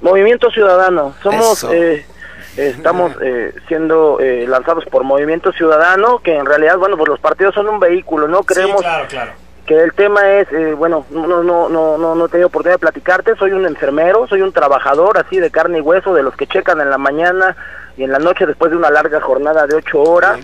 Movimiento 0.02 0.50
Ciudadano, 0.52 1.14
somos, 1.22 1.66
eh, 1.66 2.06
estamos 2.56 3.12
eh, 3.22 3.54
siendo 3.68 4.20
eh, 4.22 4.46
lanzados 4.48 4.86
por 4.86 5.04
Movimiento 5.04 5.52
Ciudadano, 5.52 6.20
que 6.20 6.38
en 6.38 6.46
realidad, 6.46 6.78
bueno, 6.78 6.96
pues 6.96 7.10
los 7.10 7.20
partidos 7.20 7.54
son 7.54 7.68
un 7.68 7.82
vehículo, 7.82 8.30
¿no? 8.30 8.44
Creemos 8.44 8.78
Sí, 8.78 8.84
claro, 8.84 9.08
claro. 9.10 9.49
Que 9.70 9.76
el 9.76 9.94
tema 9.94 10.28
es, 10.32 10.52
eh, 10.52 10.74
bueno, 10.74 11.06
no, 11.12 11.28
no, 11.28 11.44
no, 11.44 11.70
no, 11.70 12.16
no, 12.16 12.26
he 12.26 12.30
tenido 12.30 12.48
oportunidad 12.48 12.78
de 12.78 12.80
platicarte, 12.80 13.36
soy 13.36 13.52
un 13.52 13.68
enfermero, 13.68 14.26
soy 14.26 14.42
un 14.42 14.52
trabajador 14.52 15.20
así 15.20 15.38
de 15.38 15.52
carne 15.52 15.78
y 15.78 15.82
hueso, 15.82 16.16
de 16.16 16.24
los 16.24 16.36
que 16.36 16.48
checan 16.48 16.82
en 16.82 16.90
la 16.90 16.98
mañana 16.98 17.56
y 17.96 18.04
en 18.04 18.12
la 18.12 18.18
noche 18.18 18.48
después 18.48 18.72
de 18.72 18.78
una 18.78 18.90
larga 18.90 19.22
jornada 19.22 19.68
de 19.68 19.76
ocho 19.76 20.02
horas. 20.02 20.40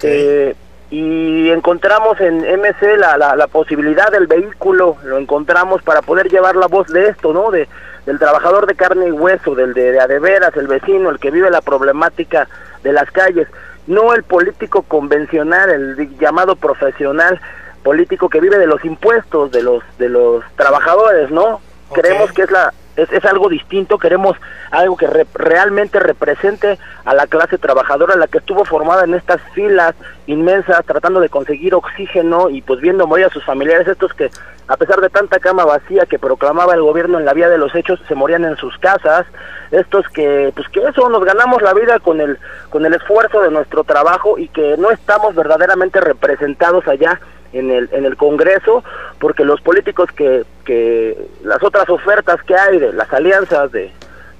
Eh, 0.00 0.54
y 0.92 1.50
encontramos 1.50 2.20
en 2.20 2.38
MC 2.38 2.96
la, 2.96 3.18
la, 3.18 3.34
la 3.34 3.48
posibilidad 3.48 4.12
del 4.12 4.28
vehículo, 4.28 4.96
lo 5.02 5.18
encontramos 5.18 5.82
para 5.82 6.00
poder 6.00 6.28
llevar 6.28 6.54
la 6.54 6.68
voz 6.68 6.86
de 6.86 7.08
esto, 7.08 7.32
¿no? 7.32 7.50
De, 7.50 7.68
del 8.06 8.20
trabajador 8.20 8.68
de 8.68 8.76
carne 8.76 9.08
y 9.08 9.10
hueso, 9.10 9.56
del 9.56 9.74
de, 9.74 9.90
de 9.90 9.98
adeveras, 9.98 10.56
el 10.56 10.68
vecino, 10.68 11.10
el 11.10 11.18
que 11.18 11.32
vive 11.32 11.50
la 11.50 11.62
problemática 11.62 12.46
de 12.84 12.92
las 12.92 13.10
calles, 13.10 13.48
no 13.88 14.14
el 14.14 14.22
político 14.22 14.82
convencional, 14.82 15.68
el 15.68 16.16
llamado 16.16 16.54
profesional 16.54 17.40
político 17.82 18.28
que 18.28 18.40
vive 18.40 18.58
de 18.58 18.66
los 18.66 18.84
impuestos 18.84 19.50
de 19.50 19.62
los 19.62 19.82
de 19.98 20.08
los 20.08 20.44
trabajadores, 20.56 21.30
¿no? 21.30 21.60
Ok. 21.88 22.00
Creemos 22.00 22.32
que 22.32 22.42
es 22.42 22.50
la 22.50 22.72
es, 22.96 23.10
es 23.12 23.24
algo 23.24 23.48
distinto, 23.48 23.96
queremos 23.96 24.36
algo 24.72 24.96
que 24.96 25.06
re- 25.06 25.26
realmente 25.32 26.00
represente 26.00 26.78
a 27.04 27.14
la 27.14 27.28
clase 27.28 27.56
trabajadora, 27.56 28.16
la 28.16 28.26
que 28.26 28.38
estuvo 28.38 28.64
formada 28.64 29.04
en 29.04 29.14
estas 29.14 29.40
filas 29.54 29.94
inmensas, 30.26 30.84
tratando 30.84 31.20
de 31.20 31.28
conseguir 31.28 31.74
oxígeno 31.76 32.50
y 32.50 32.60
pues 32.60 32.80
viendo 32.80 33.06
morir 33.06 33.26
a 33.26 33.30
sus 33.30 33.44
familiares, 33.44 33.86
estos 33.86 34.12
que 34.14 34.30
a 34.66 34.76
pesar 34.76 35.00
de 35.00 35.08
tanta 35.10 35.38
cama 35.38 35.64
vacía 35.64 36.06
que 36.06 36.18
proclamaba 36.18 36.74
el 36.74 36.82
gobierno 36.82 37.18
en 37.18 37.24
la 37.24 37.32
vía 37.34 37.48
de 37.48 37.56
los 37.56 37.72
hechos, 37.74 38.00
se 38.08 38.14
morían 38.16 38.44
en 38.44 38.56
sus 38.56 38.76
casas, 38.78 39.24
estos 39.70 40.06
que 40.08 40.52
pues 40.54 40.68
que 40.68 40.80
eso 40.84 41.08
nos 41.08 41.24
ganamos 41.24 41.62
la 41.62 41.74
vida 41.74 42.00
con 42.00 42.20
el 42.20 42.36
con 42.68 42.84
el 42.84 42.94
esfuerzo 42.94 43.40
de 43.42 43.50
nuestro 43.52 43.84
trabajo 43.84 44.38
y 44.38 44.48
que 44.48 44.76
no 44.76 44.90
estamos 44.90 45.36
verdaderamente 45.36 46.00
representados 46.00 46.86
allá 46.88 47.20
en 47.52 47.70
el 47.70 47.88
en 47.92 48.04
el 48.04 48.16
Congreso 48.16 48.84
porque 49.18 49.44
los 49.44 49.60
políticos 49.60 50.10
que 50.12 50.44
que 50.64 51.16
las 51.42 51.62
otras 51.62 51.88
ofertas 51.88 52.42
que 52.42 52.54
hay 52.54 52.78
de 52.78 52.92
las 52.92 53.12
alianzas 53.12 53.72
de 53.72 53.90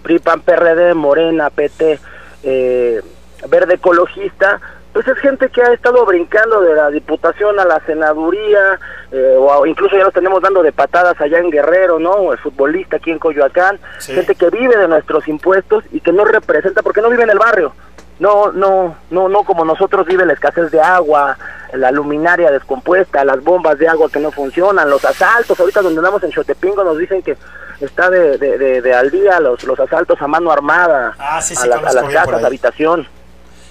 PRI 0.02 0.18
PAN 0.18 0.40
PRD 0.42 0.94
Morena 0.94 1.50
PT 1.50 1.98
eh, 2.42 3.00
Verde 3.48 3.74
Ecologista 3.74 4.60
pues 4.92 5.06
es 5.06 5.18
gente 5.18 5.48
que 5.50 5.62
ha 5.62 5.72
estado 5.72 6.04
brincando 6.06 6.60
de 6.60 6.74
la 6.74 6.90
diputación 6.90 7.58
a 7.60 7.64
la 7.64 7.80
senaduría 7.86 8.78
eh, 9.12 9.36
o 9.38 9.64
incluso 9.66 9.96
ya 9.96 10.04
los 10.04 10.12
tenemos 10.12 10.42
dando 10.42 10.62
de 10.62 10.72
patadas 10.72 11.20
allá 11.20 11.38
en 11.38 11.50
Guerrero 11.50 11.98
no 11.98 12.10
o 12.12 12.32
el 12.32 12.38
futbolista 12.38 12.96
aquí 12.96 13.10
en 13.10 13.18
Coyoacán 13.18 13.78
Sí. 13.98 14.12
gente 14.14 14.34
que 14.34 14.50
vive 14.50 14.76
de 14.76 14.88
nuestros 14.88 15.26
impuestos 15.28 15.84
y 15.92 16.00
que 16.00 16.12
no 16.12 16.24
representa 16.24 16.82
porque 16.82 17.00
no 17.00 17.10
vive 17.10 17.22
en 17.22 17.30
el 17.30 17.38
barrio 17.38 17.72
no, 18.18 18.52
no, 18.52 18.96
no, 19.10 19.28
no 19.28 19.42
como 19.44 19.64
nosotros 19.64 20.06
vive 20.06 20.26
la 20.26 20.32
escasez 20.32 20.70
de 20.70 20.80
agua, 20.80 21.36
la 21.72 21.90
luminaria 21.90 22.50
descompuesta, 22.50 23.24
las 23.24 23.42
bombas 23.42 23.78
de 23.78 23.88
agua 23.88 24.08
que 24.10 24.20
no 24.20 24.30
funcionan, 24.32 24.88
los 24.90 25.04
asaltos, 25.04 25.58
ahorita 25.60 25.82
donde 25.82 25.98
andamos 25.98 26.22
en 26.22 26.30
Chotepingo 26.30 26.82
nos 26.84 26.98
dicen 26.98 27.22
que 27.22 27.36
está 27.80 28.10
de, 28.10 28.38
de, 28.38 28.58
de, 28.58 28.82
de 28.82 28.94
al 28.94 29.10
día 29.10 29.38
los, 29.40 29.62
los 29.64 29.78
asaltos 29.78 30.20
a 30.20 30.26
mano 30.26 30.50
armada 30.50 31.14
Ah, 31.18 31.40
sí, 31.40 31.54
sí, 31.54 31.62
a, 31.64 31.66
las- 31.66 31.78
a 31.78 31.92
las 31.92 31.94
casas, 32.12 32.44
habitación. 32.46 33.06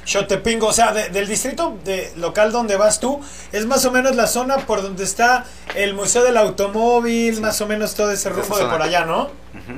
Xotepingo, 0.07 0.67
o 0.67 0.71
sea, 0.73 0.93
de- 0.93 1.09
del 1.09 1.27
distrito 1.27 1.77
de, 1.83 2.11
local 2.15 2.51
donde 2.51 2.77
vas 2.77 2.99
tú, 2.99 3.19
es 3.51 3.65
más 3.65 3.83
o 3.85 3.91
menos 3.91 4.15
la 4.15 4.25
zona 4.27 4.57
por 4.57 4.81
donde 4.81 5.03
está 5.03 5.43
el 5.75 5.93
Museo 5.93 6.23
del 6.23 6.37
Automóvil, 6.37 7.41
más 7.41 7.59
o 7.61 7.67
menos 7.67 7.93
todo 7.93 8.11
ese 8.11 8.29
rumbo 8.29 8.57
de 8.57 8.65
por 8.65 8.81
allá, 8.81 9.03
¿no? 9.05 9.29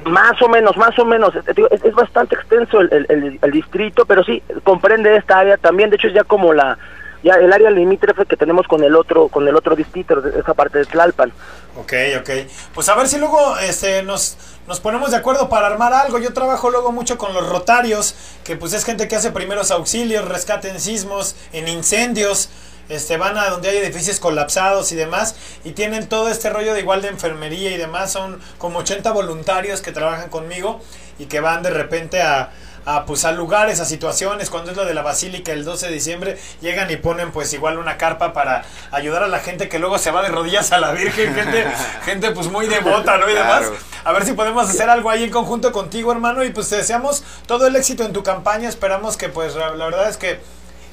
Más 0.05 0.39
o 0.41 0.47
menos, 0.49 0.77
más 0.77 0.97
o 0.99 1.05
menos. 1.05 1.33
Digo, 1.55 1.67
Es, 1.71 1.83
es 1.83 1.95
bastante 1.95 2.35
extenso 2.35 2.81
el, 2.81 2.89
el- 2.93 3.05
el- 3.09 3.39
el 3.41 3.51
distrito, 3.51 4.05
pero 4.05 4.23
sí 4.23 4.43
comprende 4.63 5.15
esta 5.15 5.39
área 5.39 5.57
también. 5.57 5.89
De 5.89 5.95
hecho, 5.95 6.07
es 6.09 6.13
ya 6.13 6.23
como 6.23 6.53
la 6.53 6.77
ya 7.23 7.35
el 7.35 7.51
área 7.51 7.69
limítrofe 7.69 8.25
que 8.25 8.37
tenemos 8.37 8.67
con 8.67 8.83
el 8.83 8.95
otro 8.95 9.27
con 9.27 9.47
el 9.47 9.55
otro 9.55 9.75
distrito, 9.75 10.21
esa 10.27 10.53
parte 10.53 10.79
de 10.79 10.85
Tlalpan. 10.85 11.31
Ok, 11.77 11.93
ok. 12.19 12.29
Pues 12.73 12.89
a 12.89 12.95
ver 12.95 13.07
si 13.07 13.17
luego 13.17 13.57
este, 13.59 14.03
nos, 14.03 14.37
nos 14.67 14.79
ponemos 14.79 15.11
de 15.11 15.17
acuerdo 15.17 15.49
para 15.49 15.67
armar 15.67 15.93
algo. 15.93 16.19
Yo 16.19 16.33
trabajo 16.33 16.69
luego 16.69 16.91
mucho 16.91 17.17
con 17.17 17.33
los 17.33 17.47
rotarios, 17.47 18.15
que 18.43 18.55
pues 18.55 18.73
es 18.73 18.83
gente 18.83 19.07
que 19.07 19.15
hace 19.15 19.31
primeros 19.31 19.71
auxilios, 19.71 20.27
rescate 20.27 20.69
en 20.69 20.79
sismos, 20.79 21.35
en 21.53 21.67
incendios. 21.67 22.49
Este, 22.89 23.17
van 23.17 23.37
a 23.37 23.49
donde 23.49 23.69
hay 23.69 23.77
edificios 23.77 24.19
colapsados 24.19 24.91
y 24.91 24.95
demás 24.95 25.35
y 25.63 25.71
tienen 25.71 26.09
todo 26.09 26.29
este 26.29 26.49
rollo 26.49 26.73
de 26.73 26.79
igual 26.79 27.01
de 27.03 27.09
enfermería 27.09 27.71
y 27.71 27.77
demás. 27.77 28.11
Son 28.11 28.41
como 28.57 28.79
80 28.79 29.11
voluntarios 29.11 29.81
que 29.81 29.91
trabajan 29.91 30.29
conmigo 30.29 30.81
y 31.19 31.25
que 31.25 31.39
van 31.39 31.61
de 31.61 31.69
repente 31.69 32.21
a, 32.21 32.51
a, 32.85 33.05
pues, 33.05 33.25
a 33.25 33.31
lugares, 33.31 33.79
a 33.79 33.85
situaciones. 33.85 34.49
Cuando 34.49 34.71
es 34.71 34.77
lo 34.77 34.85
de 34.85 34.93
la 34.93 35.03
basílica 35.03 35.51
el 35.51 35.65
12 35.65 35.87
de 35.87 35.93
diciembre, 35.93 36.39
llegan 36.61 36.89
y 36.89 36.97
ponen 36.97 37.31
pues 37.31 37.53
igual 37.53 37.77
una 37.77 37.97
carpa 37.97 38.33
para 38.33 38.63
ayudar 38.91 39.23
a 39.23 39.27
la 39.27 39.39
gente 39.39 39.69
que 39.69 39.79
luego 39.79 39.97
se 39.99 40.11
va 40.11 40.23
de 40.23 40.29
rodillas 40.29 40.71
a 40.71 40.79
la 40.79 40.91
Virgen. 40.91 41.35
Gente, 41.35 41.65
gente 42.05 42.31
pues 42.31 42.47
muy 42.47 42.67
devota, 42.67 43.17
¿no? 43.17 43.29
Y 43.29 43.33
demás. 43.33 43.59
Claro. 43.59 43.77
A 44.03 44.13
ver 44.13 44.25
si 44.25 44.33
podemos 44.33 44.67
hacer 44.67 44.89
algo 44.89 45.09
ahí 45.09 45.25
en 45.25 45.29
conjunto 45.29 45.71
contigo, 45.71 46.11
hermano. 46.11 46.43
Y 46.43 46.49
pues 46.49 46.69
te 46.69 46.77
deseamos 46.77 47.23
todo 47.45 47.67
el 47.67 47.75
éxito 47.75 48.03
en 48.03 48.13
tu 48.13 48.23
campaña. 48.23 48.67
Esperamos 48.67 49.17
que 49.17 49.29
pues 49.29 49.55
la, 49.55 49.75
la 49.75 49.85
verdad 49.85 50.09
es 50.09 50.17
que 50.17 50.39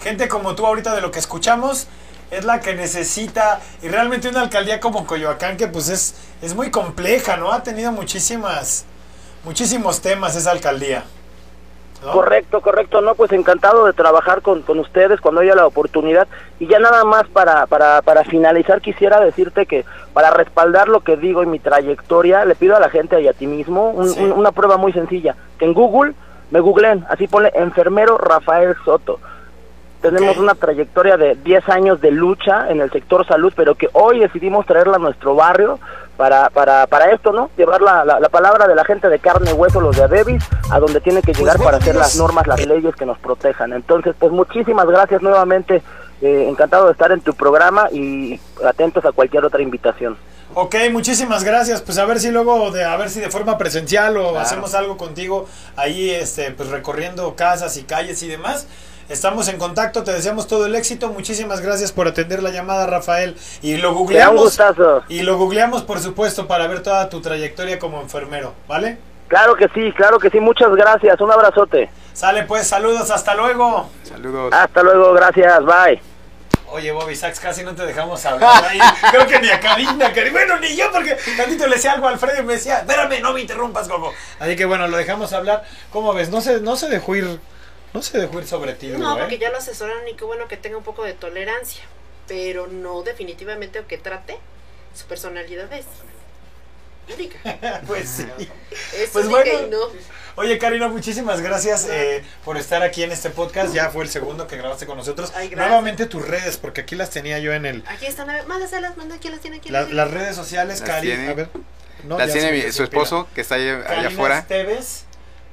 gente 0.02 0.28
como 0.28 0.54
tú 0.54 0.66
ahorita 0.66 0.94
de 0.94 1.00
lo 1.00 1.10
que 1.10 1.18
escuchamos 1.18 1.88
es 2.30 2.44
la 2.44 2.60
que 2.60 2.74
necesita 2.74 3.60
y 3.82 3.88
realmente 3.88 4.28
una 4.28 4.40
alcaldía 4.42 4.80
como 4.80 5.06
Coyoacán 5.06 5.56
que 5.56 5.68
pues 5.68 5.88
es, 5.88 6.14
es 6.42 6.54
muy 6.54 6.70
compleja, 6.70 7.36
¿no? 7.36 7.52
Ha 7.52 7.62
tenido 7.62 7.92
muchísimas, 7.92 8.84
muchísimos 9.44 10.00
temas 10.00 10.34
esa 10.36 10.50
alcaldía. 10.50 11.04
¿no? 12.04 12.12
Correcto, 12.12 12.60
correcto. 12.60 13.00
No, 13.00 13.14
pues 13.14 13.32
encantado 13.32 13.86
de 13.86 13.92
trabajar 13.94 14.42
con, 14.42 14.62
con 14.62 14.78
ustedes 14.80 15.20
cuando 15.20 15.40
haya 15.40 15.54
la 15.54 15.66
oportunidad. 15.66 16.28
Y 16.60 16.66
ya 16.66 16.78
nada 16.78 17.04
más 17.04 17.26
para, 17.28 17.66
para, 17.66 18.02
para 18.02 18.22
finalizar, 18.24 18.80
quisiera 18.82 19.18
decirte 19.20 19.64
que 19.66 19.84
para 20.12 20.30
respaldar 20.30 20.88
lo 20.88 21.00
que 21.00 21.16
digo 21.16 21.42
en 21.42 21.50
mi 21.50 21.58
trayectoria, 21.58 22.44
le 22.44 22.54
pido 22.54 22.76
a 22.76 22.80
la 22.80 22.90
gente 22.90 23.20
y 23.22 23.28
a 23.28 23.32
ti 23.32 23.46
mismo 23.46 23.90
un- 23.90 24.10
Sí. 24.10 24.20
un- 24.20 24.32
una 24.32 24.52
prueba 24.52 24.76
muy 24.76 24.92
sencilla. 24.92 25.36
Que 25.58 25.64
en 25.64 25.72
Google 25.74 26.12
me 26.50 26.60
googleen, 26.60 27.06
así 27.08 27.28
ponle 27.28 27.50
enfermero 27.54 28.18
Rafael 28.18 28.74
Soto. 28.84 29.18
Tenemos 30.02 30.36
una 30.36 30.54
trayectoria 30.54 31.16
de 31.16 31.34
10 31.36 31.68
años 31.68 32.00
de 32.00 32.10
lucha 32.10 32.70
en 32.70 32.80
el 32.80 32.90
sector 32.90 33.26
salud, 33.26 33.52
pero 33.56 33.74
que 33.74 33.88
hoy 33.92 34.20
decidimos 34.20 34.64
traerla 34.66 34.96
a 34.96 34.98
nuestro 35.00 35.34
barrio 35.34 35.78
para, 36.16 36.48
para, 36.50 36.86
para 36.86 37.10
esto, 37.10 37.32
¿no? 37.32 37.50
Llevar 37.56 37.82
la, 37.82 38.04
la, 38.04 38.20
la 38.20 38.28
palabra 38.28 38.68
de 38.68 38.74
la 38.74 38.84
gente 38.84 39.08
de 39.08 39.18
carne 39.18 39.50
y 39.50 39.54
hueso, 39.54 39.80
los 39.80 39.96
de 39.96 40.04
Adebis, 40.04 40.44
a 40.70 40.78
donde 40.78 41.00
tiene 41.00 41.22
que 41.22 41.32
llegar 41.32 41.56
bueno, 41.56 41.64
para 41.72 41.78
hacer 41.78 41.96
las 41.96 42.16
normas, 42.16 42.46
las 42.46 42.64
leyes 42.64 42.94
que 42.94 43.04
nos 43.06 43.18
protejan. 43.18 43.72
Entonces, 43.72 44.14
pues 44.18 44.30
muchísimas 44.32 44.86
gracias 44.86 45.22
nuevamente. 45.22 45.82
eh, 46.22 46.46
encantado 46.48 46.86
de 46.86 46.92
estar 46.92 47.12
en 47.12 47.20
tu 47.20 47.34
programa 47.34 47.88
y 47.92 48.40
atentos 48.64 49.04
a 49.04 49.12
cualquier 49.12 49.44
otra 49.44 49.60
invitación. 49.60 50.16
Ok, 50.54 50.74
muchísimas 50.90 51.44
gracias. 51.44 51.82
Pues 51.82 51.98
a 51.98 52.06
ver 52.06 52.18
si 52.20 52.30
luego, 52.30 52.70
de, 52.70 52.84
a 52.84 52.96
ver 52.96 53.10
si 53.10 53.20
de 53.20 53.28
forma 53.30 53.58
presencial 53.58 54.16
o 54.16 54.38
hacemos 54.38 54.74
algo 54.74 54.96
contigo 54.96 55.46
ahí, 55.76 56.08
este, 56.10 56.52
pues 56.52 56.70
recorriendo 56.70 57.34
casas 57.36 57.76
y 57.76 57.82
calles 57.82 58.22
y 58.22 58.28
demás. 58.28 58.66
Estamos 59.08 59.48
en 59.48 59.58
contacto, 59.58 60.02
te 60.02 60.12
deseamos 60.12 60.48
todo 60.48 60.66
el 60.66 60.74
éxito. 60.74 61.10
Muchísimas 61.10 61.60
gracias 61.60 61.92
por 61.92 62.08
atender 62.08 62.42
la 62.42 62.50
llamada, 62.50 62.86
Rafael. 62.86 63.36
Y 63.62 63.76
lo 63.76 63.94
googleamos. 63.94 64.42
gustazo. 64.42 65.04
Y 65.08 65.22
lo 65.22 65.38
googleamos, 65.38 65.82
por 65.82 66.00
supuesto, 66.00 66.48
para 66.48 66.66
ver 66.66 66.82
toda 66.82 67.08
tu 67.08 67.20
trayectoria 67.20 67.78
como 67.78 68.00
enfermero, 68.00 68.54
¿vale? 68.66 68.98
Claro 69.28 69.54
que 69.54 69.68
sí, 69.68 69.92
claro 69.96 70.18
que 70.18 70.28
sí. 70.30 70.40
Muchas 70.40 70.74
gracias. 70.74 71.20
Un 71.20 71.30
abrazote. 71.30 71.88
Sale 72.12 72.42
pues, 72.44 72.66
saludos, 72.66 73.10
hasta 73.10 73.34
luego. 73.36 73.88
Saludos. 74.02 74.52
Hasta 74.52 74.82
luego. 74.82 75.12
Gracias. 75.12 75.64
Bye. 75.64 76.00
Oye, 76.68 76.90
Bobby 76.90 77.14
Sachs, 77.14 77.38
casi 77.38 77.62
no 77.62 77.74
te 77.76 77.86
dejamos 77.86 78.24
hablar 78.26 78.64
ahí. 78.64 78.80
Creo 79.10 79.26
que 79.28 79.38
ni 79.40 79.48
a 79.48 79.60
Karina, 79.60 80.12
Karina. 80.12 80.32
Bueno, 80.32 80.58
ni 80.58 80.74
yo, 80.74 80.90
porque 80.92 81.16
tantito 81.36 81.66
le 81.68 81.76
decía 81.76 81.92
algo 81.92 82.08
a 82.08 82.10
Alfredo 82.10 82.42
y 82.42 82.44
me 82.44 82.54
decía, 82.54 82.78
espérame, 82.78 83.20
no 83.22 83.32
me 83.32 83.40
interrumpas, 83.40 83.88
Gogo. 83.88 84.12
Así 84.40 84.56
que 84.56 84.64
bueno, 84.64 84.88
lo 84.88 84.96
dejamos 84.96 85.32
hablar. 85.32 85.62
¿Cómo 85.92 86.12
ves? 86.12 86.28
No 86.28 86.40
se, 86.40 86.60
no 86.60 86.76
se 86.76 86.88
dejó 86.88 87.14
ir, 87.14 87.38
no 87.96 88.02
se 88.02 88.18
dejó 88.18 88.38
ir 88.38 88.46
sobre 88.46 88.74
ti, 88.74 88.88
No, 88.88 89.16
¿eh? 89.16 89.20
porque 89.20 89.38
ya 89.38 89.50
lo 89.50 89.58
asesoraron 89.58 90.06
y 90.08 90.14
qué 90.14 90.24
bueno 90.24 90.46
que 90.48 90.56
tenga 90.56 90.76
un 90.76 90.84
poco 90.84 91.02
de 91.04 91.12
tolerancia. 91.14 91.82
Pero 92.28 92.66
no 92.66 93.02
definitivamente 93.02 93.78
o 93.80 93.86
que 93.86 93.98
trate 93.98 94.38
su 94.94 95.06
personalidad 95.06 95.72
es 95.72 95.86
única. 97.14 97.38
Pues 97.86 98.08
sí. 98.08 98.26
Es 98.96 99.10
Pues 99.10 99.26
única 99.26 99.42
bueno. 99.44 99.66
y 99.66 99.70
no. 99.70 99.78
Oye, 100.38 100.58
Karina, 100.58 100.88
muchísimas 100.88 101.40
gracias 101.40 101.86
eh, 101.88 102.22
por 102.44 102.58
estar 102.58 102.82
aquí 102.82 103.02
en 103.02 103.10
este 103.12 103.30
podcast. 103.30 103.72
Ya 103.72 103.88
fue 103.90 104.04
el 104.04 104.10
segundo 104.10 104.46
que 104.46 104.56
grabaste 104.58 104.84
con 104.84 104.98
nosotros. 104.98 105.32
Ay. 105.34 105.48
Nuevamente 105.50 106.04
tus 106.06 106.26
redes, 106.26 106.58
porque 106.58 106.82
aquí 106.82 106.94
las 106.94 107.08
tenía 107.10 107.38
yo 107.38 107.54
en 107.54 107.64
el... 107.64 107.84
Aquí 107.86 108.04
están, 108.06 108.28
a 108.28 108.34
ver, 108.34 108.46
mándaselas, 108.46 108.96
manda 108.98 109.14
aquí 109.14 109.30
las 109.30 109.40
tiene 109.40 109.56
aquí. 109.58 109.70
la- 109.70 109.82
las 109.82 109.92
las 109.92 110.10
redes 110.10 110.36
sociales, 110.36 110.80
Las 110.80 111.00
tiene. 111.00 111.28
A 111.28 111.34
ver. 111.34 111.48
No, 112.04 112.18
La 112.18 112.26
ya 112.26 112.32
tiene 112.34 112.52
mi- 112.52 112.70
su 112.72 112.82
esposo 112.84 113.26
que 113.34 113.40
está 113.40 113.54
allá, 113.54 113.76
allá 113.76 113.84
Karina 113.86 114.08
afuera. 114.08 114.38
Esteves 114.40 115.04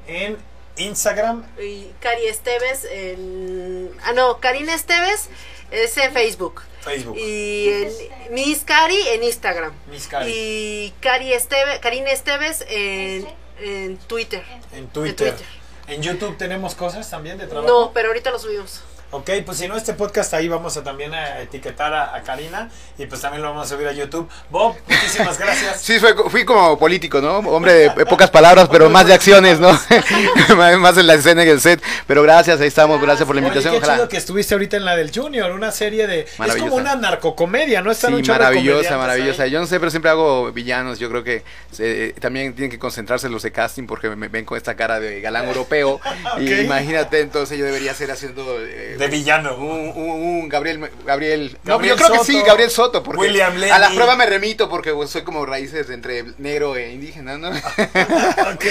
en 0.07 0.37
Instagram. 0.77 1.45
Y 1.59 1.91
Cari 1.99 2.25
Esteves 2.25 2.85
en... 2.89 3.91
Ah, 4.03 4.13
no, 4.13 4.39
Karina 4.39 4.73
Esteves 4.73 5.29
es 5.71 5.97
en 5.97 6.13
Facebook. 6.13 6.61
Facebook. 6.81 7.17
Y 7.17 7.69
en 7.69 8.33
Miss 8.33 8.63
Cari 8.65 8.99
en 9.09 9.23
Instagram. 9.23 9.73
Miss 9.89 10.07
Cari. 10.07 10.31
Y 10.31 10.93
Cari 10.99 11.33
Esteve, 11.33 11.79
Karina 11.79 12.11
Esteves 12.11 12.65
en, 12.67 13.27
en 13.59 13.97
Twitter. 13.97 14.43
En 14.73 14.87
Twitter. 14.87 15.27
En 15.27 15.35
Twitter. 15.35 15.45
En 15.87 16.01
YouTube 16.01 16.37
tenemos 16.37 16.75
cosas 16.75 17.09
también 17.09 17.37
de 17.37 17.47
trabajo. 17.47 17.67
No, 17.67 17.91
pero 17.93 18.09
ahorita 18.09 18.31
lo 18.31 18.39
subimos. 18.39 18.81
Ok, 19.13 19.29
pues 19.45 19.59
si 19.59 19.67
no, 19.67 19.77
este 19.77 19.93
podcast 19.93 20.33
ahí 20.33 20.47
vamos 20.47 20.75
a 20.75 20.83
también 20.83 21.13
a 21.13 21.39
etiquetar 21.41 21.93
a, 21.93 22.15
a 22.15 22.23
Karina 22.23 22.69
y 22.97 23.05
pues 23.05 23.21
también 23.21 23.43
lo 23.43 23.49
vamos 23.49 23.67
a 23.71 23.75
subir 23.75 23.87
a 23.87 23.91
YouTube. 23.91 24.27
Bob, 24.49 24.75
muchísimas 24.87 25.37
gracias. 25.37 25.81
Sí, 25.81 25.99
fue- 25.99 26.15
fui 26.31 26.43
como 26.45 26.79
político, 26.79 27.21
¿no? 27.21 27.37
Hombre 27.37 27.73
de 27.95 28.05
pocas 28.07 28.31
palabras, 28.31 28.67
pero 28.71 28.89
más 28.89 29.05
de 29.05 29.13
acciones, 29.13 29.59
¿no? 29.59 29.69
más 30.57 30.97
en 30.97 31.07
la 31.07 31.13
escena 31.13 31.43
y 31.45 31.49
el 31.49 31.61
set. 31.61 31.81
Pero 32.07 32.23
gracias, 32.23 32.59
ahí 32.59 32.67
estamos, 32.67 32.99
gracias 33.01 33.25
por 33.27 33.35
la 33.35 33.41
Oye, 33.41 33.47
invitación. 33.49 33.73
qué 33.73 33.77
Ojalá. 33.79 33.95
chido 33.95 34.09
que 34.09 34.17
estuviste 34.17 34.55
ahorita 34.55 34.77
en 34.77 34.85
la 34.85 34.95
del 34.95 35.11
Junior, 35.13 35.51
una 35.51 35.71
serie 35.71 36.07
de... 36.07 36.21
Es 36.21 36.55
como 36.57 36.75
una 36.75 36.95
narcocomedia, 36.95 37.81
¿no? 37.81 37.91
Están 37.91 38.15
Sí, 38.23 38.29
maravillosa, 38.29 38.97
maravillosa. 38.97 39.43
ahí. 39.43 39.51
Yo 39.51 39.59
no 39.59 39.67
sé, 39.67 39.79
pero 39.79 39.91
siempre 39.91 40.09
hago 40.11 40.51
villanos. 40.51 40.97
Yo 40.99 41.09
creo 41.09 41.23
que 41.23 41.43
eh, 41.79 42.15
también 42.19 42.53
tienen 42.53 42.71
que 42.71 42.79
concentrarse 42.79 43.29
los 43.29 43.43
de 43.43 43.51
casting 43.51 43.85
porque 43.85 44.09
me 44.15 44.27
ven 44.27 44.45
con 44.45 44.57
esta 44.57 44.75
cara 44.75 44.99
de 44.99 45.21
galán 45.21 45.47
europeo. 45.49 45.99
Y 46.39 46.51
imagínate, 46.61 47.19
entonces 47.21 47.57
yo 47.57 47.65
debería 47.65 47.93
ser 47.93 48.11
haciendo 48.11 48.57
eh, 48.59 48.95
De 49.03 49.17
villano. 49.17 49.55
un, 49.55 49.91
un- 49.95 50.09
un 50.43 50.49
Gabriel, 50.49 50.89
Gabriel, 51.05 51.57
no, 51.63 51.73
Gabriel 51.73 51.97
yo 51.97 52.05
creo 52.05 52.19
que 52.19 52.25
sí, 52.25 52.33
Soto. 52.33 52.45
Gabriel 52.45 52.69
Soto, 52.71 53.03
porque 53.03 53.19
William 53.21 53.53
a 53.71 53.79
la 53.79 53.89
prueba 53.89 54.15
me 54.15 54.25
remito 54.25 54.69
porque 54.69 54.91
pues, 54.93 55.09
soy 55.09 55.23
como 55.23 55.45
raíces 55.45 55.89
entre 55.89 56.23
negro 56.37 56.75
e 56.75 56.91
indígena, 56.93 57.37
¿no? 57.37 57.49
Ok. 58.53 58.65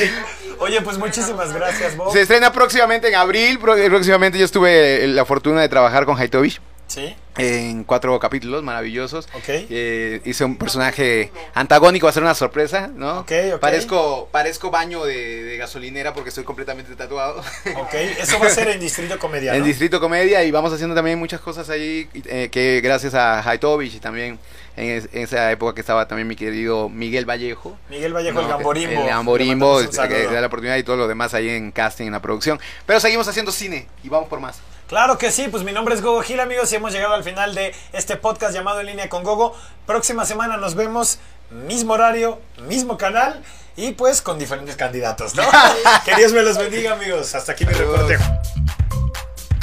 Oye, 0.58 0.80
pues 0.82 0.98
muchísimas 0.98 1.52
gracias, 1.52 1.96
Bob. 1.96 2.12
Se 2.12 2.22
estrena 2.22 2.52
próximamente 2.52 3.08
en 3.08 3.14
abril, 3.14 3.58
pro- 3.58 3.74
próximamente 3.74 4.38
yo 4.38 4.48
tuve 4.48 5.06
la 5.08 5.24
fortuna 5.24 5.60
de 5.60 5.68
trabajar 5.68 6.04
con 6.04 6.16
Haitovich 6.18 6.60
Sí, 6.92 7.14
en 7.38 7.84
cuatro 7.84 8.18
capítulos 8.18 8.62
maravillosos. 8.62 9.26
ok. 9.34 9.44
Eh, 9.48 10.20
hice 10.26 10.44
un 10.44 10.56
personaje 10.58 11.32
antagónico, 11.54 12.04
va 12.06 12.10
a 12.10 12.12
ser 12.12 12.22
una 12.22 12.34
sorpresa, 12.34 12.90
¿no? 12.94 13.20
Ok, 13.20 13.32
ok. 13.54 13.60
Parezco, 13.60 14.28
parezco 14.30 14.70
baño 14.70 15.04
de, 15.04 15.42
de 15.42 15.56
gasolinera 15.56 16.12
porque 16.12 16.28
estoy 16.28 16.44
completamente 16.44 16.94
tatuado. 16.94 17.40
Ok, 17.76 17.94
eso 18.18 18.38
va 18.38 18.46
a 18.48 18.50
ser 18.50 18.68
en 18.68 18.80
Distrito 18.80 19.18
Comedia, 19.18 19.52
En 19.54 19.60
¿no? 19.60 19.66
Distrito 19.66 20.00
Comedia 20.00 20.44
y 20.44 20.50
vamos 20.50 20.72
haciendo 20.72 20.94
también 20.94 21.18
muchas 21.18 21.40
cosas 21.40 21.70
ahí 21.70 22.08
eh, 22.26 22.50
que 22.52 22.80
gracias 22.82 23.14
a 23.14 23.40
Haitovich 23.48 23.94
y 23.94 24.00
también 24.00 24.38
en, 24.76 24.90
es- 24.90 25.08
en 25.12 25.22
esa 25.22 25.50
época 25.50 25.74
que 25.74 25.80
estaba 25.80 26.06
también 26.08 26.28
mi 26.28 26.36
querido 26.36 26.90
Miguel 26.90 27.24
Vallejo. 27.24 27.78
Miguel 27.88 28.12
Vallejo, 28.14 28.40
el 28.40 28.46
¿no? 28.46 28.52
Gamborimbo. 28.52 29.00
El 29.02 29.06
Gamborimbo, 29.08 29.76
un 29.78 29.84
este, 29.84 30.08
que 30.08 30.24
da 30.24 30.40
la 30.42 30.46
oportunidad 30.48 30.76
y 30.76 30.82
todo 30.82 30.96
lo 30.96 31.08
demás 31.08 31.32
ahí 31.32 31.48
en 31.48 31.72
casting, 31.72 32.06
en 32.06 32.12
la 32.12 32.20
producción. 32.20 32.60
Pero 32.84 33.00
seguimos 33.00 33.26
haciendo 33.28 33.50
cine 33.52 33.86
y 34.04 34.10
vamos 34.10 34.28
por 34.28 34.40
más. 34.40 34.60
Claro 34.92 35.16
que 35.16 35.32
sí, 35.32 35.48
pues 35.48 35.64
mi 35.64 35.72
nombre 35.72 35.94
es 35.94 36.02
Gogo 36.02 36.20
Gil, 36.20 36.38
amigos, 36.38 36.70
y 36.70 36.76
hemos 36.76 36.92
llegado 36.92 37.14
al 37.14 37.24
final 37.24 37.54
de 37.54 37.74
este 37.94 38.16
podcast 38.16 38.52
llamado 38.52 38.80
En 38.80 38.88
Línea 38.88 39.08
con 39.08 39.24
Gogo. 39.24 39.56
Próxima 39.86 40.26
semana 40.26 40.58
nos 40.58 40.74
vemos, 40.74 41.18
mismo 41.48 41.94
horario, 41.94 42.38
mismo 42.68 42.98
canal 42.98 43.42
y 43.74 43.92
pues 43.92 44.20
con 44.20 44.38
diferentes 44.38 44.76
candidatos, 44.76 45.34
¿no? 45.34 45.44
que 46.04 46.14
Dios 46.16 46.34
me 46.34 46.42
los 46.42 46.58
bendiga, 46.58 46.92
amigos. 46.92 47.34
Hasta 47.34 47.52
aquí 47.52 47.64
mi 47.64 47.72
reporte. 47.72 48.18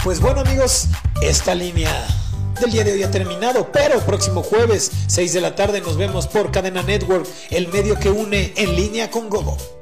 Pues 0.03 0.19
bueno, 0.19 0.41
amigos, 0.41 0.87
esta 1.21 1.53
línea 1.53 2.07
del 2.59 2.71
día 2.71 2.83
de 2.83 2.93
hoy 2.93 3.03
ha 3.03 3.11
terminado, 3.11 3.71
pero 3.71 3.99
próximo 3.99 4.41
jueves, 4.41 4.89
6 5.09 5.31
de 5.31 5.41
la 5.41 5.53
tarde, 5.53 5.79
nos 5.79 5.95
vemos 5.95 6.25
por 6.25 6.49
Cadena 6.51 6.81
Network, 6.81 7.27
el 7.51 7.67
medio 7.67 7.99
que 7.99 8.09
une 8.09 8.51
En 8.57 8.75
Línea 8.75 9.11
con 9.11 9.29
Gogo. 9.29 9.78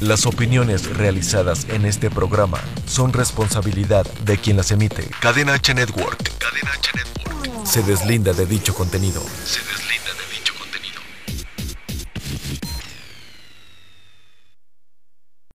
Las 0.00 0.24
opiniones 0.24 0.96
realizadas 0.96 1.66
en 1.68 1.84
este 1.84 2.08
programa 2.08 2.58
son 2.86 3.12
responsabilidad 3.12 4.06
de 4.24 4.38
quien 4.38 4.56
las 4.56 4.70
emite. 4.70 5.10
Cadena 5.20 5.52
H 5.52 5.74
Network. 5.74 6.18
H 6.18 6.90
Network. 6.94 7.66
Se 7.66 7.82
deslinda 7.82 8.32
de 8.32 8.46
dicho 8.46 8.74
contenido. 8.74 9.22
Se 9.44 9.60
deslinda. 9.60 9.89